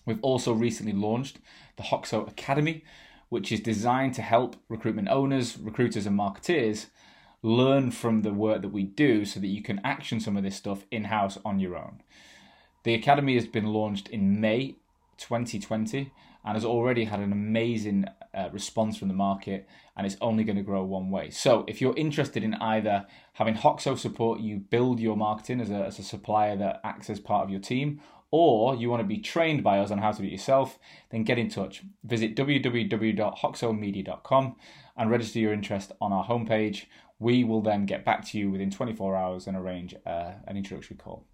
We've 0.06 0.24
also 0.24 0.54
recently 0.54 0.93
launched 0.93 1.38
the 1.76 1.84
Hoxo 1.84 2.28
Academy, 2.28 2.84
which 3.30 3.51
is 3.51 3.59
designed 3.59 4.13
to 4.15 4.21
help 4.21 4.55
recruitment 4.69 5.09
owners, 5.09 5.57
recruiters, 5.57 6.05
and 6.05 6.17
marketeers 6.17 6.88
learn 7.41 7.91
from 7.91 8.21
the 8.21 8.34
work 8.34 8.61
that 8.61 8.69
we 8.69 8.84
do 8.84 9.25
so 9.25 9.39
that 9.39 9.47
you 9.47 9.61
can 9.61 9.80
action 9.84 10.19
some 10.19 10.38
of 10.38 10.43
this 10.43 10.55
stuff 10.55 10.86
in 10.91 11.05
house 11.05 11.38
on 11.45 11.59
your 11.59 11.75
own. 11.75 12.01
The 12.84 12.93
Academy 12.93 13.36
has 13.36 13.47
been 13.47 13.67
launched 13.67 14.07
in 14.07 14.39
May 14.39 14.75
2020 15.17 16.11
and 16.45 16.55
has 16.55 16.63
already 16.63 17.05
had 17.05 17.19
an 17.19 17.32
amazing 17.32 18.05
uh, 18.34 18.49
response 18.51 18.97
from 18.97 19.07
the 19.07 19.13
market 19.13 19.67
and 19.95 20.05
it's 20.05 20.15
only 20.21 20.43
going 20.43 20.55
to 20.55 20.63
grow 20.63 20.84
one 20.84 21.09
way. 21.09 21.30
So, 21.30 21.65
if 21.67 21.82
you're 21.82 21.95
interested 21.97 22.43
in 22.43 22.53
either 22.55 23.05
having 23.34 23.55
Hoxo 23.55 23.97
support 23.97 24.39
you 24.39 24.57
build 24.57 24.99
your 24.99 25.17
marketing 25.17 25.59
as 25.59 25.69
a, 25.69 25.86
as 25.86 25.99
a 25.99 26.03
supplier 26.03 26.55
that 26.57 26.80
acts 26.84 27.09
as 27.09 27.19
part 27.19 27.43
of 27.43 27.49
your 27.49 27.59
team, 27.59 27.99
or 28.32 28.75
you 28.75 28.89
want 28.89 29.01
to 29.01 29.07
be 29.07 29.19
trained 29.19 29.63
by 29.63 29.78
us 29.80 29.91
on 29.91 29.99
how 29.99 30.11
to 30.11 30.21
do 30.21 30.28
it 30.28 30.32
yourself, 30.32 30.78
then 31.11 31.23
get 31.23 31.38
in 31.38 31.47
touch. 31.49 31.84
Visit 32.03 32.36
www.hoxomedia.com 32.36 34.55
and 34.97 35.11
register 35.11 35.39
your 35.39 35.53
interest 35.53 35.93
on 36.01 36.11
our 36.11 36.25
homepage. 36.25 36.88
We 37.19 37.43
will 37.43 37.61
then 37.61 37.86
get 37.86 38.05
back 38.05 38.25
to 38.28 38.38
you 38.38 38.51
within 38.51 38.71
24 38.71 39.15
hours 39.15 39.47
and 39.47 39.57
arrange 39.57 39.95
uh, 40.05 40.34
an 40.45 40.57
introductory 40.57 40.97
call. 40.97 41.25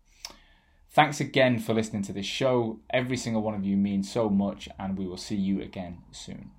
Thanks 0.91 1.19
again 1.19 1.57
for 1.57 1.73
listening 1.73 2.03
to 2.03 2.13
this 2.13 2.27
show. 2.27 2.79
Every 2.91 3.17
single 3.17 3.41
one 3.41 3.55
of 3.55 3.65
you 3.65 3.75
means 3.75 4.11
so 4.11 4.29
much, 4.29 4.69
and 4.77 4.95
we 4.95 5.07
will 5.07 5.17
see 5.17 5.35
you 5.35 5.59
again 5.59 6.03
soon. 6.11 6.51